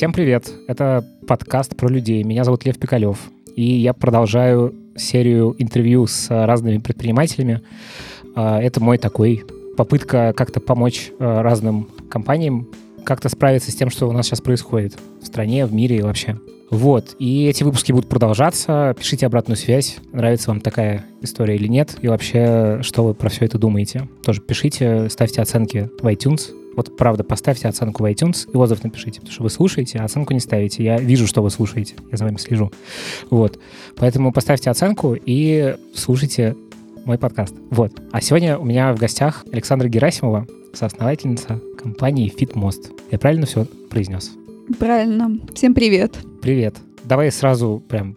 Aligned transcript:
Всем 0.00 0.14
привет! 0.14 0.50
Это 0.66 1.04
подкаст 1.28 1.76
про 1.76 1.86
людей. 1.86 2.24
Меня 2.24 2.44
зовут 2.44 2.64
Лев 2.64 2.78
Пикалев. 2.78 3.18
И 3.54 3.62
я 3.62 3.92
продолжаю 3.92 4.74
серию 4.96 5.54
интервью 5.58 6.06
с 6.06 6.30
разными 6.30 6.78
предпринимателями. 6.78 7.60
А, 8.34 8.62
это 8.62 8.82
мой 8.82 8.96
такой 8.96 9.44
попытка 9.76 10.32
как-то 10.34 10.58
помочь 10.58 11.12
а, 11.18 11.42
разным 11.42 11.86
компаниям 12.08 12.66
как-то 13.04 13.28
справиться 13.28 13.70
с 13.70 13.74
тем, 13.74 13.90
что 13.90 14.08
у 14.08 14.12
нас 14.12 14.24
сейчас 14.24 14.40
происходит 14.40 14.96
в 15.20 15.26
стране, 15.26 15.66
в 15.66 15.74
мире 15.74 15.98
и 15.98 16.02
вообще. 16.02 16.38
Вот, 16.70 17.14
и 17.18 17.44
эти 17.44 17.62
выпуски 17.62 17.92
будут 17.92 18.08
продолжаться. 18.08 18.96
Пишите 18.98 19.26
обратную 19.26 19.58
связь, 19.58 19.98
нравится 20.14 20.48
вам 20.48 20.62
такая 20.62 21.04
история 21.20 21.56
или 21.56 21.66
нет, 21.66 21.98
и 22.00 22.08
вообще, 22.08 22.78
что 22.80 23.04
вы 23.04 23.12
про 23.12 23.28
все 23.28 23.44
это 23.44 23.58
думаете. 23.58 24.08
Тоже 24.24 24.40
пишите, 24.40 25.10
ставьте 25.10 25.42
оценки 25.42 25.90
в 26.00 26.06
iTunes. 26.06 26.54
Вот 26.80 26.96
правда, 26.96 27.24
поставьте 27.24 27.68
оценку 27.68 28.02
в 28.02 28.06
iTunes 28.06 28.50
и 28.50 28.56
отзыв 28.56 28.82
напишите, 28.82 29.20
потому 29.20 29.34
что 29.34 29.42
вы 29.42 29.50
слушаете, 29.50 29.98
а 29.98 30.04
оценку 30.06 30.32
не 30.32 30.40
ставите. 30.40 30.82
Я 30.82 30.96
вижу, 30.96 31.26
что 31.26 31.42
вы 31.42 31.50
слушаете, 31.50 31.94
я 32.10 32.16
за 32.16 32.24
вами 32.24 32.38
слежу. 32.38 32.72
Вот, 33.28 33.58
поэтому 33.96 34.32
поставьте 34.32 34.70
оценку 34.70 35.14
и 35.14 35.76
слушайте 35.94 36.56
мой 37.04 37.18
подкаст. 37.18 37.54
Вот. 37.68 38.00
А 38.12 38.22
сегодня 38.22 38.56
у 38.56 38.64
меня 38.64 38.94
в 38.94 38.98
гостях 38.98 39.44
Александра 39.52 39.88
Герасимова, 39.88 40.46
соосновательница 40.72 41.60
компании 41.76 42.32
FitMost. 42.34 42.98
Я 43.10 43.18
правильно 43.18 43.44
все 43.44 43.66
произнес? 43.90 44.30
Правильно. 44.78 45.38
Всем 45.52 45.74
привет. 45.74 46.16
Привет. 46.40 46.76
Давай 47.04 47.30
сразу 47.30 47.82
прям 47.90 48.16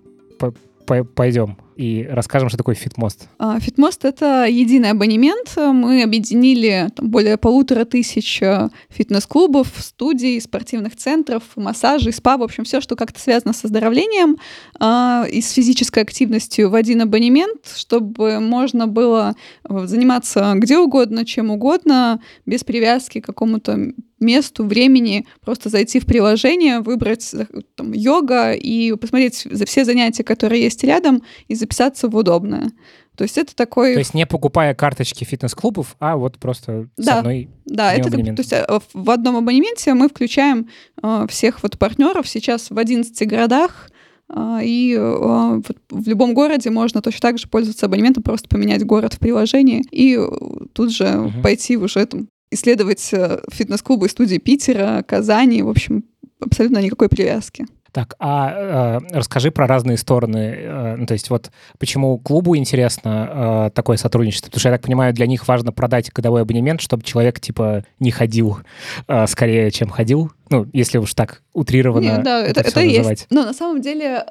пойдем 1.16 1.58
и 1.76 2.06
расскажем, 2.10 2.50
что 2.50 2.58
такое 2.58 2.76
Фитмост. 2.76 3.28
Фитмост— 3.60 4.06
это 4.06 4.46
единый 4.46 4.92
абонемент. 4.92 5.54
Мы 5.56 6.04
объединили 6.04 6.90
там, 6.96 7.10
более 7.10 7.38
полутора 7.38 7.86
тысяч 7.86 8.42
э, 8.42 8.70
фитнес-клубов, 8.90 9.68
студий, 9.80 10.40
спортивных 10.42 10.96
центров, 10.96 11.44
массажей, 11.56 12.14
спа, 12.14 12.38
в 12.38 12.44
общем, 12.44 12.64
все, 12.64 12.82
что 12.82 12.96
как-то 12.96 13.20
связано 13.20 13.54
с 13.54 13.64
оздоровлением 13.66 14.38
а, 14.80 15.26
и 15.32 15.42
с 15.42 15.52
физической 15.52 16.04
активностью 16.04 16.70
в 16.70 16.76
один 16.76 17.02
абонемент, 17.02 17.74
чтобы 17.76 18.40
можно 18.40 18.88
было 18.88 19.36
э, 19.68 19.86
заниматься 19.86 20.54
где 20.56 20.78
угодно, 20.78 21.26
чем 21.26 21.52
угодно, 21.52 22.22
без 22.46 22.64
привязки 22.64 23.20
к 23.20 23.26
какому-то 23.26 23.94
месту, 24.24 24.66
времени, 24.66 25.28
просто 25.42 25.70
зайти 25.70 26.00
в 26.00 26.06
приложение, 26.06 26.80
выбрать 26.80 27.34
э, 27.34 27.46
там, 27.76 27.92
йога 27.92 28.54
и 28.54 28.96
посмотреть 28.96 29.46
за 29.50 29.66
все 29.66 29.86
занятия, 29.86 30.24
которые 30.24 30.64
есть 30.64 30.84
рядом, 30.84 31.22
и 31.48 31.56
записаться 31.74 32.08
в 32.08 32.16
удобное. 32.16 32.72
То 33.16 33.24
есть 33.24 33.38
это 33.38 33.56
такой... 33.56 33.94
То 33.94 34.00
есть 34.00 34.14
не 34.14 34.26
покупая 34.26 34.74
карточки 34.74 35.24
фитнес-клубов, 35.24 35.96
а 36.00 36.18
вот 36.18 36.40
просто 36.40 36.88
да, 36.98 37.04
с 37.04 37.18
одной 37.18 37.50
Да, 37.66 37.94
это 37.94 38.10
как, 38.10 38.24
то 38.24 38.40
есть 38.40 38.54
э, 38.54 38.66
в 38.94 39.10
одном 39.12 39.38
абонементе 39.38 39.94
мы 39.94 40.10
включаем 40.10 40.70
э, 41.02 41.28
всех 41.30 41.62
вот 41.62 41.78
партнеров 41.78 42.28
сейчас 42.28 42.72
в 42.72 42.78
11 42.78 43.28
городах, 43.28 43.92
э, 44.30 44.60
и 44.64 44.96
э, 44.98 45.62
в 45.90 46.08
любом 46.08 46.34
городе 46.34 46.72
можно 46.72 47.02
точно 47.04 47.20
так 47.22 47.38
же 47.38 47.48
пользоваться 47.48 47.86
абонементом, 47.86 48.24
просто 48.24 48.50
поменять 48.50 48.84
город 48.84 49.14
в 49.14 49.20
приложении 49.20 49.84
и 49.92 50.18
тут 50.74 50.92
же 50.92 51.06
угу. 51.06 51.42
пойти 51.44 51.78
уже 51.78 52.06
там 52.08 52.28
исследовать 52.50 53.14
э, 53.14 53.42
фитнес-клубы 53.52 54.08
и 54.08 54.10
студии 54.10 54.38
Питера, 54.38 55.04
Казани, 55.08 55.62
в 55.62 55.70
общем, 55.70 56.04
абсолютно 56.40 56.80
никакой 56.80 57.10
привязки. 57.10 57.68
Так, 57.94 58.16
а 58.18 59.00
э, 59.02 59.16
расскажи 59.16 59.52
про 59.52 59.68
разные 59.68 59.98
стороны. 59.98 60.56
Э, 60.58 60.96
ну, 60.98 61.06
то 61.06 61.14
есть 61.14 61.30
вот 61.30 61.52
почему 61.78 62.18
клубу 62.18 62.58
интересно 62.58 63.68
э, 63.68 63.70
такое 63.76 63.98
сотрудничество? 63.98 64.48
Потому 64.48 64.60
что, 64.60 64.70
я 64.70 64.76
так 64.76 64.82
понимаю, 64.82 65.14
для 65.14 65.28
них 65.28 65.48
важно 65.48 65.72
продать 65.72 66.12
годовой 66.12 66.42
абонемент, 66.42 66.82
чтобы 66.82 67.04
человек, 67.04 67.40
типа, 67.40 67.86
не 68.00 68.10
ходил 68.10 68.58
э, 69.08 69.28
скорее, 69.28 69.70
чем 69.70 69.90
ходил. 69.90 70.32
Ну, 70.50 70.66
если 70.74 70.98
уж 70.98 71.14
так 71.14 71.44
утрированно 71.54 72.04
Нет, 72.04 72.24
да, 72.24 72.42
это, 72.44 72.62
это, 72.62 72.70
это 72.70 72.80
есть. 72.82 73.28
Но 73.30 73.44
на 73.44 73.54
самом 73.54 73.80
деле 73.80 74.26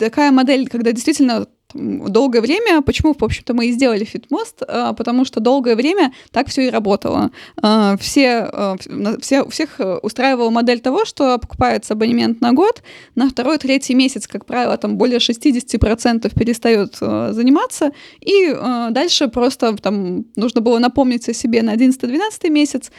такая 0.00 0.32
модель, 0.32 0.68
когда 0.68 0.90
действительно 0.90 1.46
долгое 1.74 2.40
время, 2.40 2.82
почему, 2.82 3.14
в 3.14 3.22
общем-то, 3.22 3.54
мы 3.54 3.66
и 3.66 3.72
сделали 3.72 4.04
фитмост, 4.04 4.62
а, 4.66 4.92
потому 4.92 5.24
что 5.24 5.40
долгое 5.40 5.76
время 5.76 6.12
так 6.30 6.48
все 6.48 6.66
и 6.66 6.70
работало. 6.70 7.30
А, 7.62 7.96
все, 7.98 8.48
а, 8.52 8.76
все, 9.20 9.48
всех 9.48 9.80
устраивала 10.02 10.50
модель 10.50 10.80
того, 10.80 11.04
что 11.04 11.38
покупается 11.38 11.94
абонемент 11.94 12.40
на 12.40 12.52
год, 12.52 12.82
на 13.14 13.28
второй, 13.28 13.58
третий 13.58 13.94
месяц, 13.94 14.26
как 14.26 14.46
правило, 14.46 14.76
там 14.76 14.96
более 14.96 15.18
60% 15.18 16.32
перестает 16.38 16.96
заниматься, 16.96 17.90
и 18.20 18.54
дальше 18.90 19.28
просто 19.28 19.76
там 19.76 20.26
нужно 20.36 20.60
было 20.60 20.78
напомнить 20.78 21.28
о 21.28 21.34
себе 21.34 21.62
на 21.62 21.74
11-12 21.74 22.50
месяц 22.50 22.90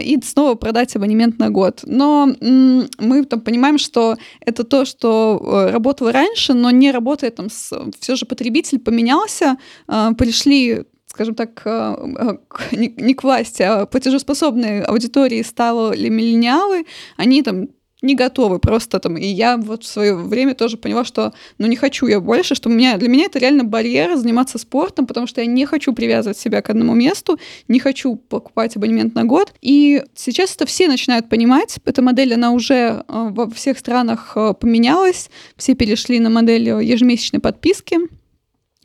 и 0.00 0.18
снова 0.24 0.54
продать 0.54 0.94
абонемент 0.96 1.38
на 1.38 1.50
год. 1.50 1.80
Но 1.84 2.28
мы 2.40 3.24
там 3.24 3.40
понимаем, 3.40 3.78
что 3.78 4.16
это 4.40 4.64
то, 4.64 4.84
что 4.84 5.40
э, 5.40 5.70
работало 5.70 6.12
раньше, 6.12 6.54
но 6.54 6.70
не 6.70 6.90
работает 6.90 7.36
там 7.36 7.50
с 7.50 7.72
все 8.06 8.14
же 8.14 8.24
потребитель 8.24 8.78
поменялся, 8.78 9.56
а, 9.88 10.12
пришли 10.12 10.84
скажем 11.08 11.34
так, 11.34 11.62
а, 11.64 11.94
а, 11.94 12.38
не 12.76 13.14
к 13.14 13.24
власти, 13.24 13.62
а 13.62 13.86
платежеспособные 13.86 14.82
аудитории 14.84 15.42
стали 15.42 16.08
миллениалы, 16.08 16.86
они 17.16 17.42
там 17.42 17.68
не 18.02 18.14
готовы 18.14 18.58
просто 18.58 18.98
там. 18.98 19.16
И 19.16 19.26
я 19.26 19.56
вот 19.56 19.84
в 19.84 19.86
свое 19.86 20.14
время 20.14 20.54
тоже 20.54 20.76
поняла, 20.76 21.04
что 21.04 21.32
ну 21.58 21.66
не 21.66 21.76
хочу 21.76 22.06
я 22.06 22.20
больше, 22.20 22.54
что 22.54 22.68
у 22.68 22.72
меня, 22.72 22.96
для 22.98 23.08
меня 23.08 23.24
это 23.24 23.38
реально 23.38 23.64
барьер 23.64 24.16
заниматься 24.16 24.58
спортом, 24.58 25.06
потому 25.06 25.26
что 25.26 25.40
я 25.40 25.46
не 25.46 25.64
хочу 25.66 25.92
привязывать 25.92 26.38
себя 26.38 26.62
к 26.62 26.70
одному 26.70 26.94
месту, 26.94 27.38
не 27.68 27.80
хочу 27.80 28.16
покупать 28.16 28.76
абонемент 28.76 29.14
на 29.14 29.24
год. 29.24 29.52
И 29.62 30.02
сейчас 30.14 30.54
это 30.54 30.66
все 30.66 30.88
начинают 30.88 31.28
понимать. 31.28 31.78
Эта 31.84 32.02
модель, 32.02 32.34
она 32.34 32.52
уже 32.52 32.74
э, 32.74 33.02
во 33.08 33.50
всех 33.50 33.78
странах 33.78 34.32
э, 34.36 34.54
поменялась. 34.58 35.30
Все 35.56 35.74
перешли 35.74 36.20
на 36.20 36.30
модель 36.30 36.68
ежемесячной 36.68 37.40
подписки. 37.40 37.98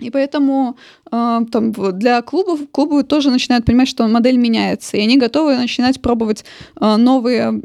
И 0.02 0.10
поэтому 0.10 0.78
э, 1.12 1.40
там, 1.52 1.72
для 1.72 2.22
клубов 2.22 2.60
клубы 2.72 3.04
тоже 3.04 3.30
начинают 3.30 3.66
понимать, 3.66 3.88
что 3.88 4.08
модель 4.08 4.38
меняется, 4.38 4.98
и 4.98 5.02
они 5.02 5.18
готовы 5.18 5.56
начинать 5.56 6.02
пробовать 6.02 6.44
э, 6.80 6.96
новые 6.98 7.62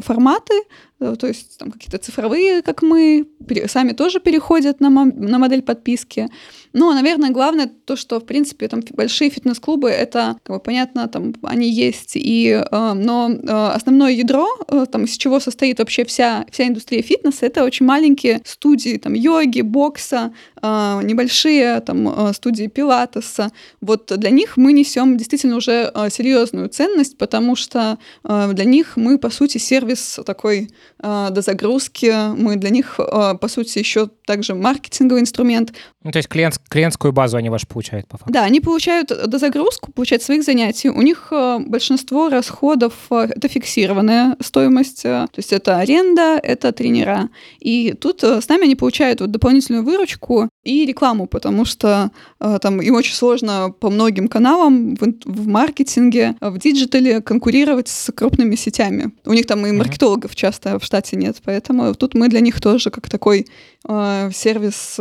форматы, 0.00 0.54
то 0.98 1.26
есть 1.26 1.58
там 1.58 1.70
какие-то 1.70 1.98
цифровые, 1.98 2.62
как 2.62 2.82
мы, 2.82 3.26
сами 3.66 3.92
тоже 3.92 4.18
переходят 4.18 4.80
на, 4.80 4.88
на 4.88 5.38
модель 5.38 5.62
подписки. 5.62 6.28
Ну, 6.72 6.92
наверное, 6.92 7.30
главное 7.30 7.70
то, 7.84 7.96
что, 7.96 8.18
в 8.20 8.26
принципе, 8.26 8.68
там 8.68 8.82
большие 8.90 9.30
фитнес-клубы, 9.30 9.88
это, 9.88 10.36
как 10.42 10.56
бы, 10.56 10.62
понятно, 10.62 11.08
там 11.08 11.34
они 11.42 11.70
есть, 11.70 12.12
и, 12.16 12.48
э, 12.50 12.92
но 12.92 13.30
э, 13.30 13.74
основное 13.74 14.12
ядро, 14.12 14.46
э, 14.68 14.86
там, 14.90 15.04
из 15.04 15.16
чего 15.16 15.40
состоит 15.40 15.78
вообще 15.78 16.04
вся, 16.04 16.44
вся 16.50 16.66
индустрия 16.66 17.02
фитнеса, 17.02 17.46
это 17.46 17.64
очень 17.64 17.86
маленькие 17.86 18.42
студии, 18.44 18.98
там, 18.98 19.14
йоги, 19.14 19.62
бокса, 19.62 20.34
э, 20.60 21.00
небольшие, 21.02 21.80
там, 21.80 22.08
э, 22.08 22.32
студии 22.34 22.66
пилатеса. 22.66 23.52
Вот 23.80 24.12
для 24.14 24.30
них 24.30 24.56
мы 24.56 24.72
несем 24.72 25.16
действительно 25.16 25.56
уже 25.56 25.90
э, 25.94 26.10
серьезную 26.10 26.68
ценность, 26.68 27.16
потому 27.16 27.56
что 27.56 27.98
э, 28.24 28.52
для 28.52 28.64
них 28.64 28.96
мы, 28.96 29.18
по 29.18 29.30
сути, 29.30 29.58
сервис 29.58 30.20
такой 30.26 30.68
э, 30.68 30.68
до 31.02 31.42
загрузки, 31.42 32.12
мы 32.36 32.56
для 32.56 32.70
них, 32.70 32.98
э, 32.98 33.34
по 33.40 33.48
сути, 33.48 33.78
еще 33.78 34.08
также 34.26 34.54
маркетинговый 34.54 35.22
инструмент. 35.22 35.72
Ну, 36.02 36.12
то 36.12 36.18
есть 36.18 36.28
клиент, 36.28 36.58
клиентскую 36.68 37.12
базу 37.12 37.36
они 37.36 37.50
ваши 37.50 37.66
получают, 37.66 38.06
по 38.06 38.16
факту? 38.16 38.32
Да, 38.32 38.44
они 38.44 38.60
получают 38.60 39.08
дозагрузку, 39.08 39.92
получают 39.92 40.22
своих 40.22 40.44
занятий. 40.44 40.88
У 40.88 41.02
них 41.02 41.28
э, 41.32 41.58
большинство 41.66 42.28
расходов 42.28 42.92
э,— 43.10 43.28
это 43.36 43.48
фиксированная 43.48 44.36
стоимость, 44.40 45.04
э, 45.04 45.26
то 45.30 45.38
есть 45.38 45.52
это 45.52 45.78
аренда, 45.78 46.38
это 46.42 46.72
тренера. 46.72 47.28
И 47.60 47.94
тут 48.00 48.22
с 48.22 48.48
нами 48.48 48.64
они 48.64 48.76
получают 48.76 49.20
вот 49.20 49.30
дополнительную 49.30 49.84
выручку 49.84 50.48
и 50.64 50.86
рекламу, 50.86 51.26
потому 51.26 51.64
что 51.64 52.10
там 52.38 52.80
им 52.80 52.94
очень 52.94 53.14
сложно 53.14 53.72
по 53.78 53.90
многим 53.90 54.28
каналам 54.28 54.96
в, 54.96 55.14
в 55.24 55.48
маркетинге, 55.48 56.34
в 56.40 56.58
диджитале 56.58 57.20
конкурировать 57.20 57.88
с 57.88 58.12
крупными 58.12 58.56
сетями. 58.56 59.12
У 59.24 59.32
них 59.32 59.46
там 59.46 59.66
и 59.66 59.72
маркетологов 59.72 60.34
часто 60.34 60.78
штате 60.86 61.16
нет, 61.16 61.36
поэтому 61.44 61.94
тут 61.94 62.14
мы 62.14 62.28
для 62.28 62.40
них 62.40 62.60
тоже 62.60 62.90
как 62.90 63.08
такой 63.08 63.46
э, 63.88 64.30
сервис 64.32 64.98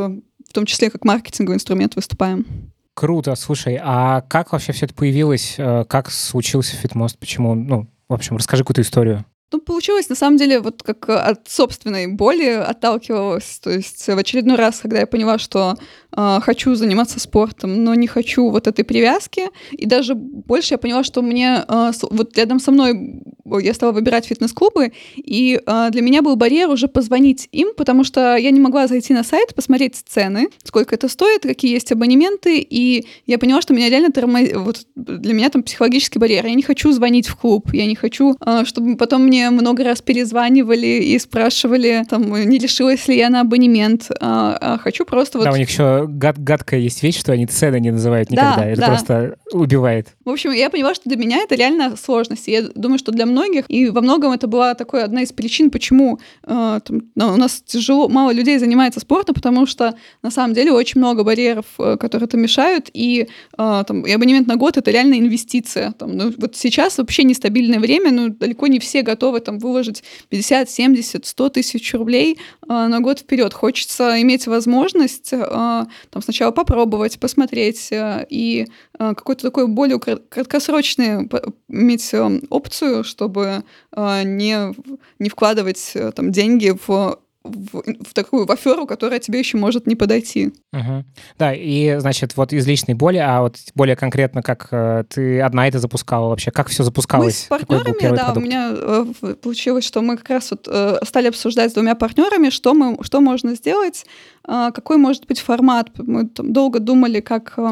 том 0.56 0.66
числе 0.66 0.90
как 0.90 1.04
маркетинговый 1.06 1.58
инструмент 1.58 1.96
выступаем. 1.96 2.72
Круто, 2.96 3.36
слушай, 3.36 3.78
а 3.80 4.22
как 4.22 4.54
вообще 4.54 4.72
все 4.72 4.86
это 4.86 4.96
появилось? 4.96 5.56
Э, 5.58 5.84
как 5.88 6.10
случился 6.10 6.78
Фитмост? 6.78 7.20
Почему? 7.20 7.54
Ну, 7.54 7.88
в 8.08 8.14
общем, 8.14 8.38
расскажи 8.38 8.64
какую-то 8.64 8.82
историю. 8.82 9.26
Ну, 9.56 9.62
получилось, 9.62 10.10
на 10.10 10.16
самом 10.16 10.36
деле, 10.36 10.60
вот 10.60 10.84
как 10.84 11.08
от 11.08 11.48
собственной 11.48 12.08
боли 12.08 12.44
отталкивалась. 12.44 13.60
То 13.64 13.70
есть 13.70 14.06
в 14.06 14.18
очередной 14.18 14.58
раз, 14.58 14.80
когда 14.82 15.00
я 15.00 15.08
поняла, 15.08 15.38
что 15.38 15.78
э, 16.12 16.40
хочу 16.42 16.76
заниматься 16.76 17.22
спортом, 17.22 17.84
но 17.86 17.96
не 17.96 18.08
хочу 18.08 18.50
вот 18.50 18.68
этой 18.68 18.84
привязки, 18.84 19.44
и 19.72 19.86
даже 19.86 20.14
больше 20.14 20.74
я 20.74 20.78
поняла, 20.78 21.06
что 21.06 21.22
мне 21.22 21.64
э, 21.66 21.92
вот 22.10 22.38
рядом 22.38 22.60
со 22.60 22.72
мной 22.72 23.22
я 23.62 23.74
стала 23.74 23.92
выбирать 23.92 24.26
фитнес-клубы, 24.26 24.92
и 25.16 25.62
э, 25.66 25.88
для 25.92 26.02
меня 26.02 26.22
был 26.22 26.36
барьер 26.36 26.70
уже 26.70 26.88
позвонить 26.88 27.48
им, 27.54 27.70
потому 27.78 28.04
что 28.04 28.36
я 28.36 28.52
не 28.52 28.60
могла 28.60 28.88
зайти 28.88 29.14
на 29.14 29.24
сайт, 29.24 29.56
посмотреть 29.56 29.96
цены, 29.96 30.50
сколько 30.64 30.96
это 30.96 31.08
стоит, 31.08 31.44
какие 31.44 31.72
есть 31.72 31.92
абонементы, 31.92 32.60
и 32.60 33.06
я 33.26 33.38
поняла, 33.38 33.62
что 33.62 33.74
меня 33.74 33.90
реально 33.90 34.12
тормоз... 34.12 34.50
вот 34.56 34.86
для 34.96 35.34
меня 35.34 35.50
там 35.50 35.64
психологический 35.64 36.20
барьер. 36.20 36.46
Я 36.46 36.56
не 36.56 36.64
хочу 36.64 36.92
звонить 36.92 37.28
в 37.28 37.36
клуб, 37.36 37.70
я 37.72 37.86
не 37.86 37.96
хочу, 37.96 38.36
э, 38.46 38.66
чтобы 38.66 38.98
потом 38.98 39.24
мне 39.24 39.45
мне 39.50 39.62
много 39.62 39.84
раз 39.84 40.02
перезванивали 40.02 40.88
и 40.88 41.18
спрашивали, 41.20 42.04
там, 42.10 42.24
не 42.50 42.60
лишилась 42.60 43.08
ли 43.08 43.18
я 43.18 43.30
на 43.30 43.42
абонемент. 43.42 44.10
А, 44.20 44.58
а 44.60 44.78
хочу 44.78 45.06
просто 45.06 45.38
вот... 45.38 45.46
Да, 45.46 45.52
у 45.52 45.56
них 45.56 45.70
еще 45.70 46.06
гад 46.08 46.38
гадкая 46.38 46.80
есть 46.80 47.04
вещь, 47.04 47.20
что 47.20 47.32
они 47.32 47.46
цены 47.46 47.80
не 47.80 47.92
называют 47.92 48.30
никогда. 48.30 48.56
Да, 48.58 48.66
это 48.66 48.82
да. 48.82 48.88
просто 48.88 49.38
убивает. 49.52 50.10
В 50.26 50.30
общем, 50.30 50.52
я 50.52 50.70
поняла, 50.70 50.94
что 50.96 51.10
для 51.10 51.18
меня 51.18 51.38
это 51.38 51.56
реально 51.56 51.96
сложность. 51.98 52.48
Я 52.48 52.64
думаю, 52.76 53.00
что 53.00 53.12
для 53.12 53.26
многих, 53.26 53.66
и 53.68 53.90
во 53.90 54.02
многом 54.02 54.32
это 54.32 54.48
была 54.48 54.74
такой 54.74 55.04
одна 55.04 55.22
из 55.22 55.32
причин, 55.32 55.70
почему 55.70 56.20
э, 56.44 56.80
там, 56.84 57.02
ну, 57.16 57.34
у 57.34 57.38
нас 57.38 57.62
тяжело, 57.66 58.10
мало 58.10 58.32
людей 58.32 58.58
занимается 58.58 59.00
спортом, 59.00 59.36
потому 59.36 59.66
что 59.66 59.96
на 60.22 60.32
самом 60.32 60.54
деле 60.54 60.72
очень 60.72 61.00
много 61.00 61.24
барьеров, 61.24 61.66
э, 61.80 61.98
которые 61.98 62.28
это 62.28 62.38
мешают, 62.38 62.90
и, 62.94 63.28
э, 63.58 63.84
там, 63.88 64.02
и 64.06 64.12
абонемент 64.12 64.48
на 64.48 64.56
год— 64.56 64.78
это 64.78 64.92
реально 64.92 65.20
инвестиция. 65.20 65.92
Там, 65.94 66.18
ну, 66.18 66.34
вот 66.38 66.56
сейчас 66.56 66.98
вообще 66.98 67.24
нестабильное 67.24 67.80
время, 67.80 68.12
ну, 68.12 68.30
далеко 68.30 68.68
не 68.68 68.80
все 68.80 69.02
готовы 69.02 69.25
там 69.46 69.60
выложить 69.60 70.04
50, 70.30 70.70
70, 70.70 71.26
100 71.26 71.50
тысяч 71.50 71.94
рублей 71.94 72.38
э, 72.64 72.68
на 72.68 73.00
год 73.00 73.20
вперед. 73.20 73.54
Хочется 73.54 74.22
иметь 74.22 74.48
возможность 74.48 75.34
э, 75.34 75.40
там, 75.40 76.22
сначала 76.22 76.52
попробовать, 76.52 77.20
посмотреть 77.20 77.92
э, 77.92 78.26
и 78.30 78.68
какой-то 78.98 79.42
такой 79.44 79.68
более 79.68 80.00
краткосрочный 80.00 81.30
иметь 81.68 82.12
опцию, 82.50 83.04
чтобы 83.04 83.64
не, 83.96 84.74
не 85.20 85.30
вкладывать 85.30 85.94
там 86.16 86.32
деньги 86.32 86.74
в 86.88 87.20
в, 87.46 87.84
в 88.04 88.14
такую 88.14 88.46
в 88.46 88.52
аферу, 88.52 88.86
которая 88.86 89.20
тебе 89.20 89.40
еще 89.40 89.58
может 89.58 89.88
не 89.88 89.96
подойти. 89.96 90.54
Угу. 90.74 91.06
Да, 91.38 91.54
и, 91.54 91.98
значит, 92.00 92.36
вот 92.36 92.54
из 92.54 92.66
личной 92.68 92.96
боли, 92.96 93.18
а 93.18 93.42
вот 93.42 93.58
более 93.76 93.96
конкретно, 93.96 94.42
как 94.42 94.68
э, 94.72 95.04
ты 95.10 95.42
одна 95.42 95.68
это 95.68 95.80
запускала 95.80 96.30
вообще? 96.30 96.52
Как 96.52 96.68
все 96.68 96.84
запускалось? 96.84 97.48
Мы 97.50 97.58
с 97.58 97.66
партнерами, 97.66 98.16
да, 98.16 98.26
продукт? 98.26 98.38
у 98.38 98.40
меня 98.42 98.72
э, 98.74 99.36
получилось, 99.42 99.86
что 99.86 100.02
мы 100.02 100.18
как 100.18 100.30
раз 100.30 100.52
вот 100.52 100.68
э, 100.70 101.00
стали 101.06 101.28
обсуждать 101.28 101.72
с 101.72 101.74
двумя 101.74 101.96
партнерами, 101.96 102.50
что, 102.50 102.74
мы, 102.74 102.98
что 103.04 103.22
можно 103.22 103.56
сделать, 103.56 104.06
э, 104.48 104.72
какой 104.74 104.98
может 104.98 105.28
быть 105.28 105.40
формат. 105.40 105.90
Мы 105.98 106.28
там, 106.28 106.52
долго 106.52 106.80
думали, 106.80 107.20
как, 107.20 107.54
э, 107.58 107.72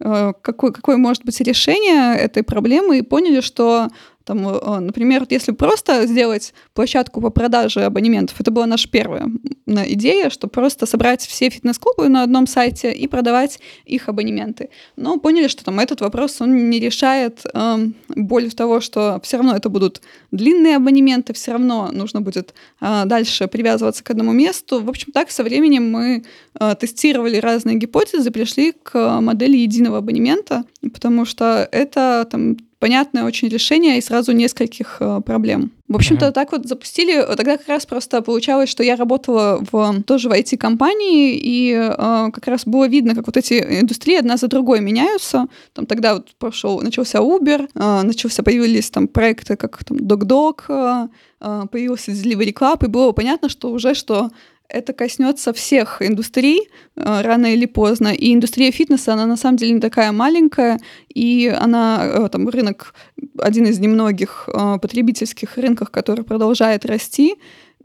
э 0.00 0.32
какой, 0.42 0.72
какое 0.72 0.96
может 0.96 1.24
быть 1.24 1.40
решение 1.40 2.16
этой 2.16 2.42
проблемы, 2.42 2.98
и 2.98 3.02
поняли, 3.02 3.40
что 3.40 3.88
там, 4.24 4.48
э, 4.48 4.78
например, 4.80 5.26
если 5.30 5.52
просто 5.52 6.06
сделать 6.06 6.54
площадку 6.74 7.20
по 7.20 7.30
продаже 7.30 7.84
абонементов, 7.84 8.40
это 8.40 8.50
была 8.50 8.66
наша 8.66 8.88
первая 8.88 9.28
идея, 9.66 10.30
что 10.30 10.48
просто 10.48 10.86
собрать 10.86 11.22
все 11.22 11.50
фитнес-клубы 11.50 12.08
на 12.08 12.22
одном 12.22 12.46
сайте 12.46 12.92
и 12.92 13.06
продавать 13.06 13.60
их 13.84 14.08
абонементы. 14.08 14.70
Но 14.96 15.18
поняли, 15.18 15.48
что 15.48 15.64
там 15.64 15.80
этот 15.80 16.00
вопрос 16.00 16.40
он 16.40 16.70
не 16.70 16.80
решает 16.80 17.40
э, 17.52 17.86
боль 18.08 18.50
того, 18.52 18.80
что 18.80 19.20
все 19.22 19.38
равно 19.38 19.56
это 19.56 19.68
будут 19.68 20.02
длинные 20.30 20.76
абонементы, 20.76 21.32
все 21.32 21.52
равно 21.52 21.90
нужно 21.92 22.20
будет 22.20 22.54
э, 22.80 23.04
дальше 23.06 23.48
привязываться 23.48 24.04
к 24.04 24.10
одному 24.10 24.32
месту. 24.32 24.80
В 24.82 24.88
общем, 24.88 25.12
так 25.12 25.30
со 25.30 25.42
временем 25.42 25.90
мы 25.90 26.24
э, 26.58 26.74
тестировали 26.78 27.36
разные 27.36 27.76
гипотезы, 27.76 28.30
пришли 28.30 28.72
к 28.72 29.20
модели 29.20 29.56
единого 29.56 29.98
абонемента, 29.98 30.64
потому 30.92 31.24
что 31.24 31.68
это 31.70 32.26
там 32.30 32.56
понятное 32.82 33.22
очень 33.22 33.48
решение 33.48 33.96
и 33.98 34.00
сразу 34.00 34.32
нескольких 34.32 34.96
э, 34.98 35.20
проблем. 35.24 35.70
В 35.86 35.94
общем-то, 35.94 36.26
uh-huh. 36.26 36.32
так 36.32 36.50
вот 36.50 36.66
запустили. 36.66 37.22
Тогда 37.36 37.56
как 37.56 37.68
раз 37.68 37.86
просто 37.86 38.22
получалось, 38.22 38.68
что 38.68 38.82
я 38.82 38.96
работала 38.96 39.64
в 39.70 40.02
тоже 40.02 40.28
в 40.28 40.32
IT-компании, 40.32 41.38
и 41.40 41.74
э, 41.74 42.30
как 42.32 42.48
раз 42.48 42.64
было 42.66 42.88
видно, 42.88 43.14
как 43.14 43.26
вот 43.26 43.36
эти 43.36 43.54
индустрии 43.80 44.18
одна 44.18 44.36
за 44.36 44.48
другой 44.48 44.80
меняются. 44.80 45.46
Там 45.74 45.86
тогда 45.86 46.14
вот 46.14 46.34
прошел, 46.38 46.80
начался 46.80 47.18
Uber, 47.18 47.68
э, 47.72 48.02
начался, 48.02 48.42
появились 48.42 48.90
там 48.90 49.06
проекты, 49.06 49.54
как 49.54 49.84
там 49.84 49.98
DocDoc, 49.98 50.62
э, 50.68 51.08
э 51.40 51.66
появился 51.70 52.10
Delivery 52.10 52.52
Club, 52.52 52.84
и 52.84 52.88
было 52.88 53.12
понятно, 53.12 53.48
что 53.48 53.70
уже 53.70 53.94
что 53.94 54.30
это 54.72 54.92
коснется 54.92 55.52
всех 55.52 56.02
индустрий 56.02 56.68
э, 56.96 57.20
рано 57.22 57.52
или 57.52 57.66
поздно. 57.66 58.08
И 58.08 58.34
индустрия 58.34 58.72
фитнеса, 58.72 59.12
она 59.12 59.26
на 59.26 59.36
самом 59.36 59.58
деле 59.58 59.72
не 59.72 59.80
такая 59.80 60.12
маленькая, 60.12 60.80
и 61.14 61.54
она, 61.60 62.00
э, 62.02 62.28
там, 62.30 62.48
рынок, 62.48 62.94
один 63.38 63.66
из 63.66 63.78
немногих 63.78 64.48
э, 64.48 64.78
потребительских 64.80 65.58
рынков, 65.58 65.90
который 65.90 66.24
продолжает 66.24 66.86
расти, 66.86 67.36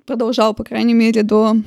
продолжал, 0.05 0.53
по 0.53 0.63
крайней 0.63 0.93
мере, 0.93 1.21
до 1.23 1.57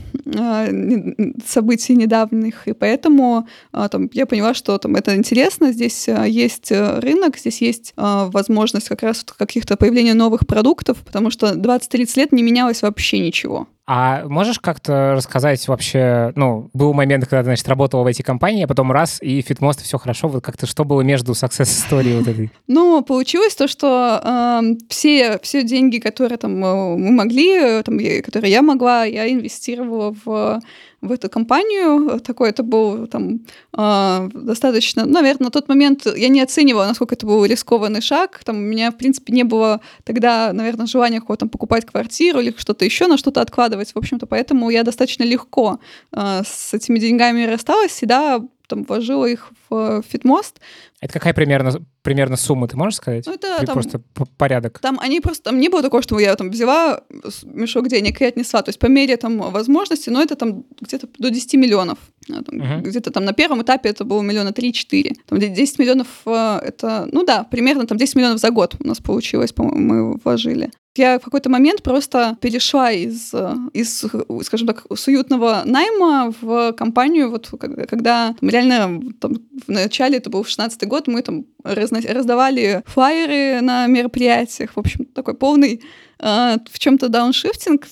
событий 1.47 1.95
недавних, 1.95 2.67
и 2.69 2.73
поэтому 2.73 3.47
там, 3.91 4.09
я 4.15 4.25
поняла, 4.25 4.55
что 4.55 4.79
там 4.79 4.97
это 4.97 5.15
интересно, 5.15 5.73
здесь 5.73 6.09
есть 6.09 6.73
рынок, 6.73 7.37
здесь 7.37 7.61
есть 7.61 7.93
возможность 7.97 8.89
как 8.89 9.03
раз 9.03 9.25
каких-то 9.25 9.77
появления 9.77 10.15
новых 10.15 10.47
продуктов, 10.47 11.03
потому 11.05 11.29
что 11.31 11.53
20-30 11.55 12.17
лет 12.17 12.33
не 12.33 12.43
менялось 12.43 12.81
вообще 12.81 13.19
ничего. 13.19 13.69
А 13.93 14.23
можешь 14.29 14.61
как-то 14.61 15.15
рассказать 15.17 15.67
вообще, 15.67 16.33
ну, 16.37 16.71
был 16.73 16.95
момент, 16.95 17.25
когда 17.25 17.41
ты, 17.41 17.47
значит, 17.47 17.67
работала 17.67 18.05
в 18.05 18.07
эти 18.07 18.23
компании, 18.23 18.63
а 18.63 18.69
потом 18.69 18.93
раз, 18.93 19.21
и 19.21 19.43
Фитмост, 19.43 19.83
все 19.83 19.99
хорошо, 19.99 20.29
вот 20.29 20.45
как-то 20.45 20.67
что 20.67 20.85
было 20.85 21.01
между 21.01 21.33
success-историей 21.33 22.19
вот 22.19 22.29
этой? 22.29 22.53
Ну, 22.69 23.03
получилось 23.03 23.57
то, 23.57 23.67
что 23.67 24.21
э, 24.23 24.77
все, 24.89 25.41
все 25.43 25.65
деньги, 25.65 25.99
которые 25.99 26.39
там 26.39 26.65
э, 26.65 26.97
мы 26.97 27.11
могли, 27.11 27.83
там, 27.83 27.99
которые 28.23 28.53
я 28.53 28.63
могла, 28.63 29.03
я 29.03 29.29
инвестировала 29.29 30.15
в 30.25 30.61
в 31.01 31.13
эту 31.13 31.31
компанию. 31.31 32.21
Такой 32.21 32.51
это 32.51 32.63
был 32.63 33.07
там 33.07 33.41
э, 33.77 34.29
достаточно, 34.35 35.07
наверное, 35.07 35.47
на 35.47 35.51
тот 35.51 35.69
момент 35.69 36.07
я 36.17 36.29
не 36.29 36.41
оценивала, 36.41 36.87
насколько 36.87 37.15
это 37.15 37.27
был 37.27 37.45
рискованный 37.45 38.01
шаг. 38.01 38.43
Там 38.45 38.57
у 38.57 38.61
меня, 38.61 38.91
в 38.91 38.97
принципе, 38.97 39.33
не 39.33 39.45
было 39.45 39.81
тогда, 40.05 40.53
наверное, 40.53 40.87
желания 40.87 41.21
какого-то 41.21 41.41
там 41.41 41.49
покупать 41.49 41.87
квартиру 41.87 42.41
или 42.41 42.55
что-то 42.57 42.85
еще, 42.85 43.07
на 43.07 43.17
что-то 43.17 43.41
откладывать. 43.41 43.93
В 43.93 43.97
общем-то, 43.97 44.27
поэтому 44.27 44.71
я 44.71 44.83
достаточно 44.83 45.25
легко 45.25 45.81
э, 46.13 46.43
с 46.45 46.75
этими 46.75 46.99
деньгами 46.99 47.45
рассталась, 47.45 47.93
всегда 47.93 48.41
там 48.71 48.85
вложила 48.85 49.27
их 49.27 49.51
в 49.69 50.03
Фитмост. 50.09 50.61
Это 51.01 51.13
какая 51.13 51.35
примерно, 51.35 51.73
примерно 52.03 52.37
сумма, 52.37 52.69
ты 52.69 52.77
можешь 52.77 52.97
сказать? 52.97 53.27
Ну, 53.27 53.35
это 53.35 53.65
там, 53.67 53.75
просто 53.75 54.01
порядок. 54.39 54.79
Там 54.79 54.99
они 55.01 55.21
просто, 55.21 55.45
там 55.45 55.59
не 55.59 55.69
было 55.69 55.83
такого, 55.83 56.03
что 56.03 56.19
я 56.19 56.35
там 56.37 56.51
взяла 56.51 57.03
мешок 57.45 57.89
денег 57.89 58.21
и 58.21 58.25
отнесла. 58.25 58.63
То 58.63 58.69
есть 58.69 58.79
по 58.79 58.87
мере 58.87 59.17
там 59.17 59.39
возможности, 59.39 60.11
но 60.11 60.23
это 60.23 60.37
там 60.37 60.65
где-то 60.81 61.09
до 61.19 61.31
10 61.31 61.55
миллионов. 61.55 61.99
Там, 62.27 62.43
uh-huh. 62.43 62.81
Где-то 62.83 63.11
там 63.11 63.25
на 63.25 63.33
первом 63.33 63.63
этапе 63.63 63.89
это 63.89 64.05
было 64.05 64.23
миллиона 64.23 64.51
3-4. 64.51 65.15
Там 65.27 65.39
10 65.39 65.79
миллионов 65.79 66.07
э, 66.27 66.61
это, 66.63 67.09
ну 67.13 67.25
да, 67.25 67.45
примерно 67.45 67.87
там 67.87 67.99
10 67.99 68.15
миллионов 68.15 68.39
за 68.39 68.51
год 68.51 68.77
у 68.79 68.87
нас 68.87 68.99
получилось, 68.99 69.53
по-моему, 69.53 69.81
мы 69.81 70.17
вложили. 70.23 70.71
Я 71.01 71.19
в 71.19 71.23
какой-то 71.23 71.49
момент 71.49 71.83
просто 71.83 72.37
перешла 72.43 72.93
из, 72.93 73.33
из, 73.73 74.05
скажем 74.43 74.67
так, 74.67 74.85
с 74.95 75.09
уютного 75.09 75.63
найма 75.65 76.35
в 76.43 76.75
компанию, 76.75 77.31
вот 77.31 77.49
когда 77.89 78.35
реально 78.43 79.01
там, 79.19 79.37
в 79.67 79.71
начале, 79.71 80.19
это 80.19 80.29
был 80.29 80.45
16 80.45 80.87
год, 80.87 81.09
мы 81.09 81.23
там 81.23 81.47
разно, 81.65 82.03
раздавали 82.07 82.83
флайеры 82.85 83.63
на 83.63 83.87
мероприятиях, 83.87 84.73
в 84.75 84.79
общем, 84.79 85.07
такой 85.07 85.33
полный 85.33 85.83
э, 86.19 86.59
в 86.71 86.79
чем-то 86.79 87.09
дауншифтинг, 87.09 87.87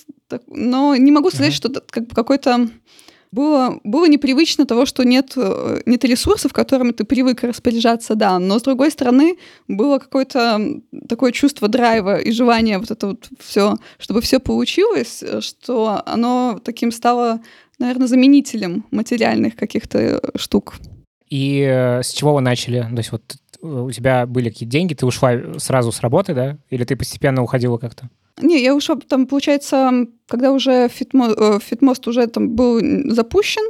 но 0.47 0.95
не 0.95 1.11
могу 1.11 1.31
сказать, 1.31 1.55
uh-huh. 1.55 1.57
что 1.57 1.69
это 1.69 1.83
как, 1.89 2.11
какой-то 2.11 2.69
было, 3.31 3.81
было 3.85 4.09
непривычно 4.09 4.67
того, 4.67 4.87
что 4.87 5.05
нет, 5.05 5.33
э, 5.37 5.81
нет 5.87 6.05
ресурсов, 6.05 6.53
которыми 6.53 6.93
ты 6.93 7.05
привык 7.05 7.43
распоряжаться, 7.43 8.15
да, 8.15 8.39
но 8.39 8.59
с 8.59 8.63
другой 8.63 8.91
стороны 8.91 9.39
было 9.67 9.99
какое-то 9.99 10.81
такое 11.09 11.33
чувство 11.33 11.69
драйва 11.69 12.19
и 12.19 12.33
желания 12.33 12.79
вот 12.79 12.91
это 12.91 13.09
вот 13.09 13.29
все, 13.39 13.77
чтобы 13.99 14.21
все 14.21 14.41
получилось, 14.41 15.23
что 15.41 16.03
оно 16.07 16.61
таким 16.65 16.91
стало, 16.91 17.41
наверное, 17.79 18.09
заменителем 18.09 18.87
материальных 18.91 19.57
каких-то 19.57 20.21
штук. 20.37 20.75
И 21.29 21.61
э, 21.61 22.03
с 22.03 22.13
чего 22.13 22.35
вы 22.35 22.41
начали? 22.41 22.81
То 22.81 22.97
есть 22.97 23.13
вот 23.13 23.37
э, 23.63 23.67
у 23.67 23.91
тебя 23.91 24.27
были 24.27 24.49
какие-то 24.49 24.73
деньги, 24.73 24.95
ты 24.95 25.05
ушла 25.05 25.59
сразу 25.59 25.93
с 25.93 26.01
работы, 26.01 26.35
да? 26.35 26.59
Или 26.71 26.85
ты 26.85 26.97
постепенно 26.97 27.43
уходила 27.43 27.77
как-то? 27.77 28.09
Не, 28.41 28.63
я 28.63 28.75
ушла 28.75 28.97
там, 28.97 29.27
получается, 29.27 30.07
когда 30.27 30.53
уже 30.53 30.89
фитмо, 30.89 31.29
э, 31.37 31.59
фитмост 31.61 32.07
уже 32.09 32.27
там 32.27 32.51
был 32.51 32.81
запущен, 33.13 33.65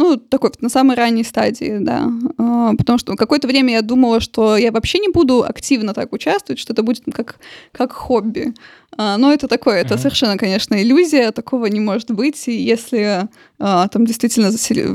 ну, 0.00 0.16
такой 0.16 0.50
на 0.60 0.70
самой 0.70 0.96
ранней 0.96 1.24
стадии, 1.24 1.76
да. 1.78 2.10
А, 2.38 2.74
потому 2.74 2.98
что 2.98 3.14
какое-то 3.16 3.46
время 3.46 3.74
я 3.74 3.82
думала, 3.82 4.20
что 4.20 4.56
я 4.56 4.72
вообще 4.72 4.98
не 4.98 5.08
буду 5.08 5.44
активно 5.44 5.92
так 5.92 6.12
участвовать, 6.14 6.58
что 6.58 6.72
это 6.72 6.82
будет 6.82 7.02
как, 7.12 7.36
как 7.72 7.92
хобби. 7.92 8.54
А, 8.96 9.18
но 9.18 9.30
это 9.30 9.46
такое, 9.46 9.82
это 9.82 9.94
uh-huh. 9.94 9.98
совершенно, 9.98 10.38
конечно, 10.38 10.82
иллюзия, 10.82 11.32
такого 11.32 11.66
не 11.66 11.80
может 11.80 12.10
быть. 12.10 12.48
И 12.48 12.52
если 12.52 13.28
а, 13.58 13.88
там 13.88 14.06
действительно 14.06 14.50
засели... 14.50 14.88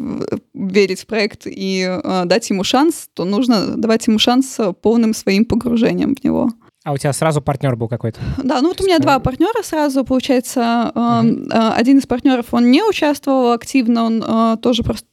верить 0.56 1.02
в 1.02 1.06
проект 1.06 1.44
и 1.46 2.00
дать 2.26 2.50
ему 2.50 2.64
шанс, 2.64 3.08
то 3.14 3.26
нужно 3.26 3.78
давать 3.78 4.08
ему 4.08 4.18
шанс 4.18 4.58
полным 4.82 5.14
своим 5.14 5.46
погружением 5.46 6.16
в 6.16 6.24
него. 6.24 6.52
А 6.86 6.94
у 6.94 6.98
тебя 7.00 7.14
сразу 7.14 7.42
партнер 7.42 7.76
был 7.76 7.88
какой-то? 7.88 8.20
Да, 8.38 8.62
ну 8.62 8.68
вот 8.68 8.80
у 8.80 8.84
меня 8.84 9.00
два 9.00 9.18
партнера 9.18 9.64
сразу, 9.64 10.06
получается. 10.06 10.92
Угу. 10.94 11.50
Один 11.52 11.98
из 11.98 12.06
партнеров, 12.06 12.46
он 12.52 12.70
не 12.70 12.84
участвовал 12.84 13.54
активно, 13.54 14.04
он 14.04 14.24
э, 14.24 14.58
тоже 14.62 14.84
просто 14.84 15.08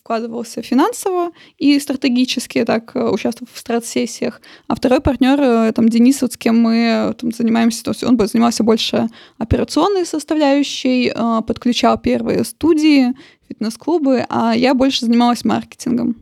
вкладывался 0.00 0.62
финансово 0.62 1.30
и 1.58 1.78
стратегически, 1.78 2.64
так, 2.64 2.96
э, 2.96 3.08
участвовал 3.08 3.48
в 3.54 3.56
страт-сессиях. 3.56 4.40
А 4.66 4.74
второй 4.74 5.00
партнер, 5.00 5.72
там, 5.72 5.88
Денис, 5.88 6.20
вот 6.22 6.32
с 6.32 6.36
кем 6.36 6.60
мы 6.60 7.14
там, 7.16 7.30
занимаемся, 7.30 7.84
то 7.84 7.92
есть 7.92 8.02
он 8.02 8.18
занимался 8.18 8.64
больше 8.64 9.08
операционной 9.38 10.04
составляющей, 10.04 11.12
подключал 11.46 11.98
первые 11.98 12.42
студии, 12.42 13.14
фитнес-клубы, 13.48 14.26
а 14.28 14.56
я 14.56 14.74
больше 14.74 15.06
занималась 15.06 15.44
маркетингом. 15.44 16.16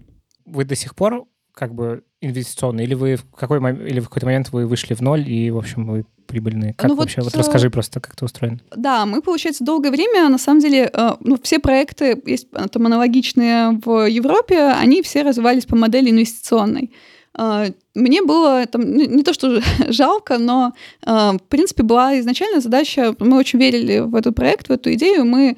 Вы 0.45 0.66
до 0.66 0.76
сих 0.76 0.95
пор 0.95 1.25
как 1.54 1.75
бы 1.75 2.04
инвестиционный, 2.21 2.85
или 2.85 2.95
вы 2.95 3.17
в 3.17 3.25
какой 3.35 3.59
или 3.59 4.00
в 4.00 4.05
какой-то 4.05 4.27
момент 4.27 4.50
вы 4.53 4.67
вышли 4.67 4.95
в 4.95 5.00
ноль 5.00 5.29
и, 5.29 5.50
в 5.50 5.59
общем, 5.59 5.87
вы 5.87 6.05
прибыльные? 6.27 6.75
Как 6.75 6.91
ну 6.91 6.97
вообще? 6.97 7.23
Вот, 7.23 7.33
вот 7.33 7.37
расскажи 7.37 7.69
э, 7.69 7.71
просто, 7.71 8.00
как 8.00 8.15
это 8.15 8.25
устроено. 8.25 8.61
Да, 8.77 9.07
мы, 9.07 9.21
получается, 9.21 9.65
долгое 9.65 9.91
время, 9.91 10.29
на 10.29 10.39
самом 10.39 10.61
деле, 10.61 10.91
э, 10.93 11.11
ну, 11.21 11.39
все 11.43 11.59
проекты, 11.59 12.21
есть 12.27 12.49
там 12.50 12.87
аналогичные 12.87 13.81
в 13.85 14.07
Европе, 14.07 14.61
они 14.61 15.03
все 15.03 15.23
развивались 15.23 15.65
по 15.65 15.77
модели 15.77 16.11
инвестиционной. 16.11 16.93
Э, 17.37 17.73
мне 17.95 18.23
было 18.23 18.67
там, 18.67 18.95
не 18.95 19.23
то 19.23 19.33
что 19.33 19.61
жалко, 19.89 20.39
но 20.39 20.73
в 21.05 21.41
принципе 21.49 21.83
была 21.83 22.19
изначально 22.21 22.61
задача, 22.61 23.15
мы 23.19 23.39
очень 23.39 23.59
верили 23.59 23.99
в 23.99 24.15
этот 24.15 24.35
проект, 24.35 24.69
в 24.69 24.73
эту 24.73 24.93
идею, 24.93 25.25
мы 25.25 25.57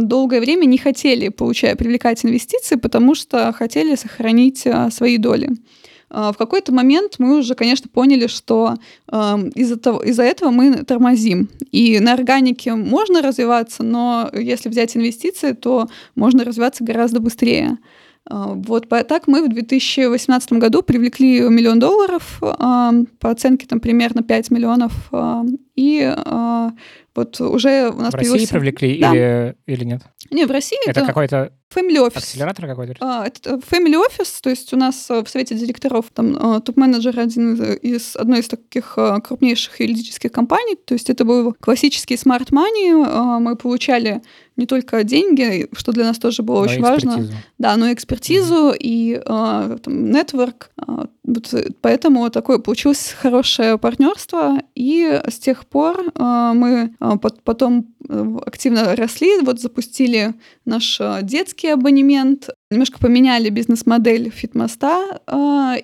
долгое 0.00 0.40
время 0.40 0.66
не 0.66 0.76
хотели 0.76 1.30
получать, 1.30 1.78
привлекать 1.78 2.26
инвестиции, 2.26 2.76
потому 2.76 3.14
что 3.14 3.52
хотели 3.54 3.94
сохранить 3.94 4.66
свои 4.90 5.16
доли. 5.16 5.48
В 6.12 6.34
какой-то 6.36 6.72
момент 6.72 7.14
мы 7.18 7.38
уже, 7.38 7.54
конечно, 7.54 7.88
поняли, 7.88 8.26
что 8.26 8.74
из-за 9.10 9.76
того, 9.78 10.02
из-за 10.02 10.24
этого 10.24 10.50
мы 10.50 10.84
тормозим. 10.84 11.48
И 11.70 11.98
на 12.00 12.12
органике 12.12 12.74
можно 12.74 13.22
развиваться, 13.22 13.82
но 13.82 14.30
если 14.34 14.68
взять 14.68 14.94
инвестиции, 14.96 15.52
то 15.52 15.88
можно 16.14 16.44
развиваться 16.44 16.84
гораздо 16.84 17.20
быстрее. 17.20 17.78
А, 18.30 18.52
вот 18.54 18.88
так 18.88 19.26
мы 19.26 19.42
в 19.42 19.48
2018 19.48 20.52
году 20.52 20.82
привлекли 20.82 21.40
миллион 21.40 21.78
долларов, 21.78 22.38
по 22.40 23.30
оценке 23.30 23.66
там 23.66 23.80
примерно 23.80 24.22
5 24.22 24.50
миллионов, 24.50 24.92
и 25.74 26.14
вот 27.14 27.40
уже 27.40 27.90
у 27.90 28.00
нас 28.00 28.12
в 28.12 28.16
России 28.16 28.46
привлекли 28.46 28.98
да. 28.98 29.10
или, 29.10 29.56
или 29.66 29.84
нет? 29.84 30.02
Не, 30.30 30.46
в 30.46 30.50
России 30.50 30.78
это... 30.86 31.00
Это 31.00 31.06
какой-то 31.06 31.52
Family 31.74 31.98
Office. 32.06 32.18
Акселератор 32.18 32.66
какой-то? 32.66 32.94
А, 33.00 33.26
это 33.26 33.60
Family 33.70 33.94
Office, 33.94 34.40
то 34.42 34.50
есть 34.50 34.72
у 34.72 34.76
нас 34.76 35.10
э, 35.10 35.22
в 35.22 35.28
совете 35.28 35.54
директоров 35.54 36.06
там 36.12 36.36
э, 36.36 36.60
топ-менеджер 36.60 37.18
один 37.18 37.54
из 37.62 38.16
одной 38.16 38.40
из 38.40 38.48
таких 38.48 38.94
э, 38.96 39.20
крупнейших 39.20 39.80
юридических 39.80 40.32
компаний, 40.32 40.76
то 40.84 40.94
есть 40.94 41.10
это 41.10 41.24
был 41.24 41.54
классический 41.60 42.14
smart 42.14 42.50
money, 42.50 43.40
мы 43.40 43.56
получали 43.56 44.22
не 44.56 44.66
только 44.66 45.02
деньги, 45.02 45.68
что 45.72 45.92
для 45.92 46.04
нас 46.04 46.18
тоже 46.18 46.42
было 46.42 46.58
но 46.58 46.62
очень 46.62 46.82
важно, 46.82 47.28
да, 47.58 47.76
но 47.76 47.88
и 47.88 47.94
экспертизу 47.94 48.70
mm-hmm. 48.70 48.76
и 48.78 49.22
э, 49.24 49.78
там. 49.82 50.12
Э, 50.12 51.06
вот, 51.24 51.54
поэтому 51.80 52.28
такое 52.30 52.58
получилось 52.58 53.14
хорошее 53.18 53.78
партнерство, 53.78 54.58
и 54.74 55.20
с 55.26 55.38
тех 55.38 55.66
пор 55.66 56.00
э, 56.00 56.52
мы 56.54 56.94
э, 56.98 57.10
потом 57.44 57.94
активно 58.44 58.94
росли, 58.96 59.40
вот 59.40 59.60
запустили 59.60 60.34
наш 60.64 61.00
детский 61.22 61.61
абонемент, 61.68 62.48
немножко 62.70 62.98
поменяли 62.98 63.48
бизнес-модель 63.50 64.30
фитмоста, 64.30 65.20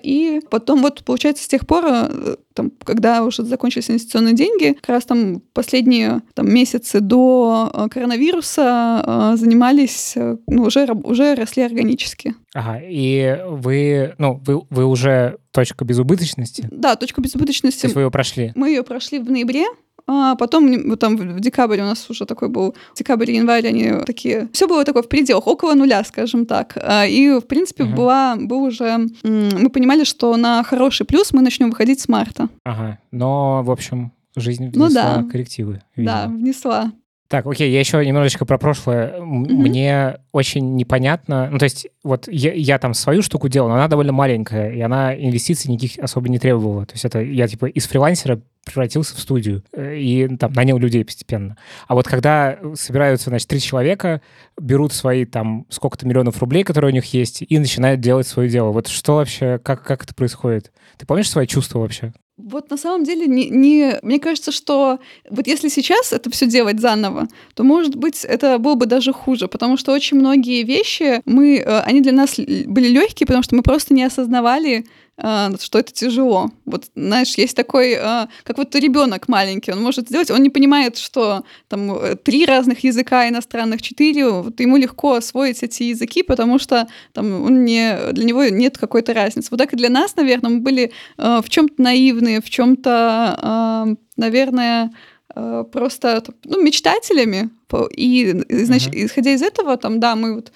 и 0.03 0.41
потом 0.49 0.81
вот, 0.81 1.03
получается, 1.03 1.43
с 1.43 1.47
тех 1.47 1.65
пор, 1.67 1.85
э, 1.87 2.35
там, 2.53 2.71
когда 2.83 3.23
уже 3.23 3.43
закончились 3.43 3.89
инвестиционные 3.89 4.33
деньги, 4.33 4.73
как 4.73 4.89
раз 4.89 5.05
там 5.05 5.41
последние 5.53 6.21
там, 6.33 6.51
месяцы 6.51 6.99
до 6.99 7.71
э, 7.73 7.87
коронавируса 7.89 9.03
э, 9.05 9.37
занимались, 9.37 10.15
ну, 10.47 10.63
уже, 10.63 10.87
уже 11.03 11.35
росли 11.35 11.63
органически. 11.63 12.35
Ага, 12.53 12.81
и 12.83 13.37
вы, 13.47 14.15
ну, 14.17 14.41
вы, 14.45 14.61
вы 14.69 14.85
уже 14.85 15.37
точка 15.51 15.85
безубыточности? 15.85 16.67
Да, 16.71 16.95
точка 16.95 17.21
безубыточности. 17.21 17.81
То 17.81 17.87
есть 17.87 17.95
вы 17.95 18.03
ее 18.03 18.11
прошли? 18.11 18.51
Мы 18.55 18.69
ее 18.69 18.83
прошли 18.83 19.19
в 19.19 19.29
ноябре, 19.29 19.65
а 20.09 20.35
потом 20.35 20.89
вот 20.89 20.99
там 20.99 21.17
в 21.17 21.39
декабре 21.39 21.81
у 21.83 21.85
нас 21.85 22.09
уже 22.09 22.25
такой 22.25 22.49
был, 22.49 22.75
декабрь, 22.95 23.31
январь, 23.31 23.67
они 23.67 24.03
такие, 24.05 24.49
все 24.53 24.67
было 24.67 24.83
такое 24.83 25.03
в 25.03 25.09
пределах, 25.09 25.47
около 25.47 25.73
нуля, 25.73 26.03
скажем 26.03 26.45
так. 26.45 26.77
А, 26.81 27.05
и, 27.05 27.39
в 27.39 27.41
принципе, 27.47 27.83
угу. 27.83 27.93
была, 27.93 28.35
был 28.35 28.63
уже, 28.63 29.07
мы 29.23 29.69
понимали, 29.69 30.03
что 30.03 30.35
на 30.37 30.63
хороший 30.63 31.05
плюс 31.05 31.31
мы 31.33 31.41
начнем 31.41 31.69
выходить 31.69 31.99
с 31.99 32.07
марта. 32.07 32.49
Ага, 32.65 32.99
но, 33.11 33.61
в 33.63 33.71
общем, 33.71 34.11
жизнь 34.35 34.69
внесла 34.69 34.87
ну, 34.87 35.23
да. 35.23 35.31
коррективы. 35.31 35.81
Видимо. 35.95 36.13
Да, 36.13 36.27
внесла. 36.27 36.91
Так, 37.29 37.45
окей, 37.45 37.71
я 37.71 37.79
еще 37.79 38.03
немножечко 38.03 38.43
про 38.43 38.57
прошлое. 38.57 39.19
Mm-hmm. 39.19 39.53
Мне 39.53 40.17
очень 40.31 40.75
непонятно. 40.75 41.47
Ну, 41.51 41.59
то 41.59 41.65
есть, 41.65 41.87
вот 42.03 42.27
я, 42.27 42.53
я 42.53 42.79
там 42.79 42.95
свою 42.95 43.21
штуку 43.21 43.47
делал, 43.49 43.69
но 43.69 43.75
она 43.75 43.87
довольно 43.87 44.11
маленькая, 44.11 44.71
и 44.71 44.81
она 44.81 45.15
инвестиций 45.15 45.71
никаких 45.71 46.03
особо 46.03 46.27
не 46.27 46.39
требовала. 46.39 46.87
То 46.87 46.93
есть, 46.93 47.05
это 47.05 47.21
я 47.21 47.47
типа 47.47 47.67
из 47.67 47.85
фрилансера 47.85 48.41
превратился 48.65 49.15
в 49.15 49.19
студию 49.19 49.63
э, 49.71 49.97
и 49.97 50.37
там 50.37 50.53
нанял 50.53 50.77
людей 50.77 51.03
постепенно. 51.03 51.57
А 51.87 51.95
вот 51.95 52.07
когда 52.07 52.57
собираются, 52.75 53.29
значит, 53.29 53.47
три 53.47 53.59
человека, 53.59 54.21
берут 54.59 54.93
свои 54.93 55.25
там 55.25 55.65
сколько-то 55.69 56.07
миллионов 56.07 56.39
рублей, 56.39 56.63
которые 56.63 56.91
у 56.91 56.93
них 56.93 57.13
есть, 57.13 57.41
и 57.41 57.59
начинают 57.59 58.01
делать 58.01 58.27
свое 58.27 58.49
дело. 58.49 58.71
Вот 58.71 58.87
что 58.87 59.15
вообще, 59.15 59.59
как, 59.59 59.83
как 59.83 60.03
это 60.03 60.13
происходит? 60.13 60.71
Ты 60.97 61.05
помнишь 61.05 61.29
свои 61.29 61.47
чувства 61.47 61.79
вообще? 61.79 62.13
Вот 62.41 62.69
на 62.69 62.77
самом 62.77 63.03
деле, 63.03 63.27
не, 63.27 63.49
не, 63.49 63.99
мне 64.01 64.17
кажется, 64.17 64.53
что 64.53 64.99
вот 65.29 65.45
если 65.45 65.67
сейчас 65.67 66.13
это 66.13 66.29
все 66.29 66.47
делать 66.47 66.79
заново, 66.79 67.27
то, 67.53 67.63
может 67.63 67.95
быть, 67.95 68.23
это 68.23 68.57
было 68.59 68.75
бы 68.75 68.85
даже 68.85 69.11
хуже, 69.11 69.49
потому 69.49 69.75
что 69.75 69.91
очень 69.91 70.17
многие 70.17 70.63
вещи, 70.63 71.21
мы, 71.25 71.57
э, 71.57 71.79
они 71.81 71.99
для 71.99 72.13
нас 72.13 72.37
были 72.37 72.87
легкие, 72.87 73.27
потому 73.27 73.43
что 73.43 73.55
мы 73.55 73.61
просто 73.61 73.93
не 73.93 74.03
осознавали, 74.03 74.85
что 75.19 75.79
это 75.79 75.91
тяжело. 75.91 76.51
Вот, 76.65 76.85
знаешь, 76.95 77.35
есть 77.35 77.55
такой, 77.55 77.95
а, 77.95 78.29
как 78.43 78.57
вот 78.57 78.73
ребенок 78.75 79.27
маленький, 79.27 79.71
он 79.71 79.81
может 79.81 80.07
сделать, 80.07 80.31
он 80.31 80.41
не 80.41 80.49
понимает, 80.49 80.97
что 80.97 81.43
там 81.67 81.91
э, 81.91 82.15
три 82.15 82.45
разных 82.45 82.83
языка 82.85 83.27
иностранных, 83.27 83.81
четыре, 83.81 84.29
вот 84.29 84.59
ему 84.61 84.77
легко 84.77 85.15
освоить 85.15 85.61
эти 85.61 85.83
языки, 85.83 86.23
потому 86.23 86.57
что 86.57 86.87
там 87.13 87.43
он 87.43 87.65
не, 87.65 87.97
для 88.13 88.23
него 88.23 88.45
нет 88.45 88.77
какой-то 88.77 89.13
разницы. 89.13 89.49
Вот 89.51 89.57
так 89.57 89.73
и 89.73 89.77
для 89.77 89.89
нас, 89.89 90.15
наверное, 90.15 90.51
мы 90.51 90.59
были 90.61 90.93
а, 91.17 91.41
в 91.41 91.49
чем-то 91.49 91.81
наивные, 91.81 92.41
в 92.41 92.49
чем-то, 92.49 93.97
наверное, 94.15 94.91
просто 95.33 96.23
ну, 96.45 96.61
мечтателями. 96.61 97.49
И, 97.91 98.43
значит, 98.49 98.93
uh-huh. 98.93 99.05
исходя 99.05 99.31
из 99.31 99.41
этого, 99.41 99.77
там, 99.77 99.99
да, 99.99 100.15
мы 100.15 100.35
вот, 100.35 100.51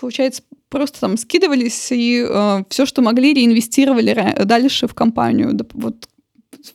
получается, 0.00 0.42
просто 0.74 1.00
там 1.00 1.16
скидывались 1.16 1.92
и 1.92 2.26
э, 2.28 2.64
все, 2.68 2.84
что 2.84 3.00
могли, 3.00 3.32
реинвестировали 3.32 4.44
дальше 4.44 4.88
в 4.88 4.94
компанию. 4.94 5.56
Вот 5.72 6.08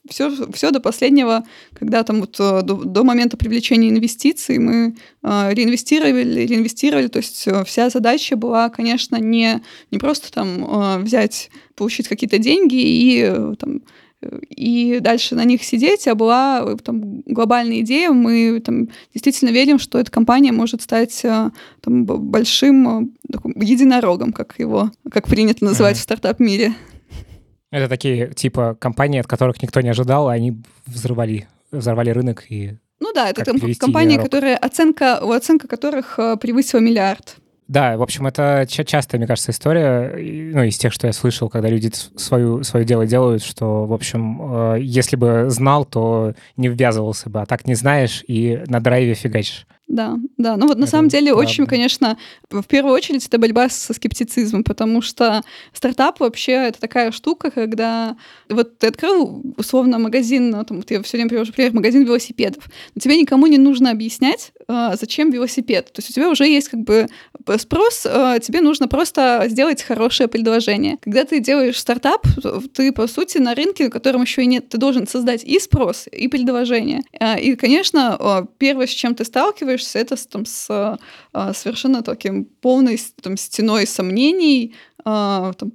все, 0.09 0.31
все 0.53 0.71
до 0.71 0.79
последнего, 0.79 1.43
когда 1.73 2.03
там 2.03 2.21
вот 2.21 2.39
э, 2.39 2.61
до, 2.63 2.75
до 2.75 3.03
момента 3.03 3.35
привлечения 3.35 3.89
инвестиций 3.89 4.57
мы 4.57 4.95
э, 5.23 5.53
реинвестировали, 5.53 6.45
реинвестировали, 6.45 7.07
то 7.07 7.17
есть 7.17 7.47
э, 7.47 7.63
вся 7.65 7.89
задача 7.89 8.35
была, 8.35 8.69
конечно, 8.69 9.17
не, 9.17 9.61
не 9.91 9.97
просто 9.97 10.31
там 10.31 10.63
э, 10.63 10.99
взять, 10.99 11.49
получить 11.75 12.07
какие-то 12.07 12.37
деньги 12.37 12.75
и 12.75 13.21
э, 13.23 13.55
там 13.59 13.81
и 14.21 14.99
дальше 14.99 15.35
на 15.35 15.45
них 15.45 15.63
сидеть, 15.63 16.07
а 16.07 16.15
была 16.15 16.61
э, 16.65 16.75
там, 16.83 17.21
глобальная 17.21 17.81
идея. 17.81 18.11
Мы 18.11 18.61
там, 18.63 18.89
действительно 19.13 19.49
верим, 19.49 19.79
что 19.79 19.97
эта 19.97 20.11
компания 20.11 20.51
может 20.51 20.81
стать 20.81 21.23
э, 21.23 21.51
там, 21.81 22.05
большим 22.05 22.87
э, 22.87 23.07
таким, 23.31 23.61
единорогом, 23.61 24.33
как 24.33 24.59
его, 24.59 24.91
как 25.09 25.27
принято 25.27 25.63
называть 25.63 25.93
ага. 25.93 25.99
в 25.99 26.03
стартап-мире. 26.03 26.73
Это 27.71 27.87
такие 27.87 28.33
типа 28.33 28.75
компании, 28.79 29.19
от 29.19 29.27
которых 29.27 29.61
никто 29.61 29.79
не 29.81 29.89
ожидал, 29.89 30.27
а 30.27 30.33
они 30.33 30.57
взорвали, 30.85 31.47
взорвали 31.71 32.09
рынок 32.09 32.45
и 32.49 32.73
ну 33.01 33.13
да, 33.13 33.29
это 33.29 33.45
компании, 33.79 34.17
которые 34.17 34.57
оценка, 34.57 35.21
у 35.23 35.31
оценка 35.31 35.69
которых 35.69 36.19
превысила 36.41 36.81
миллиард. 36.81 37.37
Да, 37.69 37.97
в 37.97 38.01
общем, 38.01 38.25
это 38.25 38.65
частая, 38.67 39.19
мне 39.19 39.27
кажется, 39.27 39.51
история, 39.51 40.11
ну, 40.55 40.63
из 40.63 40.79
тех, 40.79 40.91
что 40.91 41.05
я 41.05 41.13
слышал, 41.13 41.49
когда 41.49 41.69
люди 41.69 41.91
свою, 42.15 42.63
свое 42.63 42.83
дело 42.83 43.05
делают, 43.05 43.43
что, 43.43 43.85
в 43.85 43.93
общем, 43.93 44.73
э, 44.73 44.77
если 44.81 45.15
бы 45.15 45.45
знал, 45.49 45.85
то 45.85 46.33
не 46.57 46.67
ввязывался 46.67 47.29
бы, 47.29 47.41
а 47.41 47.45
так 47.45 47.67
не 47.67 47.75
знаешь 47.75 48.23
и 48.27 48.63
на 48.65 48.79
драйве 48.79 49.13
фигачишь. 49.13 49.67
Да, 49.87 50.17
да. 50.37 50.55
Ну 50.55 50.67
вот 50.67 50.77
на 50.77 50.83
это 50.83 50.91
самом 50.91 51.09
деле 51.09 51.31
правда. 51.31 51.47
очень, 51.47 51.65
конечно, 51.65 52.17
в 52.49 52.63
первую 52.63 52.93
очередь 52.93 53.25
это 53.25 53.37
борьба 53.37 53.69
со 53.69 53.93
скептицизмом, 53.93 54.63
потому 54.63 55.01
что 55.01 55.41
стартап 55.73 56.19
вообще 56.19 56.53
это 56.53 56.79
такая 56.79 57.11
штука, 57.11 57.51
когда 57.51 58.15
вот 58.49 58.79
ты 58.79 58.87
открыл 58.87 59.43
условно 59.57 59.97
магазин, 59.97 60.51
ну, 60.51 60.63
там, 60.63 60.77
вот 60.77 60.89
я 60.89 61.01
все 61.03 61.17
время 61.17 61.29
привожу 61.29 61.53
пример, 61.53 61.73
магазин 61.73 62.03
велосипедов, 62.03 62.63
но 62.93 62.99
тебе 62.99 63.15
никому 63.17 63.47
не 63.47 63.57
нужно 63.57 63.89
объяснять, 63.89 64.53
зачем 64.69 65.31
велосипед? 65.31 65.85
То 65.87 65.99
есть 65.99 66.11
у 66.11 66.13
тебя 66.13 66.29
уже 66.29 66.45
есть 66.45 66.69
как 66.69 66.81
бы 66.81 67.07
спрос, 67.57 68.05
э, 68.05 68.39
тебе 68.41 68.61
нужно 68.61 68.87
просто 68.87 69.45
сделать 69.47 69.81
хорошее 69.81 70.29
предложение. 70.29 70.97
Когда 71.01 71.23
ты 71.23 71.39
делаешь 71.39 71.79
стартап, 71.79 72.25
ты, 72.73 72.91
по 72.91 73.07
сути, 73.07 73.39
на 73.39 73.55
рынке, 73.55 73.85
на 73.85 73.89
котором 73.89 74.21
еще 74.21 74.43
и 74.43 74.45
нет, 74.45 74.69
ты 74.69 74.77
должен 74.77 75.07
создать 75.07 75.43
и 75.43 75.59
спрос, 75.59 76.07
и 76.11 76.27
предложение. 76.27 77.01
Э, 77.19 77.39
и, 77.39 77.55
конечно, 77.55 78.47
первое, 78.57 78.87
с 78.87 78.91
чем 78.91 79.15
ты 79.15 79.25
сталкиваешься, 79.25 79.99
это 79.99 80.15
там, 80.27 80.45
с 80.45 80.97
совершенно 81.53 82.01
таким 82.03 82.45
полной 82.45 82.99
там, 83.21 83.37
стеной 83.37 83.87
сомнений, 83.87 84.75
а, 85.11 85.53
там, 85.53 85.71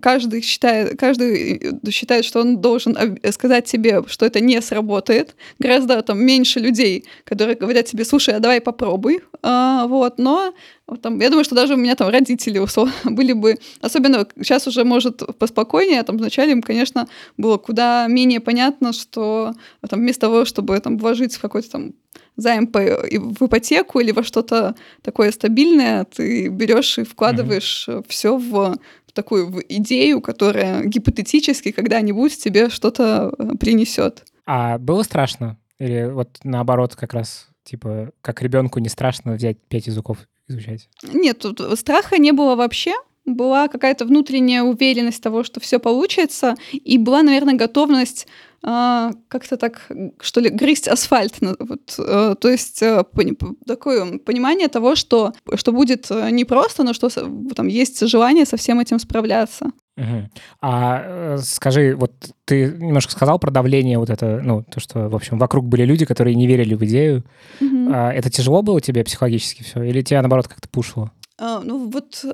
каждый 0.00 0.40
считает, 0.40 0.98
каждый 0.98 1.58
э, 1.58 1.90
считает, 1.90 2.24
что 2.24 2.40
он 2.40 2.60
должен 2.60 2.96
сказать 3.32 3.66
тебе, 3.66 4.02
что 4.06 4.24
это 4.24 4.40
не 4.40 4.62
сработает. 4.62 5.36
Гораздо 5.58 6.00
там 6.02 6.24
меньше 6.24 6.58
людей, 6.58 7.04
которые 7.24 7.54
говорят 7.54 7.84
тебе, 7.84 8.04
слушай, 8.04 8.34
а 8.34 8.40
давай 8.40 8.62
попробуй. 8.62 9.20
А, 9.42 9.86
вот, 9.86 10.18
но 10.18 10.54
там, 11.02 11.20
я 11.20 11.28
думаю, 11.28 11.44
что 11.44 11.54
даже 11.54 11.74
у 11.74 11.76
меня 11.76 11.96
там 11.96 12.08
родители 12.08 12.62
были 13.04 13.34
бы, 13.34 13.58
особенно 13.82 14.26
сейчас 14.36 14.66
уже 14.66 14.84
может 14.84 15.22
поспокойнее, 15.38 16.02
там 16.02 16.16
вначале 16.16 16.52
им, 16.52 16.62
конечно, 16.62 17.08
было 17.36 17.58
куда 17.58 18.06
менее 18.08 18.40
понятно, 18.40 18.94
что 18.94 19.52
там 19.88 20.00
вместо 20.00 20.22
того, 20.22 20.46
чтобы 20.46 20.80
там 20.80 20.96
вложить 20.96 21.34
в 21.34 21.40
какой-то 21.40 21.70
там 21.70 21.92
займ 22.36 22.66
по, 22.66 22.80
в 22.80 23.46
ипотеку 23.46 24.00
или 24.00 24.12
во 24.12 24.22
что-то 24.22 24.74
такое 25.02 25.32
стабильное, 25.32 26.04
ты 26.04 26.48
берешь 26.48 26.98
и 26.98 27.04
вкладываешь 27.04 27.86
mm-hmm. 27.88 28.04
все 28.08 28.36
в, 28.36 28.76
такую 29.12 29.48
в 29.48 29.60
идею, 29.68 30.20
которая 30.20 30.84
гипотетически 30.84 31.72
когда-нибудь 31.72 32.38
тебе 32.38 32.70
что-то 32.70 33.32
э, 33.38 33.56
принесет. 33.58 34.24
А 34.46 34.78
было 34.78 35.02
страшно? 35.02 35.58
Или 35.78 36.10
вот 36.10 36.38
наоборот 36.44 36.94
как 36.96 37.14
раз 37.14 37.48
типа 37.64 38.12
как 38.22 38.42
ребенку 38.42 38.78
не 38.78 38.88
страшно 38.88 39.34
взять 39.34 39.58
пять 39.68 39.86
языков 39.86 40.18
изучать? 40.48 40.88
Нет, 41.02 41.40
тут 41.40 41.60
страха 41.78 42.18
не 42.18 42.32
было 42.32 42.54
вообще 42.54 42.94
была 43.28 43.68
какая-то 43.68 44.04
внутренняя 44.04 44.62
уверенность 44.62 45.22
того, 45.22 45.44
что 45.44 45.60
все 45.60 45.78
получится, 45.78 46.54
и 46.72 46.98
была, 46.98 47.22
наверное, 47.22 47.54
готовность 47.54 48.26
а, 48.62 49.12
как-то 49.28 49.56
так, 49.56 49.90
что 50.20 50.40
ли, 50.40 50.50
грызть 50.50 50.88
асфальт. 50.88 51.34
Вот, 51.40 51.94
а, 51.98 52.34
то 52.34 52.48
есть 52.48 52.82
пони, 53.12 53.36
такое 53.66 54.18
понимание 54.18 54.68
того, 54.68 54.96
что, 54.96 55.32
что 55.54 55.72
будет 55.72 56.10
э, 56.10 56.30
непросто, 56.30 56.82
но 56.82 56.92
что 56.92 57.08
там 57.08 57.66
есть 57.68 58.06
желание 58.08 58.46
со 58.46 58.56
всем 58.56 58.80
этим 58.80 58.98
справляться. 58.98 59.70
Угу. 59.98 60.30
А 60.60 61.02
э, 61.04 61.38
скажи, 61.38 61.96
вот 61.96 62.12
ты 62.44 62.66
немножко 62.78 63.12
сказал 63.12 63.38
про 63.38 63.50
давление, 63.50 63.98
вот 63.98 64.10
это, 64.10 64.40
ну, 64.42 64.62
то, 64.62 64.78
что, 64.78 65.08
в 65.08 65.16
общем, 65.16 65.38
вокруг 65.38 65.66
были 65.66 65.84
люди, 65.84 66.04
которые 66.04 66.36
не 66.36 66.46
верили 66.46 66.74
в 66.74 66.84
идею. 66.84 67.24
Угу. 67.60 67.90
А, 67.92 68.12
это 68.12 68.30
тяжело 68.30 68.62
было 68.62 68.80
тебе 68.80 69.02
психологически 69.02 69.64
все? 69.64 69.82
Или 69.82 70.02
тебя, 70.02 70.22
наоборот, 70.22 70.46
как-то 70.46 70.68
пушило? 70.68 71.10
А, 71.36 71.60
ну, 71.60 71.88
вот 71.88 72.24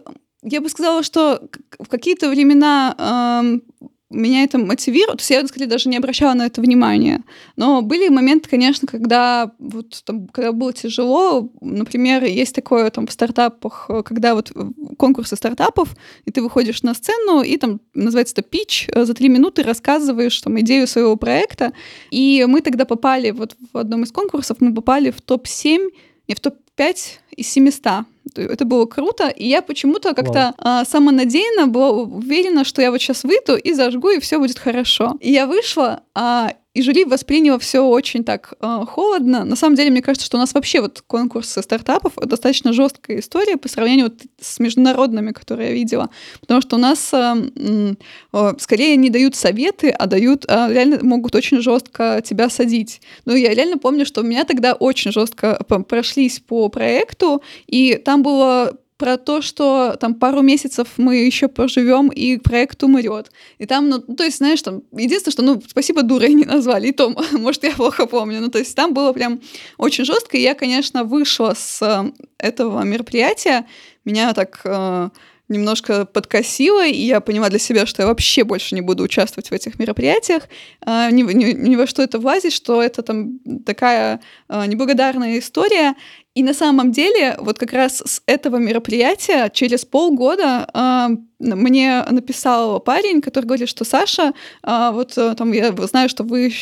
я 0.45 0.61
бы 0.61 0.69
сказала, 0.69 1.03
что 1.03 1.49
в 1.79 1.89
какие-то 1.89 2.29
времена 2.29 2.95
э, 2.99 3.85
меня 4.11 4.45
это 4.45 4.59
мотивирует. 4.59 5.19
То 5.19 5.23
есть 5.23 5.31
я, 5.31 5.47
скорее, 5.47 5.67
даже 5.67 5.89
не 5.89 5.97
обращала 5.97 6.35
на 6.35 6.47
это 6.47 6.61
внимания. 6.61 7.23
Но 7.57 7.83
были 7.83 8.09
моменты, 8.09 8.49
конечно, 8.49 8.87
когда 8.87 9.53
вот 9.59 10.03
там, 10.05 10.29
когда 10.29 10.53
было 10.53 10.73
тяжело. 10.73 11.51
Например, 11.61 12.25
есть 12.25 12.55
такое 12.55 12.91
там 12.91 13.07
в 13.07 13.13
стартапах, 13.13 13.91
когда 14.05 14.35
вот 14.35 14.53
конкурсы 14.99 15.37
стартапов, 15.37 15.97
и 16.27 16.31
ты 16.31 16.43
выходишь 16.43 16.83
на 16.83 16.95
сцену, 16.95 17.43
и 17.43 17.57
там 17.57 17.81
называется 17.95 18.35
это 18.35 18.43
пич, 18.43 18.89
за 18.95 19.15
три 19.15 19.29
минуты 19.29 19.63
рассказываешь 19.63 20.41
там 20.41 20.61
идею 20.61 20.87
своего 20.87 21.17
проекта. 21.17 21.73
И 22.11 22.45
мы 22.47 22.61
тогда 22.61 22.85
попали 22.85 23.31
вот 23.31 23.57
в 23.73 23.79
одном 23.79 24.05
из 24.05 24.13
конкурсов, 24.13 24.59
мы 24.61 24.75
попали 24.75 25.11
в 25.11 25.21
топ-7, 25.21 25.91
не 26.29 26.35
в 26.35 26.41
топ-5 26.41 26.97
из 27.37 27.49
700 27.49 28.07
это 28.35 28.65
было 28.65 28.87
круто, 28.87 29.29
и 29.29 29.47
я 29.47 29.63
почему-то 29.63 30.15
как-то 30.15 30.55
а, 30.59 30.85
самонадеянно 30.85 31.67
была 31.67 31.91
уверена, 31.91 32.65
что 32.65 32.83
я 32.83 32.91
вот 32.91 33.01
сейчас 33.01 33.25
выйду 33.25 33.57
и 33.57 33.73
зажгу, 33.73 34.11
и 34.11 34.21
все 34.21 34.39
будет 34.39 34.59
хорошо. 34.59 35.17
И 35.21 35.33
я 35.33 35.47
вышла, 35.47 36.03
а 36.15 36.53
и 36.75 36.83
жюри 36.83 37.05
восприняло 37.05 37.59
все 37.61 37.81
очень 37.81 38.25
так 38.25 38.55
э, 38.61 38.81
холодно. 38.87 39.45
На 39.45 39.55
самом 39.55 39.77
деле, 39.77 39.91
мне 39.91 40.03
кажется, 40.03 40.27
что 40.27 40.37
у 40.37 40.41
нас 40.41 40.53
вообще 40.55 40.81
вот 40.81 41.03
конкурсы 41.07 41.63
стартапов 41.63 42.15
достаточно 42.17 42.73
жесткая 42.73 43.21
история 43.21 43.57
по 43.57 43.69
сравнению 43.69 44.07
вот 44.07 44.23
с 44.41 44.59
международными, 44.59 45.31
которые 45.31 45.69
я 45.69 45.75
видела. 45.75 46.11
Потому 46.41 46.61
что 46.61 46.75
у 46.75 46.81
нас 46.81 47.15
э, 47.15 47.95
э, 48.33 48.53
скорее 48.59 48.97
не 48.97 49.09
дают 49.09 49.37
советы, 49.37 49.91
а 49.91 50.07
дают, 50.07 50.45
э, 50.49 50.73
реально 50.73 50.99
могут 51.03 51.37
очень 51.37 51.61
жестко 51.61 52.21
тебя 52.25 52.51
садить. 52.51 53.01
Ну, 53.25 53.37
я 53.37 53.55
реально 53.55 53.79
помню, 53.79 54.05
что 54.05 54.23
меня 54.23 54.45
тогда 54.45 54.75
очень 54.75 55.13
жестко 55.13 55.61
прошлись 55.89 56.41
по 56.41 56.69
проекту, 56.69 57.43
и 57.69 57.95
там 58.05 58.25
было 58.25 58.77
про 58.97 59.17
то, 59.17 59.43
что 59.43 59.97
там 59.99 60.15
пару 60.15 60.43
месяцев 60.43 60.89
мы 60.97 61.17
еще 61.17 61.49
поживем, 61.49 62.09
и 62.09 62.39
проект 62.39 62.83
умрет. 62.83 63.33
И 63.59 63.67
там, 63.67 63.89
ну, 63.89 64.01
то 64.01 64.25
есть, 64.25 64.39
знаешь, 64.39 64.63
там, 64.63 64.83
единственное, 64.93 65.33
что, 65.33 65.43
ну, 65.43 65.63
спасибо, 65.69 66.03
дурой 66.03 66.33
не 66.35 66.45
назвали, 66.45 66.89
и 66.89 66.93
то, 66.93 67.11
может, 67.33 67.65
я 67.65 67.73
плохо 67.73 68.07
помню. 68.07 68.41
Ну, 68.41 68.51
то 68.51 68.59
есть 68.59 68.75
там 68.77 68.95
было 68.95 69.13
прям 69.13 69.41
очень 69.79 70.05
жестко, 70.05 70.37
и 70.37 70.43
я, 70.43 70.55
конечно, 70.55 71.05
вышла 71.05 71.55
с 71.57 71.83
э, 71.83 72.13
этого 72.39 72.83
мероприятия, 72.83 73.67
меня 74.05 74.33
так 74.33 74.61
э, 74.65 75.09
немножко 75.49 76.07
подкосило, 76.07 76.87
и 76.87 77.01
я 77.01 77.21
поняла 77.21 77.51
для 77.51 77.59
себя, 77.59 77.87
что 77.87 78.03
я 78.03 78.09
вообще 78.09 78.45
больше 78.45 78.75
не 78.75 78.81
буду 78.81 79.03
участвовать 79.03 79.51
в 79.51 79.53
этих 79.53 79.79
мероприятиях, 79.79 80.45
э, 80.87 81.11
ни, 81.11 81.23
ни, 81.23 81.53
ни 81.53 81.77
во 81.77 81.87
что 81.87 82.03
это 82.03 82.19
влазить, 82.19 82.53
что 82.53 82.83
это 82.83 83.03
там 83.03 83.41
такая 83.67 84.21
э, 84.49 84.67
неблагодарная 84.67 85.39
история, 85.39 85.95
и 86.35 86.43
на 86.43 86.53
самом 86.53 86.91
деле, 86.91 87.37
вот 87.39 87.59
как 87.59 87.73
раз 87.73 88.03
с 88.05 88.23
этого 88.27 88.57
мероприятия 88.57 89.51
через 89.51 89.85
полгода 89.85 90.69
э, 90.75 91.17
мне 91.45 92.03
написал 92.11 92.81
парень, 92.81 93.21
который 93.21 93.47
говорит, 93.47 93.69
что 93.69 93.85
Саша, 93.85 94.33
э, 94.63 94.91
вот 94.93 95.17
э, 95.17 95.35
там 95.37 95.53
я 95.53 95.73
знаю, 95.73 96.09
что 96.09 96.25
вы 96.25 96.53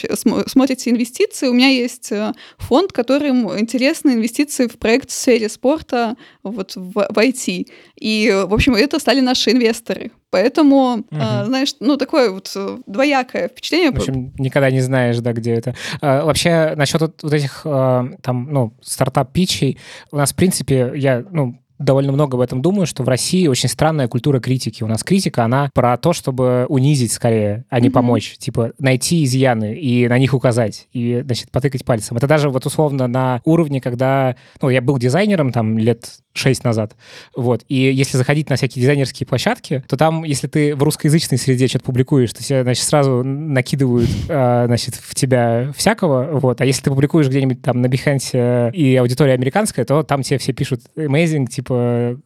смотрите 0.47 0.91
инвестиции, 0.91 1.49
у 1.49 1.53
меня 1.53 1.69
есть 1.69 2.13
э, 2.13 2.33
фонд, 2.59 2.93
которым 2.93 3.59
интересны 3.59 4.11
инвестиции 4.11 4.67
в 4.67 4.79
проект 4.79 5.11
в 5.11 5.13
сфере 5.13 5.49
спорта 5.49 6.17
вот 6.43 6.77
в, 6.77 6.93
в 6.93 7.19
IT. 7.19 7.69
И, 7.97 8.45
в 8.47 8.55
общем, 8.55 8.75
это 8.75 8.99
стали 8.99 9.21
наши 9.21 9.51
инвесторы. 9.51 10.11
Поэтому, 10.33 10.95
угу. 10.95 11.07
а, 11.11 11.45
знаешь, 11.45 11.75
ну, 11.79 11.99
такое 11.99 12.31
вот 12.31 12.51
э, 12.57 12.79
двоякое 12.87 13.49
впечатление. 13.49 13.91
В 13.91 13.97
общем, 13.97 14.33
никогда 14.39 14.71
не 14.71 14.81
знаешь, 14.81 15.19
да, 15.19 15.35
где 15.35 15.53
это. 15.53 15.75
А, 16.01 16.25
вообще, 16.25 16.73
насчет 16.75 17.03
вот, 17.03 17.23
вот 17.23 17.35
этих, 17.35 17.61
а, 17.67 18.09
там, 18.23 18.51
ну, 18.51 18.73
стартап-питчей, 18.81 19.79
у 20.11 20.17
нас, 20.17 20.33
в 20.33 20.37
принципе, 20.37 20.93
я, 20.95 21.23
ну, 21.31 21.62
довольно 21.85 22.13
много 22.13 22.37
об 22.37 22.41
этом 22.41 22.63
думаю, 22.63 22.87
что 22.87 23.03
в 23.03 23.09
России 23.09 23.47
очень 23.47 23.69
странная 23.69 24.09
культура 24.09 24.41
критики. 24.41 24.83
У 24.83 24.87
нас 24.87 25.03
критика, 25.03 25.45
она 25.45 25.71
про 25.75 25.97
то, 25.97 26.13
чтобы 26.13 26.67
унизить 26.69 27.13
скорее, 27.13 27.65
а 27.71 27.81
не 27.81 27.89
mm-hmm. 27.89 27.93
помочь. 27.93 28.37
Типа 28.39 28.73
найти 28.79 29.25
изъяны 29.25 29.75
и 29.75 30.09
на 30.09 30.19
них 30.19 30.35
указать, 30.35 30.89
и, 30.93 31.23
значит, 31.25 31.51
потыкать 31.51 31.85
пальцем. 31.85 32.17
Это 32.17 32.27
даже 32.27 32.51
вот 32.51 32.67
условно 32.67 33.07
на 33.07 33.41
уровне, 33.45 33.81
когда... 33.81 34.37
Ну, 34.61 34.69
я 34.69 34.81
был 34.81 34.99
дизайнером 34.99 35.53
там 35.53 35.79
лет 35.79 36.07
шесть 36.35 36.65
назад. 36.65 36.97
Вот. 37.37 37.65
И 37.69 37.75
если 37.75 38.17
заходить 38.17 38.49
на 38.49 38.57
всякие 38.57 38.81
дизайнерские 38.81 39.27
площадки, 39.27 39.85
то 39.87 39.97
там, 39.97 40.25
если 40.25 40.47
ты 40.47 40.75
в 40.75 40.83
русскоязычной 40.83 41.39
среде 41.39 41.69
что-то 41.69 41.85
публикуешь, 41.85 42.33
то 42.33 42.43
тебе, 42.43 42.63
значит, 42.63 42.85
сразу 42.85 43.23
накидывают, 43.23 44.09
э, 44.29 44.65
значит, 44.67 44.95
в 44.95 45.15
тебя 45.15 45.73
всякого. 45.77 46.39
Вот. 46.39 46.61
А 46.61 46.65
если 46.65 46.83
ты 46.83 46.91
публикуешь 46.91 47.29
где-нибудь 47.29 47.63
там 47.63 47.81
на 47.81 47.87
Behance 47.87 48.73
и 48.73 48.97
аудитория 48.97 49.35
американская, 49.35 49.85
то 49.85 50.03
там 50.03 50.23
тебе 50.23 50.39
все 50.39 50.53
пишут 50.53 50.81
amazing, 50.97 51.47
типа, 51.47 51.72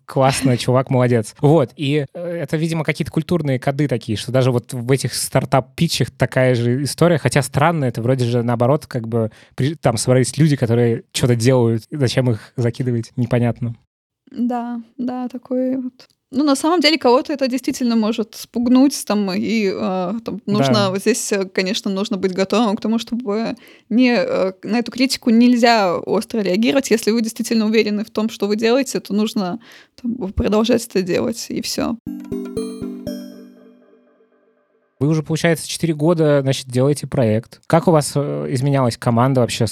классно, 0.05 0.57
чувак, 0.57 0.91
молодец. 0.91 1.35
Вот. 1.41 1.73
И 1.77 2.07
э, 2.13 2.21
это, 2.21 2.57
видимо, 2.57 2.85
какие-то 2.85 3.13
культурные 3.13 3.59
коды 3.59 3.89
такие, 3.89 4.17
что 4.17 4.33
даже 4.33 4.51
вот 4.51 4.73
в 4.73 4.91
этих 4.91 5.15
стартап-питчах 5.15 6.11
такая 6.11 6.55
же 6.55 6.83
история, 6.83 7.19
хотя 7.19 7.43
странно, 7.43 7.85
это 7.85 8.03
вроде 8.03 8.25
же 8.25 8.43
наоборот, 8.43 8.87
как 8.87 9.09
бы 9.09 9.31
там 9.81 9.97
собрались 9.97 10.37
люди, 10.37 10.57
которые 10.57 11.05
что-то 11.13 11.37
делают, 11.37 11.85
зачем 11.91 12.31
их 12.31 12.53
закидывать, 12.57 13.13
непонятно. 13.17 13.77
Да, 14.31 14.81
да, 14.97 15.29
такой 15.29 15.77
вот. 15.77 16.09
Ну, 16.33 16.45
на 16.45 16.57
самом 16.57 16.81
деле, 16.81 16.99
кого-то 16.99 17.33
это 17.33 17.47
действительно 17.47 17.95
может 17.95 18.35
спугнуть, 18.35 19.05
там, 19.07 19.33
и 19.33 19.71
э, 19.73 20.13
там, 20.25 20.41
нужно, 20.47 20.75
да. 20.75 20.91
вот 20.91 21.01
здесь, 21.01 21.33
конечно, 21.53 21.89
нужно 21.91 22.17
быть 22.17 22.33
готовым 22.33 22.77
к 22.77 22.81
тому, 22.81 22.99
чтобы 22.99 23.55
не, 23.89 24.17
э, 24.17 24.53
на 24.65 24.79
эту 24.81 24.91
критику 24.91 25.31
нельзя 25.31 25.97
остро 25.97 26.41
реагировать. 26.41 26.91
Если 26.91 27.13
вы 27.13 27.23
действительно 27.23 27.67
уверены 27.67 28.05
в 28.05 28.11
том, 28.11 28.29
что 28.29 28.49
вы 28.49 28.57
делаете, 28.57 28.99
то 28.99 29.15
нужно 29.15 29.61
там, 30.03 30.33
продолжать 30.33 30.85
это 30.87 31.03
делать, 31.03 31.47
и 31.49 31.63
все. 31.63 31.97
Вы 34.99 35.09
уже, 35.09 35.23
получается, 35.23 35.69
4 35.69 35.95
года, 35.95 36.41
значит, 36.43 36.69
делаете 36.69 37.07
проект. 37.07 37.61
Как 37.67 37.87
у 37.87 37.91
вас 37.91 38.13
э, 38.15 38.47
изменялась 38.51 38.97
команда 38.97 39.43
вообще? 39.43 39.67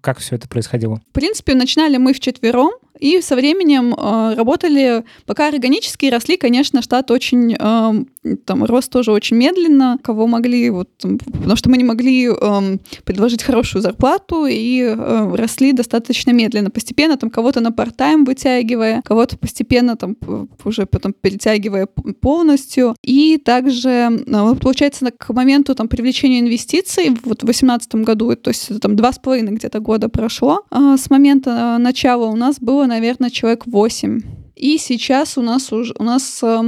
Как 0.00 0.18
все 0.18 0.34
это 0.34 0.48
происходило? 0.48 1.00
В 1.10 1.12
принципе, 1.12 1.54
начинали 1.54 1.96
мы 1.96 2.12
вчетвером, 2.12 2.72
и 2.98 3.20
со 3.20 3.34
временем 3.34 3.92
э, 3.92 4.34
работали, 4.34 5.04
пока 5.26 5.48
органически 5.48 6.06
росли, 6.06 6.36
конечно, 6.36 6.80
штат 6.80 7.10
очень, 7.10 7.56
э, 7.58 8.36
там, 8.44 8.64
рост 8.64 8.90
тоже 8.90 9.10
очень 9.10 9.36
медленно, 9.36 9.98
кого 10.02 10.28
могли, 10.28 10.70
вот, 10.70 10.88
потому 11.00 11.56
что 11.56 11.70
мы 11.70 11.76
не 11.76 11.84
могли 11.84 12.28
э, 12.28 12.78
предложить 13.04 13.42
хорошую 13.42 13.82
зарплату 13.82 14.46
и 14.46 14.80
э, 14.80 15.34
росли 15.34 15.72
достаточно 15.72 16.30
медленно, 16.30 16.70
постепенно 16.70 17.16
там 17.16 17.30
кого-то 17.30 17.60
на 17.60 17.72
парт-тайм 17.72 18.24
вытягивая, 18.24 19.02
кого-то 19.04 19.38
постепенно 19.38 19.96
там 19.96 20.16
уже 20.64 20.86
потом 20.86 21.14
перетягивая 21.14 21.86
полностью, 22.20 22.94
и 23.02 23.38
также, 23.38 24.22
э, 24.24 24.54
получается, 24.64 25.10
к 25.10 25.28
моменту 25.34 25.74
там 25.74 25.88
привлечения 25.88 26.40
инвестиций 26.40 27.10
вот 27.10 27.42
в 27.42 27.46
2018 27.46 27.96
году, 27.96 28.34
то 28.34 28.48
есть 28.48 28.80
там 28.80 28.96
два 28.96 29.12
с 29.12 29.18
половиной 29.18 29.52
где-то 29.52 29.78
года 29.80 30.08
прошло, 30.08 30.62
э, 30.70 30.96
с 30.98 31.10
момента 31.10 31.76
э, 31.76 31.82
начала 31.82 32.26
у 32.28 32.34
нас 32.34 32.58
было, 32.60 32.86
наверное, 32.86 33.28
человек 33.28 33.66
8. 33.66 34.22
И 34.56 34.78
сейчас 34.78 35.36
у 35.36 35.42
нас 35.42 35.70
уже 35.70 35.94
у 35.98 36.02
нас 36.02 36.42
э, 36.42 36.62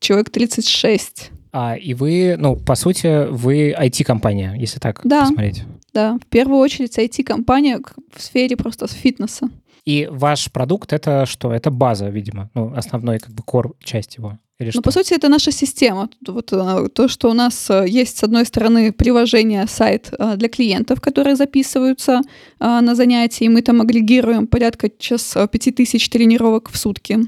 человек 0.00 0.30
36. 0.30 1.30
А, 1.52 1.76
и 1.76 1.92
вы, 1.92 2.36
ну, 2.38 2.56
по 2.56 2.74
сути, 2.74 3.28
вы 3.30 3.72
IT-компания, 3.78 4.56
если 4.58 4.78
так 4.78 5.02
да, 5.04 5.20
посмотреть. 5.20 5.64
Да, 5.92 6.16
в 6.24 6.26
первую 6.28 6.58
очередь 6.58 6.98
IT-компания 6.98 7.82
в 8.16 8.22
сфере 8.22 8.56
просто 8.56 8.86
фитнеса. 8.86 9.50
И 9.84 10.08
ваш 10.10 10.50
продукт— 10.50 10.92
это 10.94 11.26
что? 11.26 11.52
Это 11.52 11.70
база, 11.70 12.08
видимо, 12.08 12.50
ну, 12.54 12.72
основной 12.74 13.18
как 13.18 13.34
бы 13.34 13.42
кор 13.42 13.74
часть 13.84 14.16
его. 14.16 14.38
Или 14.62 14.72
ну, 14.74 14.82
по 14.82 14.90
сути, 14.90 15.14
это 15.14 15.28
наша 15.28 15.52
система. 15.52 16.08
Вот 16.26 16.52
э, 16.52 16.88
то, 16.94 17.08
что 17.08 17.30
у 17.30 17.34
нас 17.34 17.70
э, 17.70 17.84
есть, 17.88 18.18
с 18.18 18.24
одной 18.24 18.46
стороны, 18.46 18.92
приложение, 18.92 19.66
сайт 19.66 20.12
э, 20.18 20.36
для 20.36 20.48
клиентов, 20.48 21.00
которые 21.00 21.36
записываются 21.36 22.20
на 22.60 22.94
занятия, 22.94 23.46
и 23.46 23.48
мы 23.48 23.62
там 23.62 23.80
агрегируем 23.80 24.46
порядка 24.46 24.88
сейчас 24.98 25.36
5000 25.50 26.08
тренировок 26.08 26.70
в 26.70 26.76
сутки. 26.78 27.18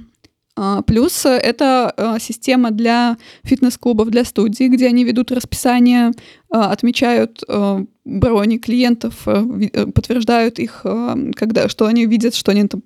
А, 0.57 0.83
плюс 0.83 1.27
это 1.27 2.16
система 2.20 2.70
для 2.70 3.16
фитнес-клубов, 3.42 4.11
для 4.11 4.25
студий, 4.25 4.68
где 4.68 4.87
они 4.87 5.05
ведут 5.05 5.33
расписание, 5.33 6.12
отмечают 6.51 7.42
брони 8.05 8.59
клиентов, 8.59 9.27
подтверждают 9.94 10.59
их, 10.61 10.87
когда, 11.35 11.68
что 11.68 11.87
они 11.87 12.07
видят, 12.07 12.35
что 12.37 12.53
они 12.53 12.68
там 12.68 12.83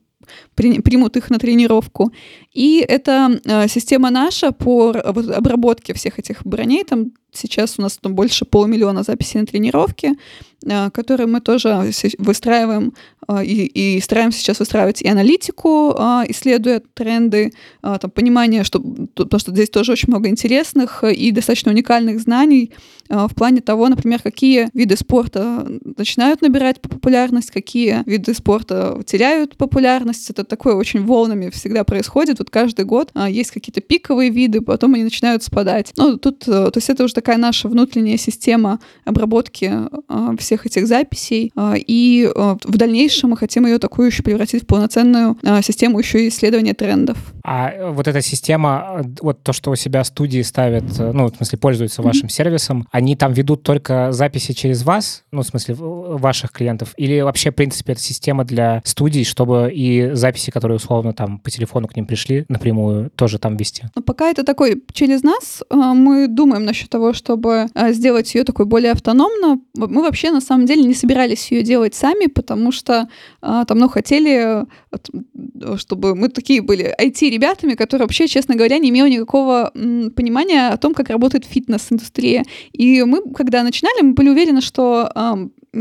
примут 0.54 1.16
их 1.16 1.30
на 1.30 1.38
тренировку. 1.38 2.12
И 2.52 2.84
это 2.86 3.40
э, 3.44 3.68
система 3.68 4.10
наша 4.10 4.52
по 4.52 4.90
обработке 4.90 5.94
всех 5.94 6.18
этих 6.18 6.44
броней. 6.44 6.84
Там 6.84 7.12
сейчас 7.32 7.78
у 7.78 7.82
нас 7.82 7.98
там 7.98 8.14
больше 8.14 8.44
полумиллиона 8.44 9.02
записей 9.02 9.40
на 9.40 9.46
тренировки, 9.46 10.14
э, 10.64 10.90
которые 10.90 11.26
мы 11.26 11.40
тоже 11.40 11.90
выстраиваем 12.18 12.94
э, 13.28 13.44
и, 13.44 13.96
и 13.96 14.00
стараемся 14.00 14.38
сейчас 14.38 14.60
выстраивать 14.60 15.02
и 15.02 15.08
аналитику, 15.08 15.90
исследуя 16.28 16.82
тренды, 16.94 17.52
там, 17.82 18.10
понимание, 18.10 18.64
что, 18.64 18.80
потому 18.80 19.38
что 19.38 19.52
здесь 19.52 19.70
тоже 19.70 19.92
очень 19.92 20.08
много 20.08 20.28
интересных 20.28 21.04
и 21.04 21.30
достаточно 21.30 21.72
уникальных 21.72 22.20
знаний 22.20 22.72
в 23.08 23.34
плане 23.34 23.60
того, 23.60 23.88
например, 23.88 24.22
какие 24.22 24.68
виды 24.74 24.96
спорта 24.96 25.66
начинают 25.96 26.42
набирать 26.42 26.80
популярность, 26.80 27.50
какие 27.50 28.02
виды 28.06 28.34
спорта 28.34 29.00
теряют 29.06 29.56
популярность. 29.56 30.30
Это 30.30 30.44
такое 30.44 30.74
очень 30.74 31.04
волнами 31.04 31.50
всегда 31.50 31.84
происходит. 31.84 32.38
Вот 32.38 32.50
каждый 32.50 32.84
год 32.84 33.10
а, 33.14 33.28
есть 33.28 33.50
какие-то 33.50 33.80
пиковые 33.80 34.30
виды, 34.30 34.60
потом 34.60 34.94
они 34.94 35.04
начинают 35.04 35.42
спадать. 35.42 35.92
Ну, 35.96 36.18
тут, 36.18 36.46
э, 36.46 36.70
то 36.70 36.72
есть 36.76 36.90
это 36.90 37.04
уже 37.04 37.14
такая 37.14 37.36
наша 37.36 37.68
внутренняя 37.68 38.16
система 38.16 38.80
обработки 39.04 39.72
а, 40.08 40.36
всех 40.38 40.66
этих 40.66 40.86
записей, 40.86 41.52
а, 41.54 41.74
и 41.76 42.30
в 42.34 42.76
дальнейшем 42.76 43.30
мы 43.30 43.36
хотим 43.36 43.66
ее 43.66 43.78
такую 43.78 44.08
еще 44.08 44.22
превратить 44.22 44.64
в 44.64 44.66
полноценную 44.66 45.38
систему 45.62 45.98
еще 45.98 46.24
и 46.24 46.28
исследования 46.28 46.74
трендов. 46.74 47.18
А 47.50 47.70
э, 47.70 47.90
вот 47.90 48.06
эта 48.06 48.20
система, 48.20 49.02
вот 49.22 49.42
то, 49.42 49.54
что 49.54 49.70
у 49.70 49.74
себя 49.74 50.04
студии 50.04 50.42
ставят, 50.42 50.84
э, 50.98 51.12
ну, 51.12 51.30
в 51.30 51.36
смысле, 51.36 51.56
пользуются 51.56 52.02
вашим 52.02 52.26
mm-hmm. 52.26 52.32
сервисом, 52.32 52.86
они 52.98 53.14
там 53.14 53.32
ведут 53.32 53.62
только 53.62 54.10
записи 54.10 54.52
через 54.52 54.82
вас, 54.82 55.22
ну, 55.30 55.42
в 55.42 55.46
смысле, 55.46 55.76
ваших 55.78 56.50
клиентов, 56.50 56.94
или 56.96 57.20
вообще, 57.20 57.52
в 57.52 57.54
принципе, 57.54 57.92
это 57.92 58.02
система 58.02 58.44
для 58.44 58.82
студий, 58.84 59.24
чтобы 59.24 59.70
и 59.72 60.10
записи, 60.14 60.50
которые 60.50 60.76
условно 60.76 61.12
там 61.12 61.38
по 61.38 61.48
телефону 61.48 61.86
к 61.86 61.94
ним 61.94 62.06
пришли, 62.06 62.44
напрямую 62.48 63.10
тоже 63.10 63.38
там 63.38 63.56
вести? 63.56 63.84
Ну, 63.94 64.02
пока 64.02 64.30
это 64.30 64.42
такой 64.42 64.82
через 64.92 65.22
нас, 65.22 65.62
а, 65.70 65.94
мы 65.94 66.26
думаем 66.26 66.64
насчет 66.64 66.90
того, 66.90 67.12
чтобы 67.12 67.68
а, 67.74 67.92
сделать 67.92 68.34
ее 68.34 68.42
такой 68.42 68.66
более 68.66 68.90
автономно. 68.90 69.60
Мы 69.76 70.02
вообще 70.02 70.32
на 70.32 70.40
самом 70.40 70.66
деле 70.66 70.82
не 70.82 70.94
собирались 70.94 71.52
ее 71.52 71.62
делать 71.62 71.94
сами, 71.94 72.26
потому 72.26 72.72
что 72.72 73.08
а, 73.40 73.64
там, 73.64 73.78
ну, 73.78 73.88
хотели, 73.88 74.66
чтобы 75.76 76.14
мы 76.14 76.28
такие 76.28 76.62
были 76.62 76.94
IT-ребятами, 77.00 77.74
которые 77.74 78.04
вообще, 78.04 78.26
честно 78.26 78.54
говоря, 78.54 78.78
не 78.78 78.90
имели 78.90 79.10
никакого 79.10 79.70
понимания 79.74 80.68
о 80.68 80.76
том, 80.76 80.94
как 80.94 81.10
работает 81.10 81.44
фитнес-индустрия. 81.44 82.44
И 82.72 83.02
мы, 83.02 83.22
когда 83.34 83.62
начинали, 83.62 84.02
мы 84.02 84.12
были 84.12 84.30
уверены, 84.30 84.60
что 84.60 85.10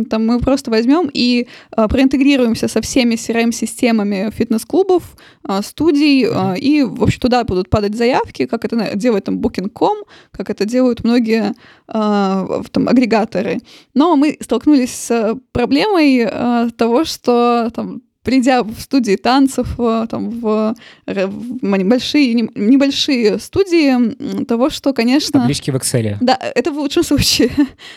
там 0.09 0.25
мы 0.25 0.39
просто 0.39 0.71
возьмем 0.71 1.09
и 1.11 1.47
а, 1.71 1.87
проинтегрируемся 1.87 2.67
со 2.67 2.81
всеми 2.81 3.15
CRM-системами 3.15 4.31
фитнес-клубов, 4.31 5.15
а, 5.43 5.61
студий, 5.61 6.27
а, 6.29 6.55
и, 6.55 6.83
в 6.83 7.03
общем, 7.03 7.19
туда 7.19 7.43
будут 7.43 7.69
падать 7.69 7.95
заявки, 7.95 8.45
как 8.45 8.65
это 8.65 8.95
делает 8.95 9.25
там 9.25 9.39
Booking.com, 9.39 10.03
как 10.31 10.49
это 10.49 10.65
делают 10.65 11.03
многие 11.03 11.53
а, 11.87 12.61
там, 12.71 12.87
агрегаторы. 12.87 13.59
Но 13.93 14.15
мы 14.15 14.37
столкнулись 14.41 14.93
с 14.93 15.39
проблемой 15.51 16.25
а, 16.25 16.69
того, 16.71 17.05
что 17.05 17.71
там 17.73 18.01
придя 18.27 18.61
в 18.61 18.77
студии 18.81 19.15
танцев, 19.15 19.77
там, 20.09 20.29
в, 20.41 20.75
в 21.05 21.77
небольшие, 21.77 22.33
небольшие 22.33 23.39
студии, 23.39 24.43
того, 24.43 24.69
что, 24.69 24.91
конечно... 24.91 25.39
Таблички 25.39 25.71
в 25.71 25.75
Excel. 25.75 26.17
Да, 26.19 26.37
это 26.53 26.73
в 26.73 26.77
лучшем 26.77 27.03
случае. 27.05 27.51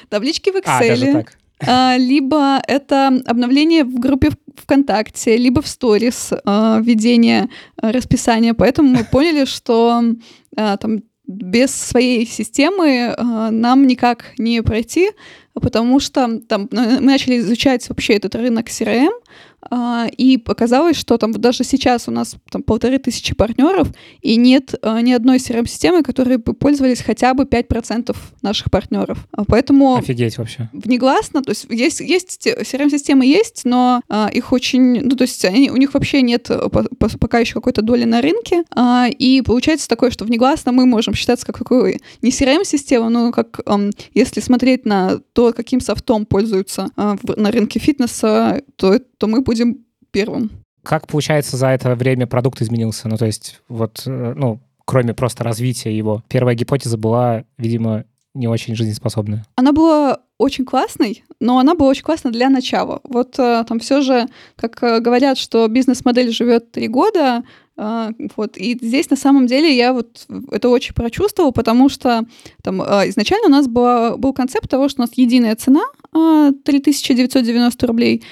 Таблички 0.08 0.50
в 0.50 0.54
Excel. 0.54 0.62
А, 0.66 0.88
даже 0.88 1.12
так. 1.12 1.32
А, 1.66 1.96
либо 1.98 2.62
это 2.68 3.08
обновление 3.26 3.82
в 3.82 3.98
группе 3.98 4.30
ВКонтакте, 4.54 5.36
либо 5.36 5.62
в 5.62 5.66
сторис 5.66 6.30
а, 6.44 6.78
введение 6.80 7.48
а, 7.76 7.90
расписания. 7.90 8.54
Поэтому 8.54 8.88
мы 8.88 9.02
поняли, 9.02 9.46
что 9.46 10.00
там 10.54 11.02
без 11.26 11.74
своей 11.74 12.24
системы 12.24 13.16
нам 13.18 13.88
никак 13.88 14.26
не 14.38 14.62
пройти, 14.62 15.10
потому 15.54 16.00
что 16.00 16.40
там 16.48 16.68
мы 16.70 17.00
начали 17.00 17.38
изучать 17.38 17.88
вообще 17.88 18.14
этот 18.14 18.34
рынок 18.34 18.68
CRM, 18.68 19.10
а, 19.68 20.06
и 20.16 20.38
показалось, 20.38 20.96
что 20.96 21.18
там 21.18 21.32
даже 21.32 21.64
сейчас 21.64 22.08
у 22.08 22.10
нас 22.10 22.36
там 22.50 22.62
полторы 22.62 22.98
тысячи 22.98 23.34
партнеров, 23.34 23.88
и 24.22 24.36
нет 24.36 24.74
а, 24.82 25.00
ни 25.00 25.12
одной 25.12 25.36
CRM-системы, 25.36 26.02
которые 26.02 26.38
бы 26.38 26.54
пользовались 26.54 27.02
хотя 27.02 27.34
бы 27.34 27.44
5% 27.44 28.16
наших 28.42 28.70
партнеров. 28.70 29.26
А, 29.32 29.44
поэтому... 29.44 29.96
Офигеть 29.96 30.38
вообще. 30.38 30.70
Внегласно, 30.72 31.42
то 31.42 31.50
есть 31.50 31.66
есть, 31.68 32.00
есть 32.00 32.46
CRM-системы 32.46 33.26
есть, 33.26 33.62
но 33.64 34.02
их 34.32 34.52
очень... 34.52 35.02
Ну, 35.02 35.10
то 35.10 35.22
есть 35.22 35.44
они, 35.44 35.70
у 35.70 35.76
них 35.76 35.94
вообще 35.94 36.22
нет 36.22 36.50
пока 37.20 37.38
еще 37.38 37.54
какой-то 37.54 37.82
доли 37.82 38.04
на 38.04 38.22
рынке, 38.22 38.64
и 39.18 39.42
получается 39.44 39.88
такое, 39.88 40.10
что 40.10 40.24
внегласно 40.24 40.72
мы 40.72 40.86
можем 40.86 41.14
считаться 41.14 41.46
как 41.46 41.58
такой 41.58 42.00
не 42.22 42.30
CRM-система, 42.30 43.08
но 43.10 43.32
как 43.32 43.60
если 44.14 44.40
смотреть 44.40 44.86
на 44.86 45.20
то, 45.40 45.54
каким 45.54 45.80
софтом 45.80 46.26
пользуются 46.26 46.90
на 46.96 47.50
рынке 47.50 47.78
фитнеса, 47.80 48.60
то, 48.76 48.98
то 48.98 49.26
мы 49.26 49.40
будем 49.40 49.86
первым. 50.10 50.50
Как, 50.82 51.06
получается, 51.06 51.56
за 51.56 51.68
это 51.68 51.94
время 51.94 52.26
продукт 52.26 52.60
изменился? 52.60 53.08
Ну, 53.08 53.16
то 53.16 53.24
есть, 53.24 53.62
вот, 53.66 54.02
э, 54.04 54.34
ну, 54.36 54.60
кроме 54.84 55.14
просто 55.14 55.42
развития 55.42 55.96
его. 55.96 56.22
Первая 56.28 56.54
гипотеза 56.54 56.98
была, 56.98 57.44
видимо, 57.56 58.04
не 58.34 58.48
очень 58.48 58.76
жизнеспособная. 58.76 59.46
Она 59.56 59.72
была 59.72 60.18
очень 60.36 60.66
классной, 60.66 61.24
но 61.40 61.58
она 61.58 61.74
была 61.74 61.88
очень 61.88 62.04
классной 62.04 62.32
для 62.32 62.50
начала. 62.50 63.00
Вот 63.04 63.38
э, 63.38 63.64
там 63.66 63.80
все 63.80 64.02
же, 64.02 64.26
как 64.56 64.82
э, 64.82 65.00
говорят, 65.00 65.38
что 65.38 65.66
бизнес-модель 65.68 66.32
живет 66.32 66.70
три 66.70 66.88
года, 66.88 67.38
а, 67.38 67.42
вот. 68.36 68.56
И 68.58 68.78
здесь 68.80 69.08
на 69.08 69.16
самом 69.16 69.46
деле 69.46 69.74
я 69.74 69.92
вот 69.92 70.26
это 70.50 70.68
очень 70.68 70.94
прочувствовала, 70.94 71.50
потому 71.50 71.88
что 71.88 72.24
там 72.62 72.82
а, 72.82 73.08
изначально 73.08 73.46
у 73.46 73.50
нас 73.50 73.68
была, 73.68 74.16
был 74.16 74.34
концепт 74.34 74.68
того, 74.68 74.88
что 74.88 75.02
у 75.02 75.06
нас 75.06 75.16
единая 75.16 75.56
цена 75.56 75.82
3990 76.12 77.84
а, 77.84 77.86
рублей, 77.86 78.22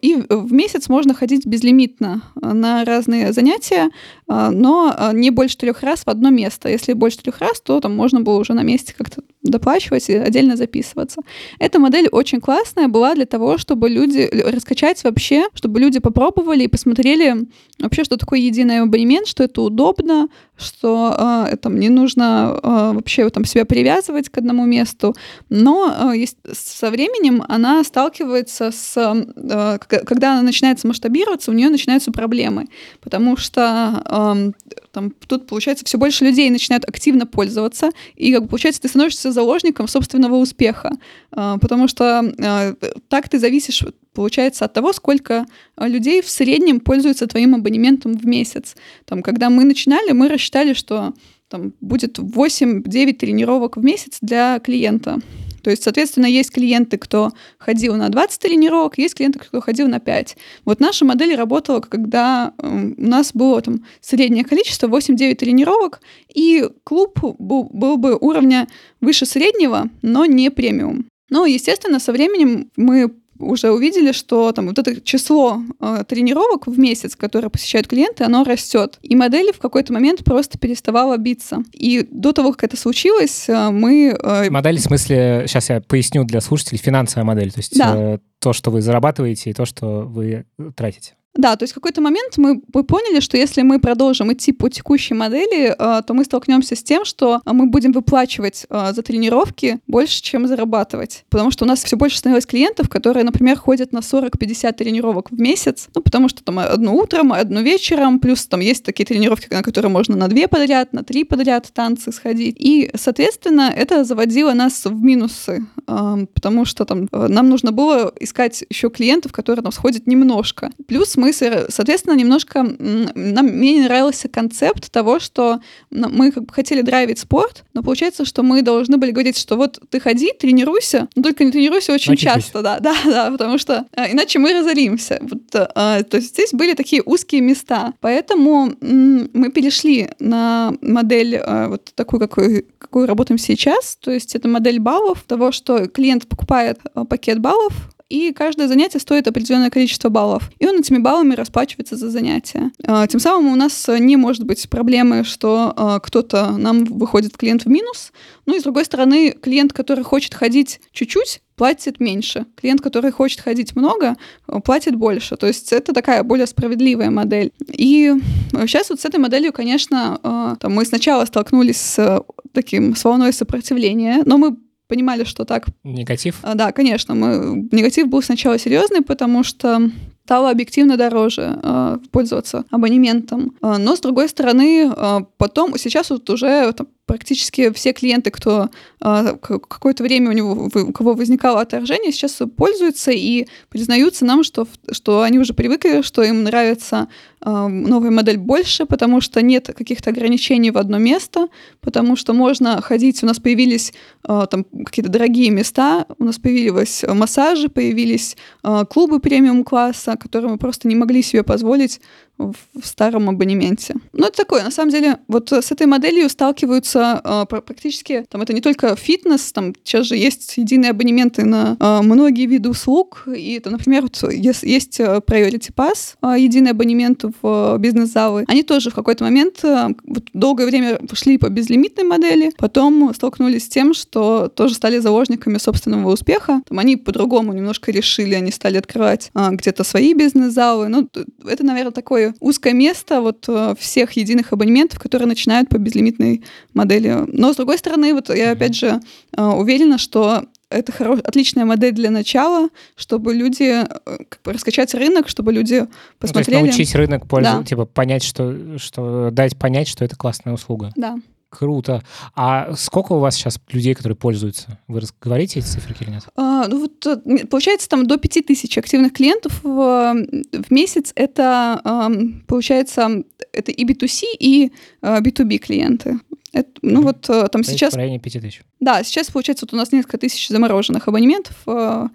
и 0.00 0.16
в 0.28 0.52
месяц 0.52 0.88
можно 0.88 1.14
ходить 1.14 1.46
безлимитно 1.46 2.22
на 2.40 2.84
разные 2.84 3.32
занятия, 3.32 3.90
но 4.28 4.94
не 5.12 5.30
больше 5.30 5.56
трех 5.56 5.82
раз 5.82 6.04
в 6.04 6.08
одно 6.08 6.30
место. 6.30 6.68
Если 6.68 6.92
больше 6.92 7.18
трех 7.18 7.40
раз, 7.40 7.60
то 7.60 7.80
там 7.80 7.96
можно 7.96 8.20
было 8.20 8.38
уже 8.38 8.52
на 8.54 8.62
месте 8.62 8.94
как-то 8.96 9.22
доплачивать 9.42 10.08
и 10.08 10.14
отдельно 10.14 10.56
записываться. 10.56 11.22
Эта 11.58 11.78
модель 11.78 12.08
очень 12.08 12.40
классная 12.40 12.88
была 12.88 13.14
для 13.14 13.26
того, 13.26 13.58
чтобы 13.58 13.88
люди 13.88 14.28
раскачать 14.32 15.02
вообще, 15.04 15.46
чтобы 15.54 15.80
люди 15.80 15.98
попробовали 15.98 16.64
и 16.64 16.68
посмотрели 16.68 17.46
вообще, 17.78 18.04
что 18.04 18.16
такое 18.16 18.40
единый 18.40 18.80
абонемент, 18.80 19.26
что 19.26 19.44
это 19.44 19.62
удобно, 19.62 20.28
что 20.58 21.46
э, 21.50 21.56
там 21.56 21.78
не 21.78 21.88
нужно 21.88 22.58
э, 22.62 22.92
вообще 22.94 23.28
там 23.30 23.44
себя 23.44 23.64
привязывать 23.64 24.28
к 24.28 24.38
одному 24.38 24.66
месту, 24.66 25.14
но 25.48 26.12
э, 26.14 26.26
со 26.52 26.90
временем 26.90 27.44
она 27.48 27.84
сталкивается 27.84 28.70
с, 28.70 28.96
э, 28.96 29.78
когда 29.78 30.32
она 30.32 30.42
начинает 30.42 30.82
масштабироваться, 30.84 31.50
у 31.50 31.54
нее 31.54 31.70
начинаются 31.70 32.10
проблемы, 32.12 32.66
потому 33.00 33.36
что 33.36 34.02
э, 34.04 34.52
там, 34.92 35.12
тут, 35.26 35.46
получается, 35.46 35.84
все 35.84 35.96
больше 35.98 36.24
людей 36.24 36.50
начинают 36.50 36.84
активно 36.84 37.26
пользоваться, 37.26 37.90
и, 38.16 38.32
как 38.32 38.42
бы, 38.42 38.48
получается, 38.48 38.82
ты 38.82 38.88
становишься 38.88 39.32
заложником 39.32 39.86
собственного 39.86 40.36
успеха, 40.36 40.92
э, 41.32 41.56
потому 41.60 41.88
что 41.88 42.32
э, 42.36 42.74
так 43.08 43.28
ты 43.28 43.38
зависишь 43.38 43.84
получается 44.18 44.64
от 44.64 44.72
того, 44.72 44.92
сколько 44.92 45.46
людей 45.80 46.22
в 46.22 46.28
среднем 46.28 46.80
пользуются 46.80 47.28
твоим 47.28 47.54
абонементом 47.54 48.14
в 48.18 48.26
месяц. 48.26 48.74
Там, 49.04 49.22
когда 49.22 49.48
мы 49.48 49.62
начинали, 49.62 50.10
мы 50.10 50.28
рассчитали, 50.28 50.72
что 50.72 51.12
там 51.48 51.72
будет 51.80 52.18
8-9 52.18 53.12
тренировок 53.12 53.76
в 53.76 53.84
месяц 53.84 54.18
для 54.20 54.58
клиента. 54.58 55.20
То 55.62 55.70
есть, 55.70 55.84
соответственно, 55.84 56.26
есть 56.26 56.50
клиенты, 56.50 56.98
кто 56.98 57.30
ходил 57.58 57.94
на 57.94 58.08
20 58.08 58.40
тренировок, 58.40 58.98
есть 58.98 59.14
клиенты, 59.14 59.38
кто 59.38 59.60
ходил 59.60 59.86
на 59.86 60.00
5. 60.00 60.36
Вот 60.64 60.80
наша 60.80 61.04
модель 61.04 61.36
работала, 61.36 61.78
когда 61.78 62.54
у 62.58 63.00
нас 63.00 63.30
было 63.32 63.62
там 63.62 63.84
среднее 64.00 64.44
количество 64.44 64.88
8-9 64.88 65.36
тренировок, 65.36 66.00
и 66.34 66.68
клуб 66.82 67.20
был, 67.38 67.70
был 67.72 67.96
бы 67.98 68.16
уровня 68.20 68.66
выше 69.00 69.26
среднего, 69.26 69.88
но 70.02 70.26
не 70.26 70.50
премиум. 70.50 71.06
Но, 71.30 71.46
естественно, 71.46 72.00
со 72.00 72.10
временем 72.10 72.70
мы 72.76 73.12
уже 73.38 73.70
увидели, 73.70 74.12
что 74.12 74.52
там 74.52 74.68
вот 74.68 74.78
это 74.78 75.00
число 75.00 75.62
э, 75.80 76.04
тренировок 76.06 76.66
в 76.66 76.78
месяц, 76.78 77.16
которые 77.16 77.50
посещают 77.50 77.86
клиенты, 77.86 78.24
оно 78.24 78.44
растет. 78.44 78.98
И 79.02 79.16
модель 79.16 79.52
в 79.52 79.58
какой-то 79.58 79.92
момент 79.92 80.24
просто 80.24 80.58
переставала 80.58 81.16
биться. 81.16 81.62
И 81.72 82.06
до 82.10 82.32
того, 82.32 82.52
как 82.52 82.64
это 82.64 82.76
случилось, 82.76 83.48
э, 83.48 83.70
мы... 83.70 84.16
Э... 84.22 84.50
Модель 84.50 84.78
в 84.78 84.82
смысле, 84.82 85.44
сейчас 85.46 85.70
я 85.70 85.80
поясню 85.80 86.24
для 86.24 86.40
слушателей, 86.40 86.78
финансовая 86.78 87.24
модель, 87.24 87.52
то 87.52 87.58
есть 87.58 87.76
да. 87.76 87.94
э, 87.96 88.18
то, 88.38 88.52
что 88.52 88.70
вы 88.70 88.80
зарабатываете 88.80 89.50
и 89.50 89.54
то, 89.54 89.64
что 89.64 90.02
вы 90.02 90.44
тратите. 90.76 91.14
Да, 91.38 91.54
то 91.54 91.62
есть 91.62 91.72
в 91.72 91.76
какой-то 91.76 92.00
момент 92.00 92.36
мы, 92.36 92.60
мы 92.74 92.82
поняли, 92.82 93.20
что 93.20 93.36
если 93.36 93.62
мы 93.62 93.78
продолжим 93.78 94.32
идти 94.32 94.50
по 94.52 94.68
текущей 94.68 95.14
модели, 95.14 95.68
э, 95.68 96.02
то 96.04 96.12
мы 96.12 96.24
столкнемся 96.24 96.74
с 96.74 96.82
тем, 96.82 97.04
что 97.04 97.40
мы 97.44 97.66
будем 97.66 97.92
выплачивать 97.92 98.66
э, 98.68 98.92
за 98.92 99.02
тренировки 99.02 99.78
больше, 99.86 100.20
чем 100.20 100.48
зарабатывать. 100.48 101.24
Потому 101.30 101.52
что 101.52 101.64
у 101.64 101.68
нас 101.68 101.84
все 101.84 101.96
больше 101.96 102.18
становилось 102.18 102.44
клиентов, 102.44 102.88
которые, 102.88 103.22
например, 103.22 103.56
ходят 103.56 103.92
на 103.92 103.98
40-50 103.98 104.72
тренировок 104.72 105.30
в 105.30 105.40
месяц, 105.40 105.88
ну, 105.94 106.02
потому 106.02 106.28
что 106.28 106.42
там 106.42 106.58
одну 106.58 106.96
утром, 106.96 107.32
одну 107.32 107.62
вечером, 107.62 108.18
плюс 108.18 108.44
там 108.48 108.58
есть 108.58 108.84
такие 108.84 109.06
тренировки, 109.06 109.46
на 109.48 109.62
которые 109.62 109.92
можно 109.92 110.16
на 110.16 110.26
две 110.26 110.48
подряд, 110.48 110.92
на 110.92 111.04
три 111.04 111.22
подряд 111.22 111.70
танцы 111.72 112.10
сходить. 112.10 112.56
И, 112.58 112.90
соответственно, 112.96 113.72
это 113.76 114.02
заводило 114.02 114.54
нас 114.54 114.84
в 114.84 115.04
минусы, 115.04 115.64
э, 115.86 116.26
потому 116.34 116.64
что 116.64 116.84
там 116.84 117.08
нам 117.12 117.48
нужно 117.48 117.70
было 117.70 118.12
искать 118.18 118.64
еще 118.68 118.90
клиентов, 118.90 119.30
которые 119.30 119.62
там 119.62 119.70
сходят 119.70 120.08
немножко. 120.08 120.72
Плюс 120.88 121.16
мы, 121.16 121.27
соответственно, 121.32 122.14
немножко... 122.14 122.62
Нам, 122.62 123.46
мне 123.46 123.74
не 123.74 123.82
нравился 123.82 124.28
концепт 124.28 124.90
того, 124.90 125.20
что 125.20 125.60
мы 125.90 126.32
как 126.32 126.44
бы 126.44 126.52
хотели 126.52 126.82
драйвить 126.82 127.18
спорт, 127.18 127.64
но 127.74 127.82
получается, 127.82 128.24
что 128.24 128.42
мы 128.42 128.62
должны 128.62 128.96
были 128.96 129.10
говорить, 129.10 129.36
что 129.38 129.56
вот 129.56 129.80
ты 129.90 130.00
ходи, 130.00 130.32
тренируйся, 130.32 131.08
но 131.14 131.22
только 131.22 131.44
не 131.44 131.52
тренируйся 131.52 131.92
очень 131.92 132.18
Значит, 132.18 132.34
часто, 132.34 132.62
да, 132.62 132.78
да, 132.80 132.94
да, 133.04 133.30
потому 133.30 133.58
что 133.58 133.86
а, 133.94 134.10
иначе 134.10 134.38
мы 134.38 134.52
разоримся. 134.52 135.18
Вот, 135.20 135.42
а, 135.54 136.02
то 136.02 136.16
есть 136.16 136.30
здесь 136.30 136.52
были 136.52 136.74
такие 136.74 137.02
узкие 137.04 137.40
места. 137.40 137.94
Поэтому 138.00 138.72
м, 138.80 139.30
мы 139.32 139.50
перешли 139.50 140.10
на 140.18 140.72
модель 140.80 141.36
а, 141.36 141.68
вот 141.68 141.92
такую, 141.94 142.20
какую, 142.20 142.64
какую 142.78 143.06
работаем 143.06 143.38
сейчас. 143.38 143.96
То 144.00 144.10
есть 144.10 144.34
это 144.34 144.48
модель 144.48 144.80
баллов, 144.80 145.24
того, 145.26 145.52
что 145.52 145.86
клиент 145.86 146.26
покупает 146.26 146.80
пакет 147.08 147.40
баллов, 147.40 147.72
и 148.08 148.32
каждое 148.32 148.68
занятие 148.68 149.00
стоит 149.00 149.28
определенное 149.28 149.70
количество 149.70 150.08
баллов. 150.08 150.50
И 150.58 150.66
он 150.66 150.78
этими 150.78 150.98
баллами 150.98 151.34
расплачивается 151.34 151.96
за 151.96 152.08
занятие. 152.10 152.70
А, 152.84 153.06
тем 153.06 153.20
самым 153.20 153.52
у 153.52 153.56
нас 153.56 153.86
не 153.98 154.16
может 154.16 154.44
быть 154.44 154.68
проблемы, 154.70 155.24
что 155.24 155.72
а, 155.76 156.00
кто-то 156.00 156.56
нам 156.56 156.84
выходит 156.84 157.36
клиент 157.36 157.64
в 157.64 157.68
минус, 157.68 158.12
ну 158.46 158.56
и 158.56 158.60
с 158.60 158.62
другой 158.62 158.84
стороны, 158.86 159.32
клиент, 159.32 159.72
который 159.72 160.04
хочет 160.04 160.34
ходить 160.34 160.80
чуть-чуть, 160.92 161.42
платит 161.54 162.00
меньше. 162.00 162.46
Клиент, 162.56 162.80
который 162.80 163.10
хочет 163.10 163.40
ходить 163.40 163.76
много, 163.76 164.16
платит 164.64 164.94
больше. 164.94 165.36
То 165.36 165.46
есть 165.46 165.72
это 165.72 165.92
такая 165.92 166.22
более 166.22 166.46
справедливая 166.46 167.10
модель. 167.10 167.52
И 167.72 168.14
сейчас 168.52 168.88
вот 168.88 169.00
с 169.00 169.04
этой 169.04 169.18
моделью, 169.18 169.52
конечно, 169.52 170.18
а, 170.22 170.56
там 170.56 170.72
мы 170.72 170.86
сначала 170.86 171.26
столкнулись 171.26 171.80
с 171.80 172.24
таким 172.52 172.96
с 172.96 173.04
волной 173.04 173.32
сопротивления, 173.32 174.22
но 174.24 174.38
мы 174.38 174.56
понимали, 174.88 175.24
что 175.24 175.44
так... 175.44 175.66
Негатив? 175.84 176.38
А, 176.42 176.54
да, 176.54 176.72
конечно. 176.72 177.14
Мы... 177.14 177.68
Негатив 177.70 178.08
был 178.08 178.22
сначала 178.22 178.58
серьезный, 178.58 179.02
потому 179.02 179.44
что 179.44 179.90
стало 180.28 180.50
объективно 180.50 180.98
дороже 180.98 181.58
э, 181.62 181.98
пользоваться 182.10 182.66
абонементом. 182.70 183.56
Э, 183.62 183.78
но, 183.78 183.96
с 183.96 184.00
другой 184.00 184.28
стороны, 184.28 184.92
э, 184.94 185.20
потом, 185.38 185.78
сейчас 185.78 186.10
вот 186.10 186.28
уже 186.28 186.70
там, 186.74 186.86
практически 187.08 187.72
все 187.72 187.92
клиенты, 187.92 188.30
кто 188.30 188.68
э, 189.00 189.36
какое-то 189.40 190.04
время 190.04 190.28
у 190.28 190.32
него 190.32 190.68
у 190.74 190.92
кого 190.92 191.14
возникало 191.14 191.62
отторжение, 191.62 192.12
сейчас 192.12 192.40
пользуются 192.56 193.10
и 193.10 193.46
признаются 193.70 194.24
нам, 194.24 194.44
что, 194.44 194.68
что 194.92 195.22
они 195.22 195.38
уже 195.38 195.54
привыкли, 195.54 196.02
что 196.02 196.22
им 196.22 196.44
нравится 196.44 197.08
э, 197.40 197.66
новая 197.66 198.10
модель 198.10 198.36
больше, 198.36 198.84
потому 198.84 199.22
что 199.22 199.40
нет 199.40 199.70
каких-то 199.74 200.10
ограничений 200.10 200.70
в 200.70 200.76
одно 200.76 200.98
место, 200.98 201.48
потому 201.80 202.14
что 202.14 202.34
можно 202.34 202.82
ходить, 202.82 203.22
у 203.22 203.26
нас 203.26 203.40
появились 203.40 203.94
э, 204.28 204.46
там 204.50 204.64
какие-то 204.64 205.10
дорогие 205.10 205.50
места, 205.50 206.04
у 206.18 206.24
нас 206.24 206.38
появились 206.38 207.04
массажи, 207.08 207.70
появились 207.70 208.36
э, 208.62 208.84
клубы 208.90 209.18
премиум-класса, 209.18 210.17
которые 210.18 210.50
мы 210.50 210.58
просто 210.58 210.88
не 210.88 210.96
могли 210.96 211.22
себе 211.22 211.42
позволить 211.42 212.00
в 212.38 212.54
старом 212.82 213.28
абонементе. 213.28 213.94
Ну, 214.12 214.26
это 214.26 214.36
такое, 214.36 214.62
на 214.62 214.70
самом 214.70 214.90
деле, 214.90 215.18
вот 215.28 215.52
с 215.52 215.72
этой 215.72 215.86
моделью 215.86 216.28
сталкиваются 216.28 217.20
э, 217.24 217.44
практически, 217.46 218.24
там, 218.28 218.42
это 218.42 218.52
не 218.52 218.60
только 218.60 218.94
фитнес, 218.96 219.52
там, 219.52 219.74
сейчас 219.82 220.06
же 220.06 220.16
есть 220.16 220.56
единые 220.56 220.90
абонементы 220.90 221.44
на 221.44 221.76
э, 221.78 222.02
многие 222.02 222.46
виды 222.46 222.70
услуг, 222.70 223.24
и 223.26 223.54
это, 223.54 223.70
например, 223.70 224.02
вот 224.02 224.32
есть, 224.32 224.62
есть 224.62 225.00
Priority 225.00 225.72
Pass, 225.74 226.16
э, 226.22 226.40
единый 226.40 226.70
абонемент 226.70 227.24
в 227.42 227.74
э, 227.74 227.78
бизнес-залы. 227.78 228.44
Они 228.46 228.62
тоже 228.62 228.90
в 228.90 228.94
какой-то 228.94 229.24
момент 229.24 229.64
э, 229.64 229.88
вот, 230.04 230.24
долгое 230.32 230.66
время 230.66 231.00
шли 231.12 231.38
по 231.38 231.48
безлимитной 231.48 232.04
модели, 232.04 232.52
потом 232.58 233.12
столкнулись 233.14 233.64
с 233.64 233.68
тем, 233.68 233.94
что 233.94 234.48
тоже 234.48 234.74
стали 234.74 234.98
заложниками 234.98 235.58
собственного 235.58 236.12
успеха. 236.12 236.62
Там, 236.68 236.78
они 236.78 236.96
по-другому 236.96 237.52
немножко 237.52 237.90
решили, 237.90 238.34
они 238.34 238.52
стали 238.52 238.76
открывать 238.76 239.30
э, 239.34 239.48
где-то 239.50 239.84
свои 239.84 240.14
бизнес-залы. 240.14 240.88
Ну, 240.88 241.08
это, 241.44 241.64
наверное, 241.64 241.92
такой 241.92 242.27
узкое 242.40 242.72
место 242.72 243.20
вот 243.20 243.44
э, 243.48 243.74
всех 243.78 244.12
единых 244.12 244.52
абонементов, 244.52 244.98
которые 244.98 245.28
начинают 245.28 245.68
по 245.68 245.78
безлимитной 245.78 246.44
модели. 246.74 247.24
Но, 247.28 247.52
с 247.52 247.56
другой 247.56 247.78
стороны, 247.78 248.14
вот 248.14 248.34
я 248.34 248.52
опять 248.52 248.74
же 248.74 249.00
э, 249.36 249.42
уверена, 249.42 249.98
что 249.98 250.44
это 250.70 250.92
хорош, 250.92 251.20
отличная 251.24 251.64
модель 251.64 251.94
для 251.94 252.10
начала, 252.10 252.68
чтобы 252.96 253.34
люди 253.34 253.84
э, 253.84 253.86
как 254.28 254.40
бы 254.42 254.52
раскачать 254.52 254.94
рынок, 254.94 255.28
чтобы 255.28 255.52
люди 255.52 255.86
посмотрели. 256.18 256.56
Ну, 256.56 256.62
то 256.62 256.66
есть 256.66 256.78
научить 256.78 256.94
рынок 256.94 257.26
пользоваться, 257.26 257.62
да. 257.62 257.66
типа 257.66 257.84
понять, 257.86 258.22
что, 258.22 258.78
что 258.78 259.30
дать 259.30 259.56
понять, 259.56 259.88
что 259.88 260.04
это 260.04 260.16
классная 260.16 260.52
услуга. 260.52 260.92
Да. 260.96 261.18
Круто. 261.50 262.02
А 262.34 262.74
сколько 262.76 263.12
у 263.14 263.20
вас 263.20 263.34
сейчас 263.34 263.58
людей, 263.70 263.94
которые 263.94 264.16
пользуются? 264.16 264.78
Вы 264.86 265.00
говорите 265.20 265.60
эти 265.60 265.66
цифры 265.66 265.94
или 266.00 266.10
нет? 266.10 266.24
А, 266.36 266.68
ну 266.68 266.80
вот, 266.80 267.06
э, 267.06 267.46
получается, 267.46 267.88
там 267.88 268.06
до 268.06 268.18
5000 268.18 268.76
активных 268.76 269.14
клиентов 269.14 269.60
в, 269.62 269.68
в 269.72 270.70
месяц. 270.70 271.12
Это, 271.14 272.10
получается, 272.46 273.22
это 273.52 273.72
и 273.72 273.84
B2C, 273.86 274.24
и 274.38 274.72
B2B 275.02 275.54
э, 275.54 275.58
клиенты. 275.58 276.20
Это, 276.52 276.70
ну 276.82 277.02
вот 277.02 277.28
э, 277.30 277.48
там 277.48 277.62
То 277.62 277.70
сейчас... 277.70 277.94
В 277.94 277.96
районе 277.96 278.18
5000. 278.18 278.62
Да, 278.80 279.02
сейчас, 279.02 279.30
получается, 279.30 279.64
вот 279.64 279.72
у 279.72 279.76
нас 279.76 279.90
несколько 279.90 280.18
тысяч 280.18 280.48
замороженных 280.48 281.08
абонементов, 281.08 281.56
а 281.66 282.10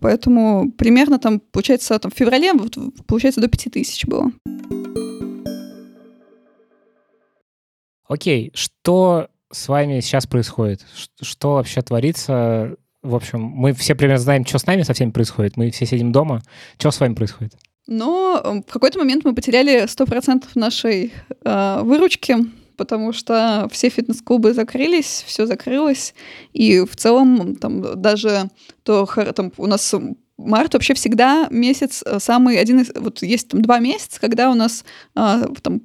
поэтому 0.00 0.70
примерно 0.72 1.18
там, 1.18 1.40
получается, 1.40 1.98
там 1.98 2.10
в 2.10 2.14
феврале, 2.14 2.52
вот, 2.52 2.76
получается, 3.06 3.40
до 3.40 3.48
5000 3.48 4.06
было. 4.06 4.32
Окей, 8.08 8.52
что 8.54 9.28
с 9.50 9.68
вами 9.68 10.00
сейчас 10.00 10.26
происходит? 10.26 10.84
Что 11.20 11.54
вообще 11.54 11.82
творится? 11.82 12.76
В 13.02 13.14
общем, 13.14 13.40
мы 13.40 13.72
все 13.72 13.94
примерно 13.94 14.20
знаем, 14.20 14.44
что 14.44 14.58
с 14.58 14.66
нами 14.66 14.82
со 14.82 14.92
всеми 14.92 15.10
происходит. 15.10 15.56
Мы 15.56 15.70
все 15.70 15.86
сидим 15.86 16.12
дома. 16.12 16.42
Что 16.78 16.90
с 16.90 17.00
вами 17.00 17.14
происходит? 17.14 17.54
Но 17.86 18.62
в 18.66 18.72
какой-то 18.72 18.98
момент 18.98 19.24
мы 19.24 19.34
потеряли 19.34 19.84
100% 19.84 20.44
нашей 20.56 21.12
э, 21.44 21.80
выручки, 21.82 22.36
потому 22.76 23.12
что 23.12 23.68
все 23.70 23.88
фитнес-клубы 23.88 24.52
закрылись, 24.54 25.24
все 25.26 25.46
закрылось, 25.46 26.14
и 26.52 26.80
в 26.80 26.96
целом 26.96 27.54
там 27.56 28.00
даже 28.00 28.50
то 28.82 29.06
там, 29.34 29.52
у 29.56 29.66
нас 29.66 29.94
март 30.36 30.74
вообще 30.74 30.94
всегда 30.94 31.48
месяц 31.50 32.02
э, 32.04 32.18
самый 32.20 32.58
один 32.58 32.80
из 32.80 32.90
вот 32.94 33.22
есть 33.22 33.48
там 33.48 33.62
два 33.62 33.78
месяца, 33.78 34.20
когда 34.20 34.50
у 34.50 34.54
нас 34.54 34.84
а, 35.14 35.46
там 35.62 35.80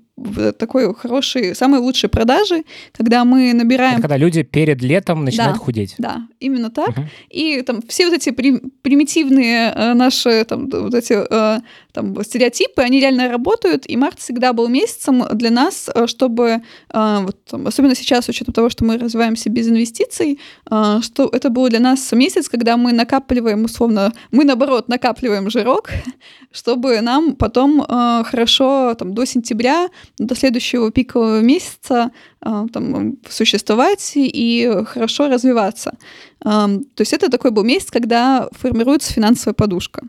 такой 0.57 0.93
хороший, 0.93 1.55
самые 1.55 1.81
лучшие 1.81 2.09
продажи, 2.09 2.63
когда 2.93 3.25
мы 3.25 3.53
набираем... 3.53 3.93
Это 3.93 4.01
когда 4.03 4.17
люди 4.17 4.43
перед 4.43 4.81
летом 4.81 5.25
начинают 5.25 5.57
да, 5.57 5.63
худеть. 5.63 5.95
Да, 5.97 6.27
именно 6.39 6.69
так. 6.69 6.89
Угу. 6.89 7.01
И 7.29 7.61
там 7.61 7.81
все 7.87 8.05
вот 8.05 8.15
эти 8.15 8.31
при, 8.31 8.59
примитивные 8.81 9.73
э, 9.75 9.93
наши 9.93 10.43
там 10.45 10.69
вот 10.69 10.93
эти 10.93 11.13
э, 11.13 11.61
там 11.91 12.23
стереотипы, 12.23 12.81
они 12.81 12.99
реально 12.99 13.29
работают, 13.29 13.89
и 13.89 13.97
март 13.97 14.19
всегда 14.19 14.53
был 14.53 14.67
месяцем 14.67 15.23
для 15.33 15.51
нас, 15.51 15.89
э, 15.93 16.07
чтобы, 16.07 16.61
э, 16.93 17.17
вот, 17.21 17.43
там, 17.45 17.67
особенно 17.67 17.95
сейчас, 17.95 18.25
с 18.25 18.29
учетом 18.29 18.53
того, 18.53 18.69
что 18.69 18.85
мы 18.85 18.97
развиваемся 18.97 19.49
без 19.49 19.67
инвестиций, 19.67 20.39
э, 20.69 20.99
что 21.01 21.29
это 21.31 21.49
был 21.49 21.69
для 21.69 21.79
нас 21.79 22.11
месяц, 22.11 22.49
когда 22.49 22.77
мы 22.77 22.93
накапливаем, 22.93 23.65
условно, 23.65 24.13
мы 24.31 24.45
наоборот 24.45 24.87
накапливаем 24.87 25.49
жирок, 25.49 25.89
чтобы 26.51 27.01
нам 27.01 27.35
потом 27.35 27.81
э, 27.81 28.23
хорошо 28.25 28.93
там, 28.95 29.13
до 29.13 29.25
сентября 29.25 29.89
до 30.17 30.35
следующего 30.35 30.91
пикового 30.91 31.41
месяца 31.41 32.11
а, 32.41 32.67
там, 32.67 33.17
существовать 33.29 34.11
и 34.15 34.83
хорошо 34.85 35.27
развиваться. 35.27 35.97
А, 36.43 36.67
то 36.67 37.01
есть 37.01 37.13
это 37.13 37.29
такой 37.29 37.51
был 37.51 37.63
месяц, 37.63 37.91
когда 37.91 38.49
формируется 38.51 39.13
финансовая 39.13 39.53
подушка. 39.53 40.03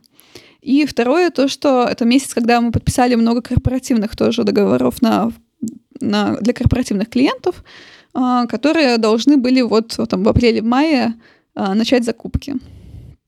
И 0.60 0.86
второе, 0.86 1.30
то, 1.30 1.48
что 1.48 1.84
это 1.84 2.04
месяц, 2.04 2.34
когда 2.34 2.60
мы 2.60 2.70
подписали 2.70 3.16
много 3.16 3.42
корпоративных 3.42 4.16
тоже 4.16 4.44
договоров 4.44 5.02
на, 5.02 5.32
на, 6.00 6.36
для 6.36 6.52
корпоративных 6.52 7.08
клиентов, 7.08 7.64
а, 8.14 8.46
которые 8.46 8.98
должны 8.98 9.36
были 9.36 9.62
вот, 9.62 9.96
вот 9.98 10.10
там, 10.10 10.22
в 10.24 10.28
апреле-мае 10.28 11.14
начать 11.54 12.04
закупки. 12.04 12.54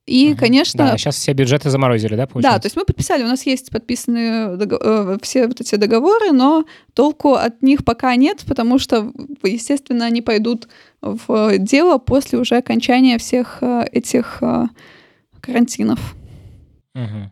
И, 0.07 0.33
угу. 0.33 0.41
конечно... 0.41 0.85
Да, 0.85 0.99
сейчас 0.99 1.17
все 1.17 1.33
бюджеты 1.33 1.71
заморозили, 1.71 2.15
да, 2.15 2.27
получается? 2.27 2.57
Да, 2.57 2.61
то 2.61 2.67
есть 2.67 2.77
мы 2.77 2.85
подписали, 2.85 3.23
у 3.23 3.27
нас 3.27 3.47
есть 3.47 3.71
подписанные 3.71 4.57
договор, 4.57 5.15
э, 5.15 5.19
все 5.23 5.47
вот 5.47 5.61
эти 5.61 5.77
договоры, 5.77 6.33
но 6.33 6.67
толку 6.93 7.35
от 7.35 7.63
них 7.63 7.85
пока 7.85 8.15
нет, 8.17 8.45
потому 8.47 8.79
что, 8.79 9.11
естественно, 9.43 10.05
они 10.05 10.21
пойдут 10.21 10.69
в 11.01 11.59
дело 11.59 11.99
после 11.99 12.39
уже 12.39 12.57
окончания 12.57 13.17
всех 13.17 13.59
э, 13.63 13.87
этих 13.93 14.39
э, 14.43 14.67
карантинов. 15.41 16.15
Угу. 16.95 17.31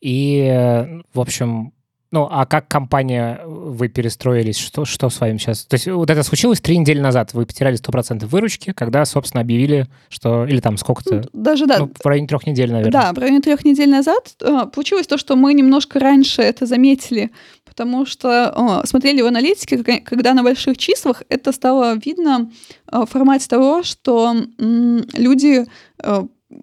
И, 0.00 0.92
в 1.14 1.20
общем, 1.20 1.72
ну, 2.12 2.26
а 2.28 2.44
как 2.44 2.66
компания, 2.66 3.38
э, 3.40 3.46
вы 3.46 3.88
перестроились? 3.88 4.58
Что, 4.58 4.84
что 4.84 5.10
с 5.10 5.20
вами 5.20 5.38
сейчас? 5.38 5.64
То 5.64 5.74
есть 5.74 5.86
вот 5.86 6.10
это 6.10 6.24
случилось 6.24 6.60
три 6.60 6.76
недели 6.76 6.98
назад. 6.98 7.32
Вы 7.34 7.46
потеряли 7.46 7.78
100% 7.78 8.26
выручки, 8.26 8.72
когда, 8.72 9.04
собственно, 9.04 9.42
объявили, 9.42 9.86
что... 10.08 10.44
Или 10.44 10.58
там 10.60 10.76
сколько-то... 10.76 11.16
Ну, 11.16 11.22
даже, 11.32 11.66
да. 11.66 11.78
Ну, 11.78 11.90
в 11.96 12.04
районе 12.04 12.26
трех 12.26 12.46
недель, 12.46 12.72
наверное. 12.72 12.92
Да, 12.92 13.12
в 13.12 13.18
районе 13.18 13.40
трех 13.40 13.64
недель 13.64 13.88
назад 13.88 14.34
э, 14.42 14.66
получилось 14.74 15.06
то, 15.06 15.18
что 15.18 15.36
мы 15.36 15.54
немножко 15.54 16.00
раньше 16.00 16.42
это 16.42 16.66
заметили, 16.66 17.30
потому 17.64 18.04
что 18.06 18.50
о, 18.50 18.86
смотрели 18.86 19.22
в 19.22 19.26
аналитике, 19.26 19.82
когда 20.00 20.34
на 20.34 20.42
больших 20.42 20.78
числах 20.78 21.22
это 21.28 21.52
стало 21.52 21.96
видно 22.04 22.50
э, 22.90 22.98
в 22.98 23.06
формате 23.06 23.46
того, 23.48 23.84
что 23.84 24.34
м, 24.58 25.04
люди 25.14 25.64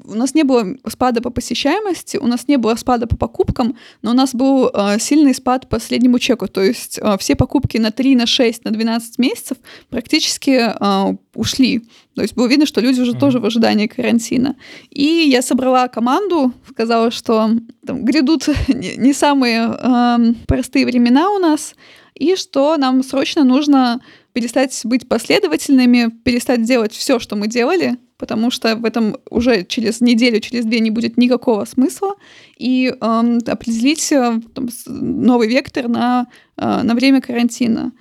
у 0.05 0.15
нас 0.15 0.35
не 0.35 0.43
было 0.43 0.75
спада 0.87 1.21
по 1.21 1.29
посещаемости, 1.29 2.17
у 2.17 2.27
нас 2.27 2.47
не 2.47 2.57
было 2.57 2.75
спада 2.75 3.07
по 3.07 3.15
покупкам, 3.15 3.77
но 4.01 4.11
у 4.11 4.13
нас 4.13 4.35
был 4.35 4.69
э, 4.73 4.99
сильный 4.99 5.33
спад 5.33 5.69
по 5.69 5.79
среднему 5.79 6.19
чеку. 6.19 6.47
То 6.47 6.61
есть 6.61 6.99
э, 7.01 7.17
все 7.19 7.35
покупки 7.35 7.77
на 7.77 7.91
3, 7.91 8.15
на 8.15 8.25
6, 8.25 8.65
на 8.65 8.71
12 8.71 9.17
месяцев 9.17 9.57
практически 9.89 10.51
э, 10.51 11.17
ушли. 11.35 11.87
То 12.15 12.21
есть 12.21 12.35
было 12.35 12.47
видно, 12.47 12.65
что 12.65 12.81
люди 12.81 12.99
уже 12.99 13.13
mm-hmm. 13.13 13.19
тоже 13.19 13.39
в 13.39 13.45
ожидании 13.45 13.87
карантина. 13.87 14.55
И 14.89 15.05
я 15.05 15.41
собрала 15.41 15.87
команду, 15.87 16.51
сказала, 16.69 17.11
что 17.11 17.51
там, 17.85 18.03
грядут 18.03 18.47
не, 18.67 19.13
самые 19.13 19.69
э, 19.71 20.17
простые 20.47 20.85
времена 20.85 21.29
у 21.31 21.39
нас, 21.39 21.75
и 22.13 22.35
что 22.35 22.75
нам 22.77 23.03
срочно 23.03 23.43
нужно 23.43 24.01
перестать 24.33 24.79
быть 24.83 25.07
последовательными, 25.07 26.11
перестать 26.23 26.63
делать 26.63 26.93
все, 26.93 27.19
что 27.19 27.35
мы 27.35 27.47
делали, 27.47 27.97
потому 28.17 28.51
что 28.51 28.75
в 28.75 28.85
этом 28.85 29.17
уже 29.29 29.63
через 29.63 30.01
неделю, 30.01 30.39
через 30.39 30.65
две 30.65 30.79
не 30.79 30.91
будет 30.91 31.17
никакого 31.17 31.65
смысла, 31.65 32.15
и 32.57 32.87
э, 32.89 33.37
определить 33.47 34.09
там, 34.09 34.69
новый 34.85 35.47
вектор 35.47 35.87
на, 35.87 36.27
э, 36.57 36.81
на 36.83 36.95
время 36.95 37.21
карантина. 37.21 37.91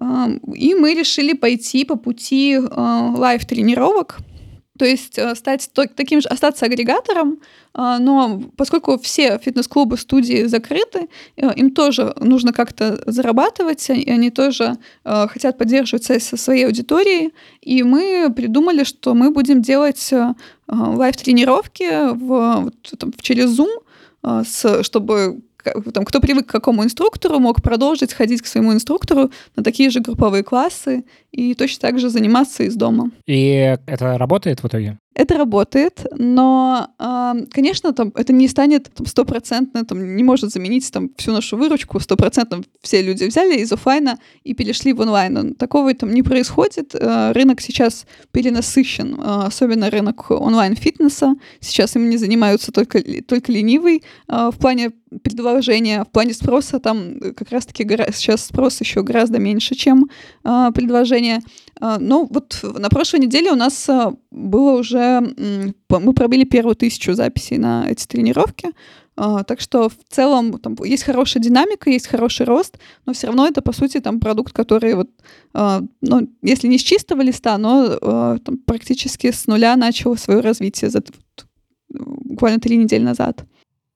Э, 0.00 0.26
и 0.54 0.74
мы 0.74 0.94
решили 0.94 1.32
пойти 1.32 1.84
по 1.84 1.96
пути 1.96 2.54
э, 2.54 2.60
лайв-тренировок, 3.16 4.18
то 4.78 4.84
есть 4.84 5.18
э, 5.18 5.34
стать 5.36 5.70
таким 5.94 6.20
же, 6.20 6.28
остаться 6.28 6.66
агрегатором, 6.66 7.38
а, 7.74 7.98
но 7.98 8.42
поскольку 8.56 8.98
все 8.98 9.38
фитнес-клубы, 9.38 9.96
студии 9.96 10.44
закрыты, 10.44 11.08
э, 11.36 11.54
им 11.54 11.70
тоже 11.70 12.12
нужно 12.18 12.52
как-то 12.52 13.00
зарабатывать, 13.06 13.88
и 13.90 14.10
они 14.10 14.30
тоже 14.30 14.76
э, 15.04 15.28
хотят 15.28 15.58
поддерживать 15.58 16.04
связь 16.04 16.24
со 16.24 16.36
своей 16.36 16.66
аудиторией, 16.66 17.32
и 17.60 17.84
мы 17.84 18.32
придумали, 18.34 18.82
что 18.82 19.14
мы 19.14 19.30
будем 19.30 19.62
делать 19.62 20.12
лайв-тренировки 20.66 22.14
в, 22.14 22.72
там, 22.98 23.12
через 23.20 23.58
Zoom, 23.58 24.82
чтобы 24.82 25.42
там, 25.92 26.04
кто 26.04 26.20
привык 26.20 26.46
к 26.46 26.50
какому 26.50 26.84
инструктору, 26.84 27.38
мог 27.38 27.62
продолжить 27.62 28.12
ходить 28.12 28.42
к 28.42 28.46
своему 28.46 28.72
инструктору 28.72 29.30
на 29.56 29.62
такие 29.62 29.90
же 29.90 30.00
групповые 30.00 30.42
классы 30.42 31.04
и 31.30 31.54
точно 31.54 31.88
так 31.88 31.98
же 31.98 32.10
заниматься 32.10 32.62
из 32.62 32.76
дома. 32.76 33.10
И 33.26 33.76
это 33.86 34.18
работает 34.18 34.62
в 34.62 34.66
итоге? 34.66 34.98
Это 35.14 35.38
работает, 35.38 36.06
но, 36.16 36.88
конечно, 37.52 37.92
там 37.92 38.12
это 38.14 38.32
не 38.32 38.48
станет 38.48 38.90
стопроцентно, 39.06 39.84
там 39.84 40.16
не 40.16 40.22
может 40.22 40.50
заменить 40.50 40.90
там 40.90 41.10
всю 41.16 41.32
нашу 41.32 41.56
выручку, 41.56 42.00
стопроцентно 42.00 42.62
все 42.82 43.02
люди 43.02 43.24
взяли 43.24 43.58
из 43.58 43.72
офлайна 43.72 44.18
и 44.42 44.54
перешли 44.54 44.92
в 44.92 45.00
онлайн. 45.00 45.54
Такого 45.54 45.94
там 45.94 46.12
не 46.12 46.22
происходит. 46.22 46.94
Э, 46.94 47.32
рынок 47.32 47.60
сейчас 47.60 48.06
перенасыщен, 48.32 49.14
э, 49.14 49.46
особенно 49.46 49.90
рынок 49.90 50.30
онлайн-фитнеса. 50.30 51.34
Сейчас 51.60 51.96
им 51.96 52.10
не 52.10 52.16
занимаются 52.16 52.72
только, 52.72 53.02
только 53.22 53.52
ленивый 53.52 54.02
э, 54.28 54.50
в 54.52 54.58
плане 54.58 54.92
предложения, 55.22 56.04
в 56.04 56.08
плане 56.08 56.34
спроса 56.34 56.80
там 56.80 57.20
как 57.20 57.50
раз-таки 57.50 57.84
сейчас 58.12 58.46
спрос 58.46 58.80
еще 58.80 59.02
гораздо 59.04 59.38
меньше, 59.38 59.76
чем 59.76 60.10
предложение. 60.42 61.40
А, 61.80 61.98
ну, 61.98 62.26
вот 62.30 62.60
на 62.62 62.88
прошлой 62.88 63.20
неделе 63.20 63.50
у 63.52 63.56
нас 63.56 63.88
а, 63.88 64.14
было 64.30 64.78
уже... 64.78 64.98
Мы 65.20 66.12
пробили 66.14 66.44
первую 66.44 66.76
тысячу 66.76 67.14
записей 67.14 67.58
на 67.58 67.88
эти 67.88 68.06
тренировки. 68.06 68.68
А, 69.16 69.44
так 69.44 69.60
что 69.60 69.88
в 69.88 69.96
целом 70.08 70.58
там 70.58 70.76
есть 70.84 71.04
хорошая 71.04 71.42
динамика, 71.42 71.88
есть 71.88 72.08
хороший 72.08 72.46
рост, 72.46 72.78
но 73.06 73.12
все 73.12 73.28
равно 73.28 73.46
это, 73.46 73.62
по 73.62 73.72
сути, 73.72 74.00
там 74.00 74.18
продукт, 74.18 74.52
который 74.52 74.94
вот, 74.94 75.08
ну, 75.52 76.28
если 76.42 76.66
не 76.66 76.78
с 76.78 76.82
чистого 76.82 77.22
листа, 77.22 77.56
но 77.58 78.38
там, 78.38 78.58
практически 78.66 79.30
с 79.30 79.46
нуля 79.46 79.76
начал 79.76 80.16
свое 80.16 80.40
развитие 80.40 80.90
за, 80.90 81.02
буквально 81.88 82.58
три 82.58 82.76
недели 82.76 83.04
назад. 83.04 83.44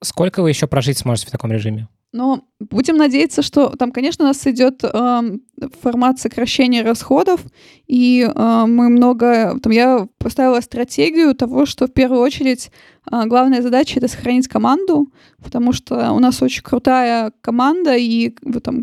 Сколько 0.01 0.43
вы 0.43 0.51
еще 0.51 0.69
прожить 0.69 0.99
сможете 0.99 1.27
в 1.27 1.31
таком 1.33 1.51
режиме? 1.51 1.89
Но 2.13 2.45
будем 2.59 2.97
надеяться, 2.97 3.43
что 3.43 3.77
там, 3.77 3.93
конечно, 3.93 4.25
у 4.25 4.29
нас 4.29 4.47
идет 4.47 4.83
э, 4.83 5.39
формат 5.83 6.19
сокращения 6.19 6.83
расходов, 6.83 7.43
и 7.87 8.23
э, 8.23 8.65
мы 8.67 8.89
много... 8.89 9.59
Там 9.61 9.73
я 9.73 10.09
поставила 10.17 10.61
стратегию 10.61 11.35
того, 11.35 11.67
что 11.67 11.87
в 11.87 11.93
первую 11.93 12.23
очередь 12.23 12.71
э, 13.11 13.27
главная 13.27 13.61
задача— 13.61 13.95
это 13.99 14.09
сохранить 14.09 14.49
команду, 14.49 15.13
потому 15.43 15.73
что 15.73 16.13
у 16.13 16.19
нас 16.19 16.41
очень 16.41 16.63
крутая 16.63 17.31
команда, 17.43 17.95
и 17.97 18.31
там, 18.63 18.83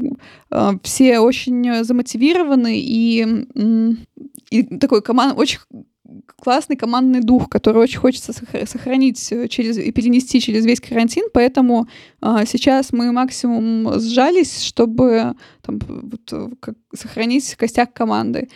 э, 0.51 0.71
все 0.83 1.17
очень 1.19 1.83
замотивированы, 1.83 2.79
и, 2.79 3.25
и 4.51 4.77
такой 4.77 5.01
команд, 5.01 5.37
очень 5.39 5.59
классный 6.37 6.75
командный 6.75 7.21
дух, 7.21 7.49
который 7.49 7.77
очень 7.77 7.99
хочется 7.99 8.33
сохранить 8.33 9.31
э, 9.31 9.47
через, 9.47 9.77
и 9.77 9.91
перенести 9.91 10.39
через 10.39 10.65
весь 10.65 10.79
карантин, 10.79 11.25
поэтому 11.33 11.87
а, 12.21 12.45
сейчас 12.45 12.91
мы 12.91 13.11
максимум 13.11 13.99
сжались, 13.99 14.61
чтобы 14.61 15.35
там, 15.61 15.79
вот, 15.87 16.21
э, 16.31 16.49
как, 16.59 16.75
сохранить 16.93 17.55
костяк 17.55 17.93
команды. 17.93 18.49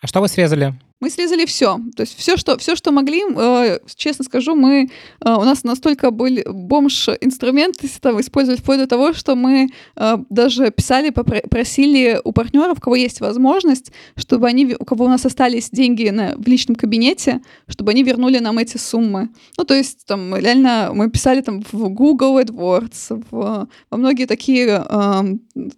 А 0.00 0.06
что 0.06 0.20
вы 0.20 0.28
срезали? 0.28 0.74
Мы 1.00 1.08
срезали 1.08 1.46
все. 1.46 1.80
То 1.96 2.02
есть 2.02 2.16
все, 2.18 2.36
что, 2.36 2.58
все, 2.58 2.76
что 2.76 2.92
могли, 2.92 3.22
э, 3.34 3.78
честно 3.96 4.22
скажу, 4.22 4.54
мы, 4.54 4.90
э, 5.24 5.30
у 5.32 5.44
нас 5.44 5.64
настолько 5.64 6.10
были 6.10 6.44
бомж-инструменты 6.46 7.88
там, 8.00 8.20
использовали 8.20 8.60
вплоть 8.60 8.78
до 8.78 8.86
того, 8.86 9.14
что 9.14 9.34
мы 9.34 9.70
э, 9.96 10.16
даже 10.28 10.70
писали, 10.70 11.08
просили 11.10 12.20
у 12.22 12.32
партнеров, 12.32 12.78
у 12.78 12.80
кого 12.82 12.96
есть 12.96 13.20
возможность, 13.20 13.92
чтобы 14.14 14.46
они, 14.46 14.76
у 14.78 14.84
кого 14.84 15.06
у 15.06 15.08
нас 15.08 15.24
остались 15.24 15.70
деньги 15.70 16.10
на, 16.10 16.34
в 16.36 16.46
личном 16.46 16.76
кабинете, 16.76 17.40
чтобы 17.66 17.92
они 17.92 18.02
вернули 18.02 18.38
нам 18.38 18.58
эти 18.58 18.76
суммы. 18.76 19.30
Ну, 19.56 19.64
то 19.64 19.74
есть 19.74 20.04
там 20.06 20.36
реально 20.36 20.90
мы 20.92 21.10
писали 21.10 21.40
там 21.40 21.62
в 21.72 21.88
Google 21.88 22.38
AdWords, 22.38 23.24
в, 23.30 23.68
во 23.90 23.96
многие 23.96 24.26
такие 24.26 24.84
э, 24.86 25.22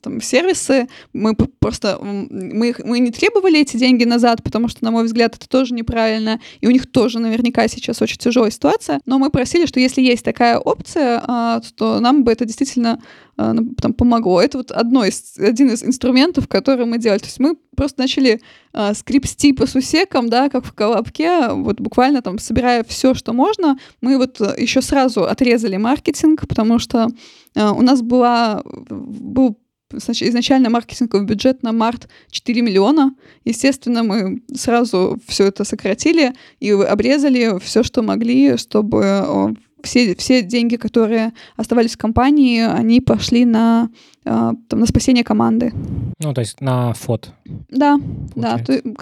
там, 0.00 0.20
сервисы, 0.20 0.88
мы 1.12 1.36
просто 1.36 1.98
мы, 2.02 2.74
мы 2.84 2.98
не 2.98 3.12
требовали 3.12 3.60
эти 3.60 3.76
деньги 3.76 4.02
назад, 4.04 4.42
потому 4.42 4.66
что, 4.66 4.84
на 4.84 4.90
мой 4.90 5.04
взгляд, 5.04 5.11
взгляд, 5.12 5.36
это 5.36 5.48
тоже 5.48 5.74
неправильно, 5.74 6.40
и 6.60 6.66
у 6.66 6.70
них 6.70 6.90
тоже 6.90 7.18
наверняка 7.18 7.68
сейчас 7.68 8.00
очень 8.02 8.18
тяжелая 8.18 8.50
ситуация, 8.50 9.00
но 9.06 9.18
мы 9.18 9.30
просили, 9.30 9.66
что 9.66 9.78
если 9.80 10.00
есть 10.00 10.24
такая 10.24 10.58
опция, 10.58 11.22
а, 11.26 11.60
то 11.76 12.00
нам 12.00 12.24
бы 12.24 12.32
это 12.32 12.44
действительно 12.44 13.00
а, 13.36 13.54
там, 13.80 13.92
помогло. 13.94 14.40
Это 14.40 14.58
вот 14.58 14.70
одно 14.70 15.04
из, 15.04 15.38
один 15.38 15.70
из 15.70 15.82
инструментов, 15.82 16.48
который 16.48 16.86
мы 16.86 16.98
делали. 16.98 17.18
То 17.18 17.26
есть 17.26 17.40
мы 17.40 17.56
просто 17.76 18.00
начали 18.00 18.40
э, 18.74 18.94
скрипсти 18.94 19.52
по 19.52 19.66
сусекам, 19.66 20.28
да, 20.28 20.50
как 20.50 20.64
в 20.64 20.72
колобке, 20.72 21.48
вот 21.48 21.80
буквально 21.80 22.20
там 22.20 22.38
собирая 22.38 22.84
все, 22.84 23.14
что 23.14 23.32
можно. 23.32 23.78
Мы 24.00 24.18
вот 24.18 24.40
еще 24.58 24.82
сразу 24.82 25.24
отрезали 25.24 25.76
маркетинг, 25.78 26.46
потому 26.46 26.78
что 26.78 27.08
э, 27.54 27.68
у 27.70 27.82
нас 27.82 28.02
была, 28.02 28.62
был 28.64 29.58
изначально 29.92 30.70
маркетинговый 30.70 31.26
бюджет 31.26 31.62
на 31.62 31.72
март 31.72 32.08
4 32.30 32.62
миллиона. 32.62 33.14
Естественно, 33.44 34.02
мы 34.02 34.42
сразу 34.54 35.18
все 35.26 35.46
это 35.46 35.64
сократили 35.64 36.32
и 36.60 36.70
обрезали 36.70 37.58
все, 37.60 37.82
что 37.82 38.02
могли, 38.02 38.56
чтобы 38.56 39.56
все, 39.82 40.14
все 40.14 40.42
деньги, 40.42 40.76
которые 40.76 41.32
оставались 41.56 41.94
в 41.94 41.98
компании, 41.98 42.60
они 42.60 43.00
пошли 43.00 43.44
на, 43.44 43.90
а, 44.24 44.52
там, 44.68 44.80
на 44.80 44.86
спасение 44.86 45.24
команды. 45.24 45.72
Ну, 46.20 46.32
то 46.32 46.40
есть 46.40 46.60
на 46.60 46.92
фот. 46.94 47.32
Да, 47.68 47.98
Получается. 48.34 48.80
да, 48.84 48.92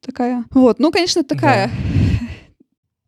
такая. 0.00 0.44
Вот, 0.50 0.78
ну, 0.78 0.90
конечно, 0.90 1.24
такая. 1.24 1.68
Да. 1.68 2.26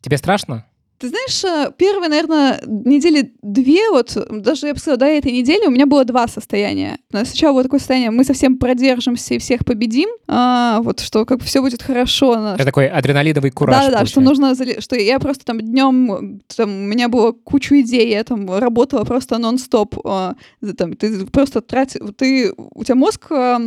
Тебе 0.02 0.16
страшно? 0.16 0.66
Ты 1.00 1.08
знаешь, 1.08 1.42
э, 1.44 1.72
первые, 1.78 2.10
наверное, 2.10 2.60
недели 2.66 3.32
две, 3.40 3.88
вот 3.88 4.14
даже 4.30 4.66
я 4.66 4.74
бы 4.74 4.78
сказала, 4.78 4.98
до 4.98 5.06
этой 5.06 5.32
недели 5.32 5.66
у 5.66 5.70
меня 5.70 5.86
было 5.86 6.04
два 6.04 6.28
состояния. 6.28 6.98
Сначала 7.10 7.54
было 7.54 7.62
такое 7.62 7.80
состояние, 7.80 8.10
мы 8.10 8.22
совсем 8.22 8.58
продержимся 8.58 9.32
и 9.32 9.38
всех 9.38 9.64
победим, 9.64 10.10
а, 10.28 10.82
вот 10.82 11.00
что 11.00 11.24
как 11.24 11.38
бы 11.38 11.44
все 11.46 11.62
будет 11.62 11.82
хорошо. 11.82 12.52
Это 12.54 12.66
такой 12.66 12.86
адреналиновый 12.86 13.50
кураж. 13.50 13.86
Да-да, 13.86 14.04
что 14.04 14.20
нужно, 14.20 14.54
что 14.54 14.94
я 14.94 15.18
просто 15.18 15.46
там 15.46 15.62
днем, 15.62 16.42
там, 16.54 16.68
у 16.68 16.86
меня 16.88 17.08
было 17.08 17.32
кучу 17.32 17.76
идей, 17.76 18.10
я 18.10 18.22
там 18.22 18.58
работала 18.58 19.04
просто 19.04 19.38
нон-стоп. 19.38 19.98
А, 20.04 20.34
там, 20.76 20.92
ты 20.92 21.24
просто 21.24 21.62
тратишь, 21.62 22.02
ты, 22.18 22.52
у 22.54 22.84
тебя 22.84 22.96
мозг 22.96 23.32
а, 23.32 23.58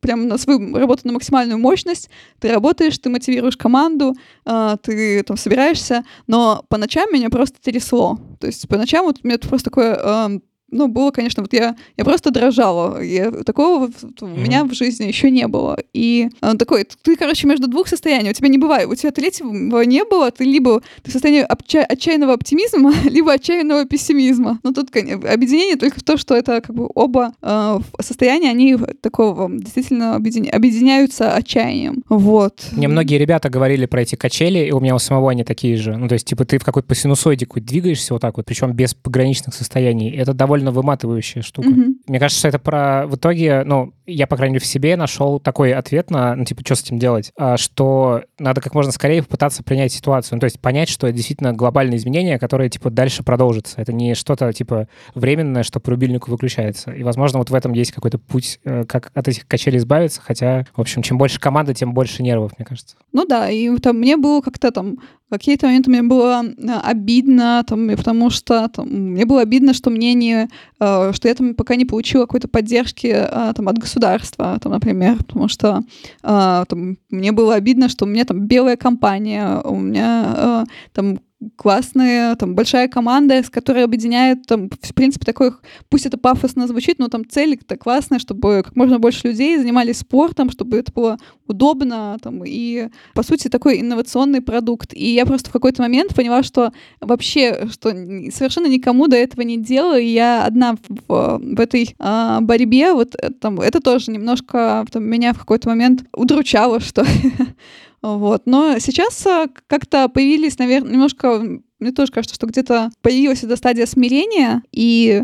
прям 0.00 0.26
на 0.26 0.38
свою 0.38 0.76
работу 0.76 1.02
на 1.04 1.12
максимальную 1.12 1.58
мощность, 1.60 2.10
ты 2.40 2.48
работаешь, 2.48 2.98
ты 2.98 3.10
мотивируешь 3.10 3.56
команду, 3.56 4.16
а, 4.44 4.76
ты 4.78 5.22
там 5.22 5.36
собираешься, 5.36 6.04
но 6.26 6.63
по 6.68 6.76
ночам 6.78 7.08
меня 7.12 7.30
просто 7.30 7.60
трясло. 7.60 8.18
То 8.40 8.46
есть 8.46 8.68
по 8.68 8.76
ночам 8.76 9.04
вот 9.04 9.20
у 9.22 9.26
меня 9.26 9.38
просто 9.38 9.70
такое 9.70 10.40
ну, 10.70 10.88
было, 10.88 11.10
конечно, 11.10 11.42
вот 11.42 11.52
я, 11.52 11.76
я 11.96 12.04
просто 12.04 12.30
дрожала. 12.30 13.00
Я, 13.00 13.30
такого 13.30 13.86
вот 13.86 13.92
у 14.22 14.26
меня 14.26 14.64
в 14.64 14.74
жизни 14.74 15.04
еще 15.04 15.30
не 15.30 15.46
было. 15.46 15.78
И 15.92 16.28
он 16.40 16.58
такой, 16.58 16.84
ты, 17.02 17.16
короче, 17.16 17.46
между 17.46 17.68
двух 17.68 17.88
состояний. 17.88 18.30
У 18.30 18.32
тебя 18.32 18.48
не 18.48 18.58
бывает. 18.58 18.88
У 18.88 18.94
тебя 18.94 19.12
третьего 19.12 19.82
не 19.82 20.04
было. 20.04 20.30
Ты 20.30 20.44
либо 20.44 20.82
ты 21.02 21.10
в 21.10 21.12
состоянии 21.12 21.44
отча- 21.44 21.84
отчаянного 21.84 22.34
оптимизма, 22.34 22.92
либо 23.04 23.32
отчаянного 23.32 23.84
пессимизма. 23.84 24.58
Но 24.62 24.72
тут 24.72 24.90
конечно, 24.90 25.30
объединение 25.30 25.76
только 25.76 26.00
в 26.00 26.02
том, 26.02 26.16
что 26.16 26.34
это 26.34 26.60
как 26.60 26.74
бы 26.74 26.88
оба 26.94 27.34
э, 27.42 27.78
состояния, 28.00 28.50
они 28.50 28.76
такого 29.00 29.50
действительно 29.50 30.16
объединя- 30.16 30.50
объединяются 30.50 31.34
отчаянием. 31.34 32.02
Вот. 32.08 32.66
Мне 32.72 32.88
многие 32.88 33.18
ребята 33.18 33.48
говорили 33.48 33.86
про 33.86 34.02
эти 34.02 34.16
качели, 34.16 34.58
и 34.58 34.72
у 34.72 34.80
меня 34.80 34.94
у 34.94 34.98
самого 34.98 35.30
они 35.30 35.44
такие 35.44 35.76
же. 35.76 35.96
Ну, 35.96 36.08
то 36.08 36.14
есть, 36.14 36.26
типа, 36.26 36.44
ты 36.44 36.58
в 36.58 36.64
какой-то 36.64 36.88
по 36.88 36.94
синусоиде 36.94 37.46
двигаешься 37.54 38.14
вот 38.14 38.22
так 38.22 38.36
вот, 38.36 38.46
причем 38.46 38.72
без 38.72 38.94
пограничных 38.94 39.54
состояний. 39.54 40.10
Это 40.10 40.34
довольно 40.34 40.63
довольно 40.64 40.70
выматывающая 40.72 41.42
штука. 41.42 41.68
Mm-hmm. 41.68 41.94
Мне 42.06 42.18
кажется, 42.18 42.48
это 42.48 42.58
про... 42.58 43.06
В 43.06 43.16
итоге, 43.16 43.62
ну, 43.64 43.92
я, 44.06 44.26
по 44.26 44.36
крайней 44.36 44.54
мере, 44.54 44.64
в 44.64 44.66
себе 44.66 44.96
нашел 44.96 45.38
такой 45.38 45.72
ответ 45.72 46.10
на, 46.10 46.34
ну, 46.34 46.44
типа, 46.44 46.62
что 46.64 46.74
с 46.74 46.82
этим 46.82 46.98
делать, 46.98 47.32
а, 47.36 47.56
что 47.56 48.22
надо 48.38 48.60
как 48.60 48.74
можно 48.74 48.92
скорее 48.92 49.22
попытаться 49.22 49.62
принять 49.62 49.92
ситуацию. 49.92 50.36
Ну, 50.36 50.40
то 50.40 50.44
есть 50.44 50.60
понять, 50.60 50.88
что 50.88 51.06
это 51.06 51.16
действительно 51.16 51.52
глобальные 51.52 51.98
изменения, 51.98 52.38
которые, 52.38 52.70
типа, 52.70 52.90
дальше 52.90 53.22
продолжатся. 53.22 53.80
Это 53.80 53.92
не 53.92 54.14
что-то, 54.14 54.52
типа, 54.52 54.88
временное, 55.14 55.62
что 55.62 55.80
по 55.80 55.90
рубильнику 55.90 56.30
выключается. 56.30 56.92
И, 56.92 57.02
возможно, 57.02 57.38
вот 57.38 57.50
в 57.50 57.54
этом 57.54 57.72
есть 57.72 57.92
какой-то 57.92 58.18
путь, 58.18 58.60
э, 58.64 58.84
как 58.84 59.10
от 59.14 59.28
этих 59.28 59.46
качелей 59.46 59.78
избавиться, 59.78 60.20
хотя, 60.22 60.66
в 60.74 60.80
общем, 60.80 61.02
чем 61.02 61.18
больше 61.18 61.40
команды, 61.40 61.74
тем 61.74 61.94
больше 61.94 62.22
нервов, 62.22 62.52
мне 62.58 62.64
кажется. 62.64 62.96
Ну 63.12 63.26
да, 63.26 63.50
и 63.50 63.74
там 63.78 63.98
мне 63.98 64.16
было 64.16 64.40
как-то 64.40 64.70
там 64.70 64.98
какие-то 65.30 65.66
моменты 65.66 65.90
мне 65.90 66.02
было 66.02 66.44
э, 66.44 66.80
обидно, 66.84 67.64
там, 67.66 67.88
потому 67.96 68.30
что 68.30 68.68
там, 68.68 68.88
мне 68.88 69.24
было 69.26 69.42
обидно, 69.42 69.74
что 69.74 69.90
мне 69.90 70.14
не, 70.14 70.43
э, 70.80 71.12
что 71.12 71.28
я 71.28 71.34
там 71.34 71.54
пока 71.54 71.76
не 71.76 71.84
получила 71.84 72.22
какой-то 72.22 72.48
поддержки 72.48 73.06
э, 73.06 73.52
там, 73.54 73.68
от 73.68 73.78
государства, 73.78 74.58
там, 74.60 74.72
например, 74.72 75.16
потому 75.18 75.48
что 75.48 75.82
там, 76.22 76.98
мне 77.10 77.32
было 77.32 77.54
обидно, 77.54 77.88
что 77.88 78.04
у 78.04 78.08
меня 78.08 78.24
там 78.24 78.46
белая 78.46 78.76
компания, 78.76 79.60
у 79.60 79.76
меня 79.76 80.64
там 80.92 81.18
классная, 81.56 82.36
там, 82.36 82.54
большая 82.54 82.88
команда, 82.88 83.42
с 83.42 83.50
которой 83.50 83.84
объединяет, 83.84 84.46
там, 84.46 84.68
в 84.68 84.94
принципе, 84.94 85.24
такой, 85.24 85.52
пусть 85.88 86.06
это 86.06 86.18
пафосно 86.18 86.66
звучит, 86.66 86.98
но 86.98 87.08
там 87.08 87.28
цель 87.28 87.54
это 87.54 87.76
классная, 87.76 88.18
чтобы 88.18 88.62
как 88.64 88.76
можно 88.76 88.98
больше 88.98 89.28
людей 89.28 89.58
занимались 89.58 89.98
спортом, 89.98 90.50
чтобы 90.50 90.78
это 90.78 90.92
было 90.92 91.18
удобно, 91.46 92.16
там, 92.22 92.42
и, 92.44 92.88
по 93.14 93.22
сути, 93.22 93.48
такой 93.48 93.80
инновационный 93.80 94.40
продукт. 94.40 94.92
И 94.94 95.14
я 95.14 95.26
просто 95.26 95.50
в 95.50 95.52
какой-то 95.52 95.82
момент 95.82 96.14
поняла, 96.14 96.42
что 96.42 96.72
вообще, 97.00 97.68
что 97.70 97.90
совершенно 97.90 98.66
никому 98.66 99.08
до 99.08 99.16
этого 99.16 99.42
не 99.42 99.58
делала, 99.58 99.98
и 99.98 100.06
я 100.06 100.44
одна 100.44 100.76
в, 100.88 101.38
в 101.38 101.60
этой 101.60 101.94
а, 101.98 102.40
борьбе, 102.40 102.92
вот 102.92 103.14
э, 103.16 103.30
там, 103.30 103.60
это 103.60 103.80
тоже 103.80 104.10
немножко 104.10 104.84
там, 104.90 105.04
меня 105.04 105.32
в 105.32 105.38
какой-то 105.38 105.68
момент 105.68 106.04
удручало, 106.12 106.80
что 106.80 107.04
Вот. 108.04 108.42
Но 108.44 108.78
сейчас 108.80 109.24
э, 109.24 109.46
как-то 109.66 110.10
появились, 110.10 110.58
наверное, 110.58 110.92
немножко, 110.92 111.40
мне 111.78 111.90
тоже 111.90 112.12
кажется, 112.12 112.34
что 112.34 112.46
где-то 112.46 112.90
появилась 113.00 113.42
эта 113.42 113.56
стадия 113.56 113.86
смирения, 113.86 114.62
и 114.72 115.22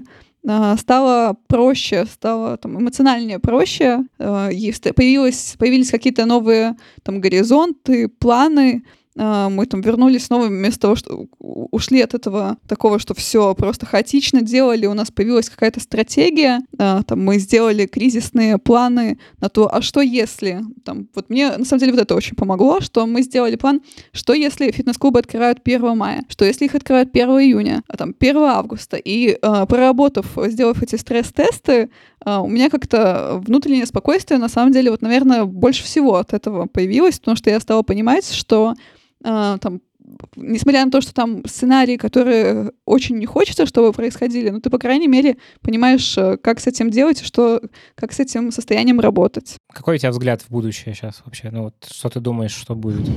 э, 0.48 0.76
стало 0.78 1.36
проще, 1.46 2.06
стало 2.06 2.56
там, 2.56 2.80
эмоциональнее 2.80 3.38
проще, 3.38 4.06
э, 4.18 4.48
появилось, 4.94 5.56
появились 5.58 5.90
какие-то 5.90 6.24
новые 6.24 6.74
там, 7.02 7.20
горизонты, 7.20 8.08
планы, 8.08 8.82
а, 8.82 8.99
мы 9.16 9.66
там 9.66 9.80
вернулись 9.80 10.26
снова 10.26 10.46
вместо 10.46 10.80
того, 10.80 10.96
что 10.96 11.26
ушли 11.38 12.00
от 12.00 12.14
этого 12.14 12.58
такого, 12.68 12.98
что 12.98 13.14
все 13.14 13.54
просто 13.54 13.86
хаотично 13.86 14.42
делали, 14.42 14.86
у 14.86 14.94
нас 14.94 15.10
появилась 15.10 15.50
какая-то 15.50 15.80
стратегия, 15.80 16.60
а, 16.78 17.02
там 17.02 17.24
мы 17.24 17.38
сделали 17.38 17.86
кризисные 17.86 18.58
планы 18.58 19.18
на 19.40 19.48
то, 19.48 19.72
а 19.72 19.82
что 19.82 20.00
если, 20.00 20.60
там, 20.84 21.08
вот 21.14 21.30
мне 21.30 21.56
на 21.56 21.64
самом 21.64 21.80
деле 21.80 21.92
вот 21.92 22.02
это 22.02 22.14
очень 22.14 22.36
помогло, 22.36 22.80
что 22.80 23.06
мы 23.06 23.22
сделали 23.22 23.56
план, 23.56 23.82
что 24.12 24.32
если 24.32 24.70
фитнес-клубы 24.70 25.18
открывают 25.18 25.60
1 25.64 25.96
мая, 25.96 26.24
что 26.28 26.44
если 26.44 26.66
их 26.66 26.74
открывают 26.74 27.10
1 27.12 27.28
июня, 27.28 27.82
а 27.88 27.96
там 27.96 28.14
1 28.18 28.36
августа, 28.36 28.96
и 28.96 29.30
э, 29.30 29.66
проработав, 29.66 30.26
сделав 30.46 30.82
эти 30.82 30.96
стресс-тесты, 30.96 31.90
у 32.24 32.48
меня 32.48 32.68
как-то 32.68 33.40
внутреннее 33.46 33.86
спокойствие, 33.86 34.38
на 34.38 34.48
самом 34.48 34.72
деле, 34.72 34.90
вот, 34.90 35.02
наверное, 35.02 35.44
больше 35.44 35.84
всего 35.84 36.16
от 36.16 36.32
этого 36.32 36.66
появилось, 36.66 37.18
потому 37.18 37.36
что 37.36 37.50
я 37.50 37.60
стала 37.60 37.82
понимать, 37.82 38.30
что 38.30 38.74
э, 39.24 39.58
там 39.60 39.80
несмотря 40.36 40.84
на 40.84 40.90
то, 40.90 41.00
что 41.00 41.12
там 41.12 41.44
сценарии, 41.46 41.96
которые 41.96 42.72
очень 42.84 43.16
не 43.18 43.26
хочется, 43.26 43.66
чтобы 43.66 43.92
происходили, 43.92 44.50
но 44.50 44.60
ты, 44.60 44.70
по 44.70 44.78
крайней 44.78 45.08
мере, 45.08 45.36
понимаешь, 45.60 46.16
э, 46.16 46.36
как 46.36 46.60
с 46.60 46.66
этим 46.66 46.90
делать, 46.90 47.20
что, 47.20 47.60
как 47.94 48.12
с 48.12 48.20
этим 48.20 48.50
состоянием 48.50 49.00
работать. 49.00 49.56
Какой 49.72 49.96
у 49.96 49.98
тебя 49.98 50.10
взгляд 50.10 50.42
в 50.42 50.50
будущее 50.50 50.94
сейчас 50.94 51.22
вообще? 51.24 51.50
Ну 51.50 51.64
вот 51.64 51.74
что 51.90 52.08
ты 52.08 52.20
думаешь, 52.20 52.52
что 52.52 52.74
будет? 52.74 53.08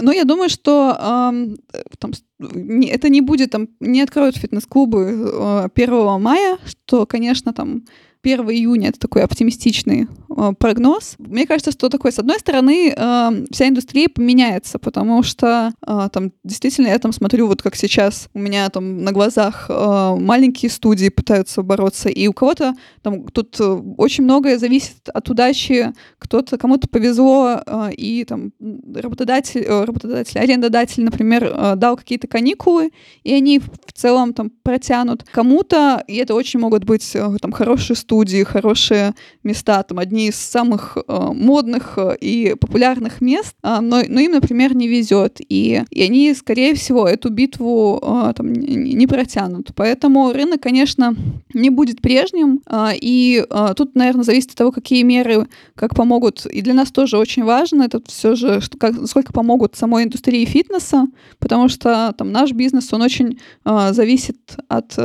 Ну, 0.00 0.12
я 0.12 0.24
думаю, 0.24 0.48
что 0.48 0.96
э, 0.98 1.82
там, 1.98 2.12
не, 2.38 2.88
это 2.88 3.08
не 3.08 3.20
будет, 3.20 3.50
там, 3.50 3.68
не 3.80 4.02
откроют 4.02 4.36
фитнес-клубы 4.36 5.28
э, 5.32 5.68
1 5.74 6.20
мая, 6.20 6.58
что, 6.64 7.06
конечно, 7.06 7.52
там 7.52 7.84
1 8.22 8.50
июня 8.50 8.90
это 8.90 8.98
такой 8.98 9.22
оптимистичный 9.22 10.06
э, 10.06 10.52
прогноз. 10.58 11.14
Мне 11.18 11.46
кажется, 11.46 11.72
что 11.72 11.88
такое, 11.88 12.12
с 12.12 12.18
одной 12.18 12.38
стороны, 12.38 12.92
э, 12.94 13.46
вся 13.50 13.68
индустрия 13.68 14.08
поменяется, 14.08 14.78
потому 14.78 15.22
что 15.22 15.72
э, 15.86 16.08
там 16.12 16.32
действительно 16.44 16.88
я 16.88 16.98
там 16.98 17.12
смотрю, 17.12 17.46
вот 17.46 17.62
как 17.62 17.76
сейчас 17.76 18.28
у 18.34 18.38
меня 18.38 18.68
там 18.68 19.04
на 19.04 19.12
глазах 19.12 19.66
э, 19.68 20.16
маленькие 20.18 20.70
студии 20.70 21.08
пытаются 21.08 21.62
бороться, 21.62 22.08
и 22.08 22.26
у 22.26 22.32
кого-то 22.32 22.74
там 23.02 23.26
тут 23.28 23.58
э, 23.58 23.64
очень 23.96 24.24
многое 24.24 24.58
зависит 24.58 25.08
от 25.08 25.30
удачи, 25.30 25.92
кто-то 26.18 26.58
кому-то 26.58 26.88
повезло, 26.88 27.62
э, 27.64 27.92
и 27.94 28.24
там 28.24 28.52
работодатель, 28.94 29.62
э, 29.62 29.84
работодатель, 29.84 30.38
арендодатель, 30.38 31.04
например, 31.04 31.44
э, 31.44 31.74
дал 31.76 31.96
какие-то 31.96 32.28
каникулы, 32.28 32.90
и 33.22 33.32
они 33.32 33.58
в 33.60 33.92
целом 33.94 34.34
там 34.34 34.50
протянут 34.62 35.24
кому-то, 35.24 36.04
и 36.06 36.16
это 36.16 36.34
очень 36.34 36.60
могут 36.60 36.84
быть 36.84 37.14
э, 37.14 37.36
там 37.40 37.52
хорошие 37.52 37.96
студии, 37.96 38.09
хорошие 38.44 39.14
места, 39.42 39.82
там 39.82 39.98
одни 39.98 40.28
из 40.28 40.36
самых 40.36 40.96
э, 40.96 41.02
модных 41.32 41.94
э, 41.96 42.16
и 42.20 42.54
популярных 42.60 43.20
мест, 43.20 43.54
э, 43.62 43.78
но, 43.80 44.02
но 44.06 44.20
им, 44.20 44.32
например, 44.32 44.74
не 44.74 44.88
везет, 44.88 45.40
и, 45.40 45.82
и 45.90 46.02
они, 46.02 46.34
скорее 46.34 46.74
всего, 46.74 47.06
эту 47.06 47.30
битву 47.30 48.00
э, 48.02 48.32
там 48.36 48.52
не, 48.52 49.06
протянут. 49.06 49.70
Поэтому 49.74 50.32
рынок, 50.32 50.60
конечно, 50.62 51.14
не 51.54 51.70
будет 51.70 52.00
прежним, 52.00 52.60
э, 52.66 52.90
и 53.00 53.44
тут, 53.76 53.94
наверное, 53.94 54.24
зависит 54.24 54.50
от 54.50 54.56
того, 54.56 54.72
какие 54.72 55.02
меры 55.02 55.46
как 55.74 55.94
помогут. 55.94 56.46
И 56.46 56.60
для 56.62 56.74
нас 56.74 56.90
тоже 56.90 57.16
очень 57.16 57.44
важно, 57.44 57.84
это 57.84 58.00
все 58.06 58.34
же, 58.34 58.60
что, 58.60 58.76
как, 58.78 59.06
сколько 59.06 59.32
помогут 59.32 59.76
самой 59.76 60.04
индустрии 60.04 60.44
фитнеса, 60.44 61.06
потому 61.38 61.68
что 61.68 62.14
там 62.16 62.32
наш 62.32 62.52
бизнес, 62.52 62.92
он 62.92 63.02
очень 63.02 63.38
зависит 63.64 64.38
от, 64.68 64.96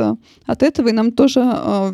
от 0.46 0.62
этого, 0.62 0.88
и 0.88 0.92
нам 0.92 1.12
тоже 1.12 1.42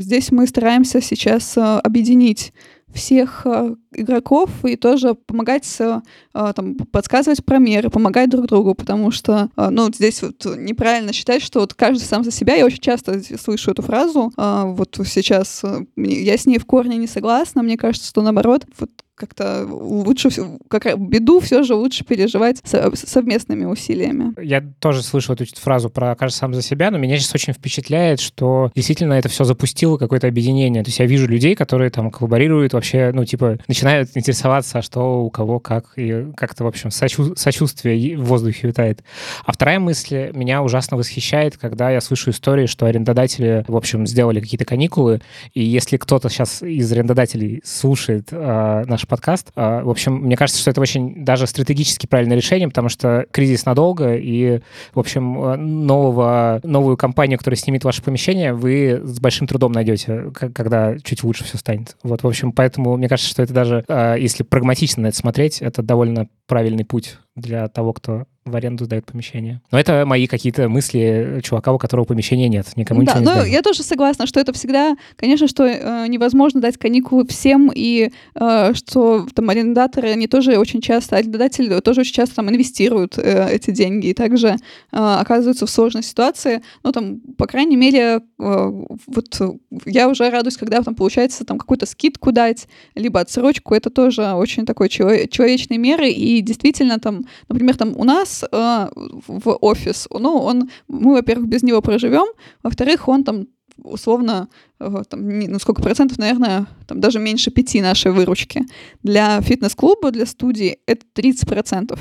здесь 0.01 0.33
мы 0.33 0.47
стараемся 0.47 1.01
сейчас 1.03 1.57
э, 1.57 1.61
объединить 1.61 2.53
всех 2.93 3.43
э, 3.45 3.75
игроков 3.95 4.51
и 4.65 4.77
тоже 4.77 5.15
помогать, 5.15 5.69
э, 5.81 6.01
там, 6.33 6.75
подсказывать 6.75 7.45
про 7.45 7.59
меры, 7.59 7.91
помогать 7.91 8.31
друг 8.31 8.47
другу, 8.47 8.75
потому 8.75 9.11
что, 9.11 9.49
э, 9.57 9.69
ну, 9.71 9.93
здесь 9.93 10.23
вот 10.23 10.45
неправильно 10.57 11.13
считать, 11.13 11.43
что 11.43 11.61
вот 11.61 11.75
каждый 11.75 12.05
сам 12.05 12.25
за 12.25 12.31
себя. 12.31 12.55
Я 12.55 12.67
очень 12.67 12.81
часто 12.81 13.21
слышу 13.39 13.71
эту 13.71 13.83
фразу. 13.83 14.33
Э, 14.37 14.65
вот 14.67 14.99
сейчас 15.07 15.63
э, 15.65 15.81
я 15.97 16.37
с 16.37 16.47
ней 16.47 16.59
в 16.59 16.67
корне 16.67 16.97
не 16.97 17.07
согласна. 17.07 17.63
Мне 17.63 17.77
кажется, 17.77 18.09
что 18.09 18.23
наоборот, 18.23 18.65
вот 18.79 18.91
как-то 19.15 19.67
лучше, 19.71 20.31
как 20.69 20.99
беду 20.99 21.39
все 21.39 21.63
же 21.63 21.75
лучше 21.75 22.05
переживать 22.05 22.61
совместными 22.65 23.65
усилиями. 23.65 24.33
Я 24.43 24.65
тоже 24.81 25.03
слышу 25.03 25.33
эту 25.33 25.45
фразу 25.55 25.91
про 25.91 26.17
«каждый 26.17 26.37
сам 26.37 26.55
за 26.55 26.63
себя», 26.63 26.91
но 26.91 26.99
меня 26.99 27.17
сейчас 27.19 27.35
очень 27.35 27.53
впечатляет, 27.53 28.21
что 28.21 28.73
действительно 28.75 29.15
это 29.15 29.29
все 29.29 29.45
запустило 29.45 29.97
какое-то 29.97 30.27
объединение. 30.27 30.83
То 30.83 30.89
есть 30.89 30.99
я 30.99 31.07
вижу 31.07 31.29
людей, 31.29 31.55
которые 31.55 31.91
там 31.91 32.11
коллаборируют 32.11 32.73
вообще, 32.73 33.13
ну, 33.15 33.25
типа, 33.25 33.59
начинают 33.69 33.82
интересоваться, 33.83 34.79
а 34.79 34.83
что 34.83 35.25
у 35.25 35.31
кого 35.31 35.61
как, 35.61 35.87
и 35.97 36.27
как-то, 36.37 36.65
в 36.65 36.67
общем, 36.67 36.91
сочу 36.91 37.35
сочувствие 37.37 38.17
в 38.17 38.25
воздухе 38.25 38.69
витает. 38.69 39.03
А 39.45 39.53
вторая 39.53 39.79
мысль 39.79 40.31
меня 40.33 40.63
ужасно 40.63 40.97
восхищает, 40.97 41.57
когда 41.57 41.91
я 41.91 42.01
слышу 42.01 42.31
истории, 42.31 42.67
что 42.67 42.87
арендодатели, 42.87 43.65
в 43.69 43.77
общем, 43.77 44.07
сделали 44.07 44.41
какие-то 44.41 44.65
каникулы, 44.65 45.21
и 45.55 45.63
если 45.63 45.97
кто-то 45.97 46.29
сейчас 46.29 46.63
из 46.63 46.91
арендодателей 46.93 47.61
слушает 47.65 48.29
э, 48.31 48.85
наш 48.87 49.07
подкаст. 49.07 49.51
А, 49.55 49.83
в 49.83 49.91
общем, 49.91 50.15
мне 50.15 50.37
кажется, 50.37 50.61
что 50.61 50.71
это 50.71 50.81
очень 50.81 51.25
даже 51.25 51.47
стратегически 51.47 52.07
правильное 52.07 52.37
решение, 52.37 52.69
потому 52.69 52.89
что 52.89 53.27
кризис 53.31 53.65
надолго, 53.67 54.15
и, 54.15 54.61
в 54.95 54.99
общем, 54.99 55.87
нового, 55.87 56.61
новую 56.63 56.97
компанию, 56.97 57.39
которая 57.39 57.59
снимет 57.59 57.85
ваше 57.85 58.03
помещение, 58.03 58.53
вы 58.53 59.01
с 59.03 59.21
большим 59.21 59.47
трудом 59.47 59.73
найдете, 59.73 60.33
когда 60.33 60.99
чуть 60.99 61.23
лучше 61.25 61.45
все 61.45 61.59
станет. 61.59 61.97
Вот, 62.03 62.23
в 62.23 62.27
общем, 62.27 62.53
поэтому 62.53 62.97
мне 62.97 63.09
кажется, 63.09 63.31
что 63.31 63.43
это 63.43 63.53
даже, 63.53 63.72
а, 63.89 64.17
если 64.17 64.43
прагматично 64.43 65.03
на 65.03 65.07
это 65.09 65.17
смотреть, 65.17 65.63
это 65.63 65.83
довольно 65.83 66.29
правильный 66.53 66.85
путь 66.85 67.17
для 67.35 67.67
того, 67.69 67.95
кто 67.95 68.27
в 68.45 68.57
аренду 68.57 68.85
сдает 68.85 69.07
помещение. 69.07 69.61
Но 69.71 69.79
это 69.79 70.05
мои 70.05 70.27
какие-то 70.27 70.69
мысли 70.69 71.41
чувака, 71.45 71.73
у 71.73 71.79
которого 71.79 72.05
помещения 72.05 72.49
нет, 72.49 72.67
никому 72.77 73.05
да, 73.05 73.19
ничего 73.19 73.35
не 73.35 73.41
но 73.41 73.47
я 73.47 73.63
тоже 73.63 73.85
согласна, 73.85 74.27
что 74.27 74.41
это 74.41 74.53
всегда, 74.53 74.97
конечно, 75.17 75.47
что 75.47 75.65
э, 75.65 76.07
невозможно 76.09 76.61
дать 76.61 76.77
каникулы 76.77 77.25
всем, 77.29 77.71
и 77.73 78.11
э, 78.35 78.75
что 78.75 79.27
там 79.33 79.49
арендаторы, 79.49 80.11
они 80.11 80.27
тоже 80.27 80.59
очень 80.59 80.81
часто, 80.81 81.17
арендодатели 81.17 81.81
тоже 81.81 82.01
очень 82.01 82.15
часто 82.15 82.37
там 82.37 82.51
инвестируют 82.51 83.17
э, 83.17 83.49
эти 83.49 83.71
деньги 83.71 84.09
и 84.09 84.15
также 84.15 84.49
э, 84.49 84.57
оказываются 84.91 85.67
в 85.67 85.71
сложной 85.71 86.03
ситуации. 86.03 86.63
Но 86.83 86.91
там, 86.91 87.21
по 87.39 87.47
крайней 87.47 87.77
мере, 87.77 88.01
э, 88.01 88.21
вот 88.39 89.41
я 89.87 90.09
уже 90.09 90.29
радуюсь, 90.31 90.57
когда 90.57 90.83
там 90.83 90.97
получается 90.97 91.45
там 91.45 91.59
какую-то 91.59 91.87
скидку 91.87 92.33
дать, 92.33 92.67
либо 92.97 93.21
отсрочку, 93.21 93.75
это 93.75 93.89
тоже 93.89 94.33
очень 94.33 94.67
такой 94.67 94.89
человечной 94.89 95.79
меры, 95.79 96.11
и 96.11 96.42
действительно 96.43 96.99
там, 96.99 97.25
например, 97.49 97.77
там 97.77 97.95
у 97.97 98.05
нас 98.05 98.45
э, 98.45 98.89
в 99.27 99.59
офис, 99.61 100.09
ну, 100.11 100.37
он, 100.37 100.71
мы, 100.89 101.15
во-первых, 101.15 101.49
без 101.49 101.63
него 101.63 101.81
проживем, 101.81 102.27
во-вторых, 102.63 103.09
он 103.09 103.25
там 103.25 103.47
условно, 103.79 104.49
э, 104.81 105.03
там, 105.09 105.39
ну 105.39 105.59
сколько 105.59 105.83
процентов, 105.83 106.19
наверное, 106.19 106.67
там 106.87 107.01
даже 107.01 107.19
меньше 107.19 107.51
пяти 107.51 107.81
нашей 107.81 108.13
выручки. 108.13 108.63
Для 109.03 109.41
фитнес-клуба, 109.41 110.11
для 110.11 110.27
студии 110.27 110.79
это 110.87 111.05
30 111.15 111.49
процентов 111.49 112.01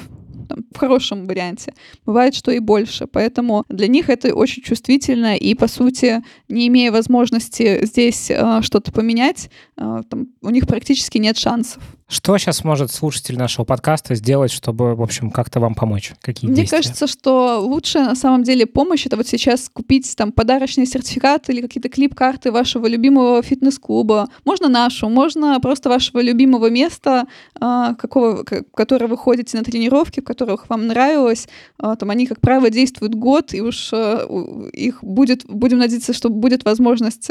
в 0.74 0.78
хорошем 0.78 1.28
варианте. 1.28 1.74
Бывает, 2.06 2.36
что 2.36 2.52
и 2.52 2.60
больше. 2.60 3.08
Поэтому 3.08 3.66
для 3.70 3.88
них 3.88 4.10
это 4.10 4.34
очень 4.34 4.64
чувствительно, 4.64 5.36
и, 5.36 5.54
по 5.56 5.68
сути, 5.68 6.24
не 6.50 6.68
имея 6.68 6.92
возможности 6.92 7.86
здесь 7.86 8.30
э, 8.30 8.62
что-то 8.62 8.92
поменять, 8.92 9.50
э, 9.78 10.02
там, 10.10 10.28
у 10.42 10.50
них 10.50 10.68
практически 10.68 11.18
нет 11.18 11.38
шансов. 11.38 11.82
Что 12.12 12.38
сейчас 12.38 12.66
может 12.66 12.92
слушатель 12.92 13.38
нашего 13.38 13.64
подкаста 13.64 14.16
сделать, 14.16 14.52
чтобы, 14.52 14.96
в 14.96 15.02
общем, 15.02 15.32
как-то 15.32 15.62
вам 15.62 15.76
помочь? 15.76 16.12
Какие 16.20 16.50
Мне 16.50 16.58
действия? 16.58 16.80
кажется, 16.80 17.08
что 17.08 17.62
лучшая 17.62 18.04
на 18.04 18.16
самом 18.16 18.44
деле 18.44 18.66
помощь— 18.66 19.06
это 19.06 19.16
вот 19.16 19.30
сейчас 19.30 19.70
купить 19.70 20.14
там 20.18 20.34
подарочный 20.34 20.86
сертификат 20.86 21.50
или 21.50 21.62
какие-то 21.62 21.88
клип-карты 21.88 22.52
вашего 22.52 22.86
любимого 22.86 23.42
фитнес-клуба. 23.42 24.28
Можно 24.44 24.68
нашу, 24.68 25.08
можно 25.08 25.58
просто 25.62 25.88
вашего 25.88 26.20
любимого 26.22 26.70
места, 26.70 27.28
а, 27.58 27.94
какого, 27.94 28.44
которое 28.44 29.08
вы 29.08 29.16
ходите 29.16 29.58
на 29.58 29.64
тренировки, 29.64 30.20
в 30.20 30.26
которых 30.26 30.70
вам 30.70 30.88
нравилось. 30.88 31.48
А, 31.78 31.96
там 31.96 32.10
они, 32.10 32.28
как 32.28 32.42
правило, 32.42 32.70
действуют 32.70 33.16
год, 33.16 33.54
и 33.54 33.62
уж 33.62 33.90
а, 33.94 34.28
их 34.74 35.02
будет, 35.02 35.46
будем 35.46 35.78
надеяться, 35.78 36.12
что 36.12 36.30
будет 36.30 36.66
возможность 36.66 37.30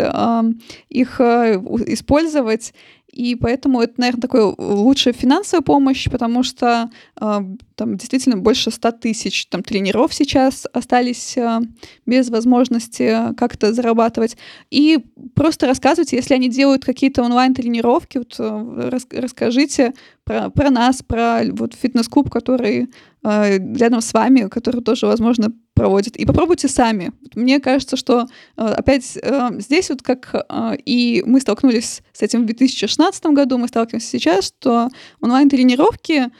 их 0.89 1.21
использовать. 1.21 2.73
И 3.13 3.35
поэтому 3.35 3.81
это, 3.81 3.95
наверное, 3.97 4.21
такая 4.21 4.55
лучшая 4.57 5.13
финансовая 5.13 5.63
помощь, 5.63 6.09
потому 6.09 6.43
что 6.45 6.91
э, 7.21 7.41
там 7.75 7.97
действительно 7.97 8.37
больше 8.37 8.71
100 8.71 8.93
тысяч 8.93 9.47
там, 9.47 9.63
тренеров 9.63 10.15
сейчас 10.15 10.67
остались 10.73 11.37
э, 11.37 11.61
без 12.07 12.31
возможности 12.31 13.35
как-то 13.37 13.73
зарабатывать. 13.73 14.37
И 14.71 14.99
просто 15.35 15.67
рассказывайте, 15.67 16.17
если 16.17 16.35
они 16.35 16.49
делают 16.49 16.85
какие-то 16.85 17.23
онлайн-тренировки, 17.23 18.19
вот, 18.19 18.37
э, 18.39 18.89
рас, 18.91 19.07
расскажите 19.11 19.93
про, 20.31 20.49
про 20.51 20.71
нас, 20.71 21.03
про 21.03 21.43
вот, 21.51 21.75
фитнес-клуб, 21.75 22.31
который 22.31 22.89
э, 23.25 23.59
рядом 23.77 24.01
с 24.01 24.13
вами, 24.13 24.49
который 24.49 24.81
тоже, 24.81 25.07
возможно, 25.07 25.53
проводит. 25.75 26.17
И 26.17 26.25
попробуйте 26.25 26.69
сами. 26.69 27.13
Мне 27.35 27.59
кажется, 27.59 27.97
что 27.97 28.27
э, 28.57 28.63
опять 28.63 29.17
э, 29.17 29.49
здесь 29.59 29.91
вот 29.91 30.03
как 30.03 30.35
э, 30.35 30.77
и 30.85 31.25
мы 31.27 31.41
столкнулись 31.41 32.03
с 32.13 32.23
этим 32.23 32.43
в 32.43 32.47
2016 32.47 33.27
году, 33.27 33.59
мы 33.59 33.67
сталкиваемся 33.67 34.09
сейчас, 34.09 34.47
что 34.47 34.89
онлайн-тренировки 35.21 36.31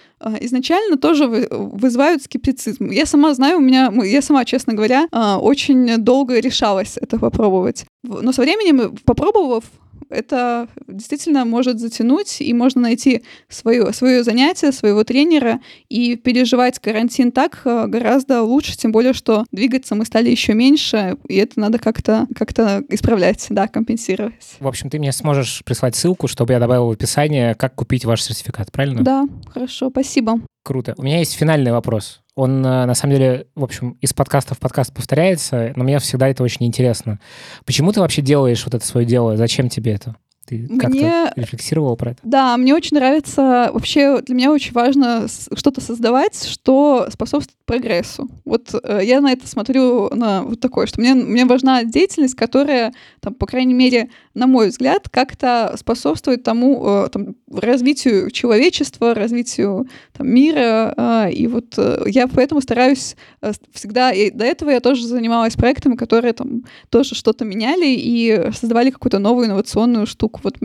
изначально 0.41 0.99
тоже 0.99 1.27
вызывают 1.27 2.23
скептицизм. 2.23 2.91
Я 2.91 3.07
сама 3.07 3.33
знаю, 3.35 3.57
у 3.57 3.61
меня, 3.61 3.91
я 4.05 4.21
сама, 4.21 4.45
честно 4.45 4.75
говоря, 4.75 5.07
очень 5.41 5.97
долго 5.97 6.39
решалась 6.39 6.99
это 6.99 7.19
попробовать. 7.19 7.87
Но 8.03 8.31
со 8.33 8.43
временем, 8.43 8.99
попробовав, 9.05 9.65
это 10.09 10.69
действительно 10.87 11.45
может 11.45 11.79
затянуть, 11.79 12.41
и 12.41 12.53
можно 12.53 12.81
найти 12.83 13.23
свое, 13.49 13.93
свое 13.93 14.25
занятие, 14.25 14.73
своего 14.73 15.05
тренера, 15.05 15.61
и 15.89 16.17
переживать 16.17 16.79
карантин 16.79 17.33
так 17.33 17.63
э, 17.65 17.87
гораздо 17.87 18.43
лучше, 18.43 18.77
тем 18.77 18.93
более, 18.93 19.13
что 19.13 19.45
двигаться 19.53 19.95
мы 19.95 20.05
стали 20.05 20.31
еще 20.31 20.55
меньше, 20.55 21.17
и 21.29 21.37
это 21.37 21.61
надо 21.61 21.79
как-то 21.79 22.27
как 22.37 22.51
исправлять, 22.89 23.47
да, 23.51 23.69
компенсировать. 23.69 24.57
В 24.59 24.67
общем, 24.67 24.91
ты 24.91 24.99
мне 24.99 25.13
сможешь 25.13 25.63
прислать 25.65 25.95
ссылку, 25.95 26.29
чтобы 26.29 26.53
я 26.53 26.59
добавил 26.59 26.87
в 26.87 26.91
описание, 26.91 27.55
как 27.55 27.75
купить 27.75 28.05
ваш 28.05 28.23
сертификат, 28.23 28.73
правильно? 28.73 29.03
Да, 29.03 29.27
хорошо, 29.53 29.91
спасибо. 29.91 30.41
Круто. 30.63 30.95
У 30.99 31.03
меня 31.03 31.19
есть 31.19 31.35
финальный 31.35 31.73
вопрос. 31.73 32.21
Он, 32.35 32.65
э, 32.65 32.85
на 32.85 32.95
самом 32.95 33.15
деле, 33.15 33.47
в 33.55 33.65
общем, 33.65 33.93
из 34.01 34.13
подкаста 34.13 34.55
в 34.55 34.59
подкаст 34.59 34.93
повторяется, 34.93 35.73
но 35.77 35.85
мне 35.85 35.99
всегда 35.99 36.29
это 36.29 36.43
очень 36.43 36.67
интересно. 36.67 37.19
Почему 37.65 37.93
ты 37.93 38.01
вообще 38.01 38.23
делаешь 38.23 38.65
вот 38.65 38.75
это 38.75 38.87
свое 38.87 39.07
дело? 39.07 39.37
Зачем 39.37 39.69
тебе 39.69 39.93
это? 39.93 40.17
Ты 40.59 40.67
мне... 40.69 40.79
как-то 40.79 41.33
рефлексировала 41.37 41.95
про 41.95 42.11
это? 42.13 42.21
Да, 42.25 42.57
мне 42.57 42.75
очень 42.75 42.97
нравится, 42.97 43.71
вообще 43.73 44.21
для 44.23 44.35
меня 44.35 44.51
очень 44.51 44.73
важно 44.73 45.27
что-то 45.55 45.81
создавать, 45.81 46.45
что 46.45 47.07
способствует 47.11 47.57
прогрессу. 47.65 48.29
Вот 48.45 48.75
э, 48.83 49.01
я 49.05 49.21
на 49.21 49.33
это 49.33 49.47
смотрю 49.47 50.13
на 50.15 50.43
вот 50.43 50.59
такое, 50.59 50.87
что 50.87 51.01
мне, 51.01 51.15
мне 51.15 51.45
важна 51.45 51.85
деятельность, 51.85 52.35
которая, 52.35 52.93
там, 53.21 53.35
по 53.35 53.47
крайней 53.47 53.75
мере, 53.75 54.11
на 54.35 54.47
мой 54.47 54.69
взгляд, 54.69 55.09
как-то 55.09 55.75
способствует 55.79 56.43
тому 56.43 56.85
э, 56.85 57.09
там, 57.13 57.37
развитию 57.51 58.31
человечества, 58.31 59.15
развитию 59.15 59.89
там, 60.13 60.29
мира. 60.29 60.95
Э, 60.97 61.31
и 61.31 61.47
вот 61.47 61.75
э, 61.77 62.05
я 62.07 62.27
поэтому 62.27 62.61
стараюсь 62.61 63.17
э, 63.41 63.53
всегда... 63.73 64.13
И 64.13 64.31
до 64.31 64.45
этого 64.45 64.71
я 64.71 64.81
тоже 64.81 65.07
занималась 65.07 65.55
проектами, 65.55 65.95
которые 65.95 66.33
там 66.33 66.65
тоже 66.89 67.15
что-то 67.15 67.45
меняли 67.45 67.87
и 67.87 68.51
создавали 68.53 68.91
какую-то 68.91 69.19
новую 69.19 69.47
инновационную 69.47 70.07
штуку. 70.07 70.40
Вот 70.43 70.57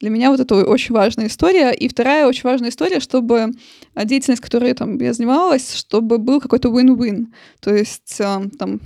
для 0.00 0.10
меня 0.10 0.30
вот 0.30 0.40
это 0.40 0.54
очень 0.64 0.94
важная 0.94 1.26
история. 1.26 1.72
И 1.72 1.88
вторая 1.88 2.26
очень 2.26 2.44
важная 2.44 2.70
история, 2.70 3.00
чтобы 3.00 3.52
деятельность, 3.94 4.42
которой 4.42 4.72
там, 4.74 4.98
я 4.98 5.12
занималась, 5.12 5.74
чтобы 5.74 6.18
был 6.18 6.40
какой-то 6.40 6.68
win-win. 6.68 7.26
То 7.60 7.74
есть 7.74 8.20
э, 8.20 8.48
там 8.58 8.80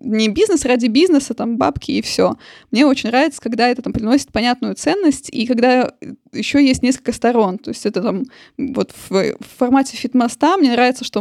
не 0.00 0.28
бизнес 0.28 0.64
ради 0.64 0.86
бизнеса, 0.86 1.34
там 1.34 1.56
бабки 1.56 1.92
и 1.92 2.02
все. 2.02 2.36
Мне 2.70 2.86
очень 2.86 3.10
нравится, 3.10 3.40
когда 3.40 3.68
это 3.68 3.82
там 3.82 3.92
приносит 3.92 4.32
понятную 4.32 4.74
ценность, 4.74 5.30
и 5.32 5.46
когда 5.46 5.92
еще 6.32 6.64
есть 6.64 6.82
несколько 6.82 7.12
сторон. 7.12 7.58
То 7.58 7.70
есть 7.70 7.86
это 7.86 8.02
там 8.02 8.24
вот 8.58 8.92
в, 8.92 9.10
в 9.10 9.58
формате 9.58 9.96
фитмоста 9.96 10.56
мне 10.56 10.72
нравится, 10.72 11.04
что 11.04 11.20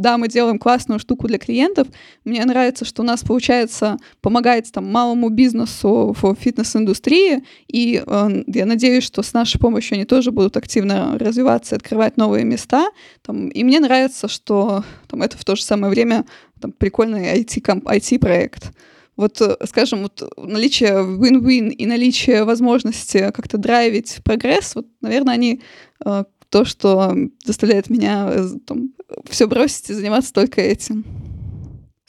да, 0.00 0.16
мы 0.16 0.28
делаем 0.28 0.58
классную 0.58 0.98
штуку 0.98 1.28
для 1.28 1.38
клиентов. 1.38 1.86
Мне 2.24 2.42
нравится, 2.44 2.86
что 2.86 3.02
у 3.02 3.04
нас 3.04 3.22
получается 3.22 3.98
помогать 4.22 4.72
там 4.72 4.90
малому 4.90 5.28
бизнесу 5.28 6.16
в 6.18 6.34
фитнес-индустрии, 6.34 7.44
и 7.68 8.02
э, 8.04 8.42
я 8.54 8.66
надеюсь, 8.66 9.04
что 9.04 9.22
с 9.22 9.32
нашей 9.32 9.58
помощью 9.58 9.96
они 9.96 10.04
тоже 10.04 10.30
будут 10.30 10.56
активно 10.56 11.18
развиваться, 11.18 11.76
открывать 11.76 12.16
новые 12.16 12.44
места. 12.44 12.90
Там, 13.22 13.48
и 13.48 13.64
мне 13.64 13.80
нравится, 13.80 14.28
что 14.28 14.84
там, 15.08 15.22
это 15.22 15.36
в 15.36 15.44
то 15.44 15.56
же 15.56 15.62
самое 15.62 15.90
время 15.90 16.24
там, 16.60 16.72
прикольный 16.72 17.40
IT-проект. 17.40 18.72
Вот, 19.16 19.40
э, 19.40 19.56
скажем, 19.66 20.02
вот 20.02 20.22
наличие 20.36 20.92
win-win 20.92 21.70
и 21.70 21.86
наличие 21.86 22.44
возможности 22.44 23.30
как-то 23.34 23.58
драйвить 23.58 24.20
прогресс, 24.24 24.74
вот, 24.74 24.86
наверное, 25.00 25.34
они 25.34 25.62
э, 26.04 26.24
то, 26.48 26.64
что 26.64 27.14
заставляет 27.44 27.90
меня 27.90 28.30
э, 28.32 28.46
там, 28.66 28.92
все 29.28 29.46
бросить 29.46 29.90
и 29.90 29.94
заниматься 29.94 30.32
только 30.32 30.60
этим. 30.60 31.04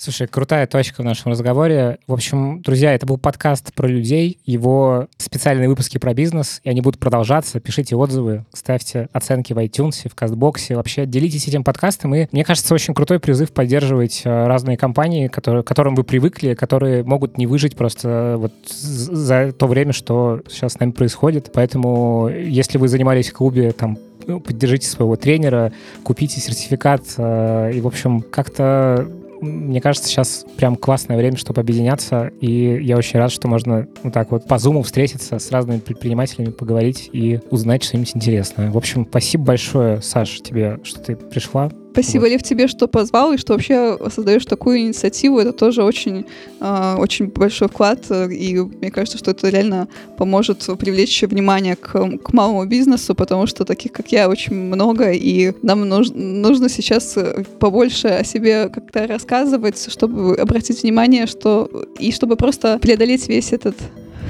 Слушай, 0.04 0.26
крутая 0.26 0.66
точка 0.66 1.04
в 1.04 1.06
нашем 1.06 1.32
разговоре. 1.32 2.00
В 2.08 2.14
общем, 2.14 2.64
друзья, 2.64 2.96
это 2.96 3.06
был 3.06 3.20
подкаст 3.20 3.72
про 3.72 3.88
людей, 3.88 4.40
его 4.48 5.06
специальные 5.18 5.70
выпуски 5.70 6.00
про 6.00 6.16
бизнес, 6.16 6.60
и 6.64 6.72
они 6.72 6.82
будут 6.82 7.00
продолжаться. 7.00 7.60
Пишите 7.60 7.96
отзывы, 7.96 8.44
ставьте 8.52 9.10
оценки 9.14 9.54
в 9.54 9.60
iTunes, 9.60 10.10
в 10.10 10.16
Кастбоксе. 10.16 10.76
Вообще 10.76 11.06
делитесь 11.06 11.48
этим 11.48 11.64
подкастом. 11.64 12.16
И 12.16 12.28
мне 12.32 12.44
кажется, 12.44 12.74
очень 12.74 12.96
крутой 12.96 13.20
призыв 13.20 13.52
поддерживать 13.52 14.24
э, 14.26 14.48
разные 14.48 14.76
компании, 14.76 15.28
которые, 15.28 15.62
к 15.62 15.68
которым 15.68 15.94
вы 15.94 16.04
привыкли, 16.04 16.56
которые 16.56 17.04
могут 17.04 17.38
не 17.38 17.46
выжить 17.46 17.76
просто 17.76 18.38
вот 18.40 18.54
за 18.68 19.52
то 19.52 19.68
время, 19.68 19.94
что 19.94 20.42
сейчас 20.50 20.74
с 20.74 20.80
нами 20.80 20.94
происходит. 20.94 21.52
Поэтому, 21.54 22.28
если 22.28 22.80
вы 22.80 22.88
занимались 22.88 23.30
в 23.30 23.34
клубе 23.34 23.72
там 23.72 24.00
ну, 24.26 24.40
поддержите 24.40 24.88
своего 24.88 25.16
тренера, 25.16 25.72
купите 26.04 26.42
сертификат 26.42 27.04
э, 27.18 27.74
и, 27.76 27.82
в 27.82 27.86
общем, 27.86 28.22
как-то 28.22 29.08
мне 29.42 29.82
кажется, 29.82 30.08
сейчас 30.08 30.46
прям 30.58 30.76
классное 30.76 31.18
время, 31.18 31.38
чтобы 31.38 31.62
объединяться, 31.62 32.32
и 32.40 32.84
я 32.84 32.98
очень 32.98 33.20
рад, 33.20 33.32
что 33.32 33.48
можно 33.48 33.88
вот 34.04 34.14
так 34.14 34.32
вот 34.32 34.48
по 34.48 34.58
зуму 34.58 34.84
встретиться 34.84 35.40
с 35.40 35.52
разными 35.52 35.80
предпринимателями, 35.80 36.52
поговорить 36.52 37.10
и 37.12 37.40
узнать 37.50 37.84
что-нибудь 37.84 38.16
интересное. 38.16 38.72
В 38.72 38.78
общем, 38.78 39.06
спасибо 39.10 39.46
большое, 39.46 40.02
Саш, 40.02 40.42
тебе, 40.42 40.80
что 40.84 41.00
ты 41.00 41.16
пришла. 41.16 41.72
Спасибо, 41.92 42.22
вот. 42.22 42.30
Лев, 42.30 42.44
тебе, 42.44 42.68
что 42.68 42.88
позвал 42.88 43.34
и 43.34 43.38
что 43.38 43.54
вообще 43.54 43.98
создаешь 44.14 44.46
такую 44.46 44.80
инициативу. 44.80 45.40
Это 45.40 45.52
тоже 45.52 45.84
очень, 45.84 46.26
э, 46.60 46.96
очень 46.98 47.28
большой 47.28 47.68
вклад. 47.68 48.10
И 48.12 48.58
мне 48.58 48.92
кажется, 48.92 49.18
что 49.18 49.32
это 49.32 49.50
реально 49.50 49.88
поможет 50.18 50.68
привлечь 50.80 51.22
внимание 51.24 51.76
к, 51.76 51.92
к 52.18 52.34
малому 52.34 52.66
бизнесу, 52.66 53.14
потому 53.16 53.46
что 53.48 53.66
таких, 53.66 53.92
как 53.92 54.12
я, 54.12 54.30
очень 54.30 54.56
много. 54.56 55.12
И 55.12 55.54
нам 55.62 55.88
нуж, 55.88 56.10
нужно 56.14 56.70
сейчас 56.70 57.18
побольше 57.60 58.08
о 58.08 58.24
себе 58.24 58.70
как-то 58.70 59.08
рассказывать, 59.08 59.92
чтобы 59.92 60.36
обратить 60.36 60.84
внимание, 60.84 61.28
что 61.28 61.70
и 62.00 62.12
чтобы 62.12 62.36
просто 62.36 62.80
преодолеть 62.80 63.28
весь 63.28 63.52
этот 63.52 63.76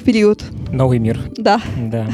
период. 0.03 0.43
Новый 0.71 0.99
мир. 0.99 1.19
Да. 1.37 1.61
Да. 1.91 2.07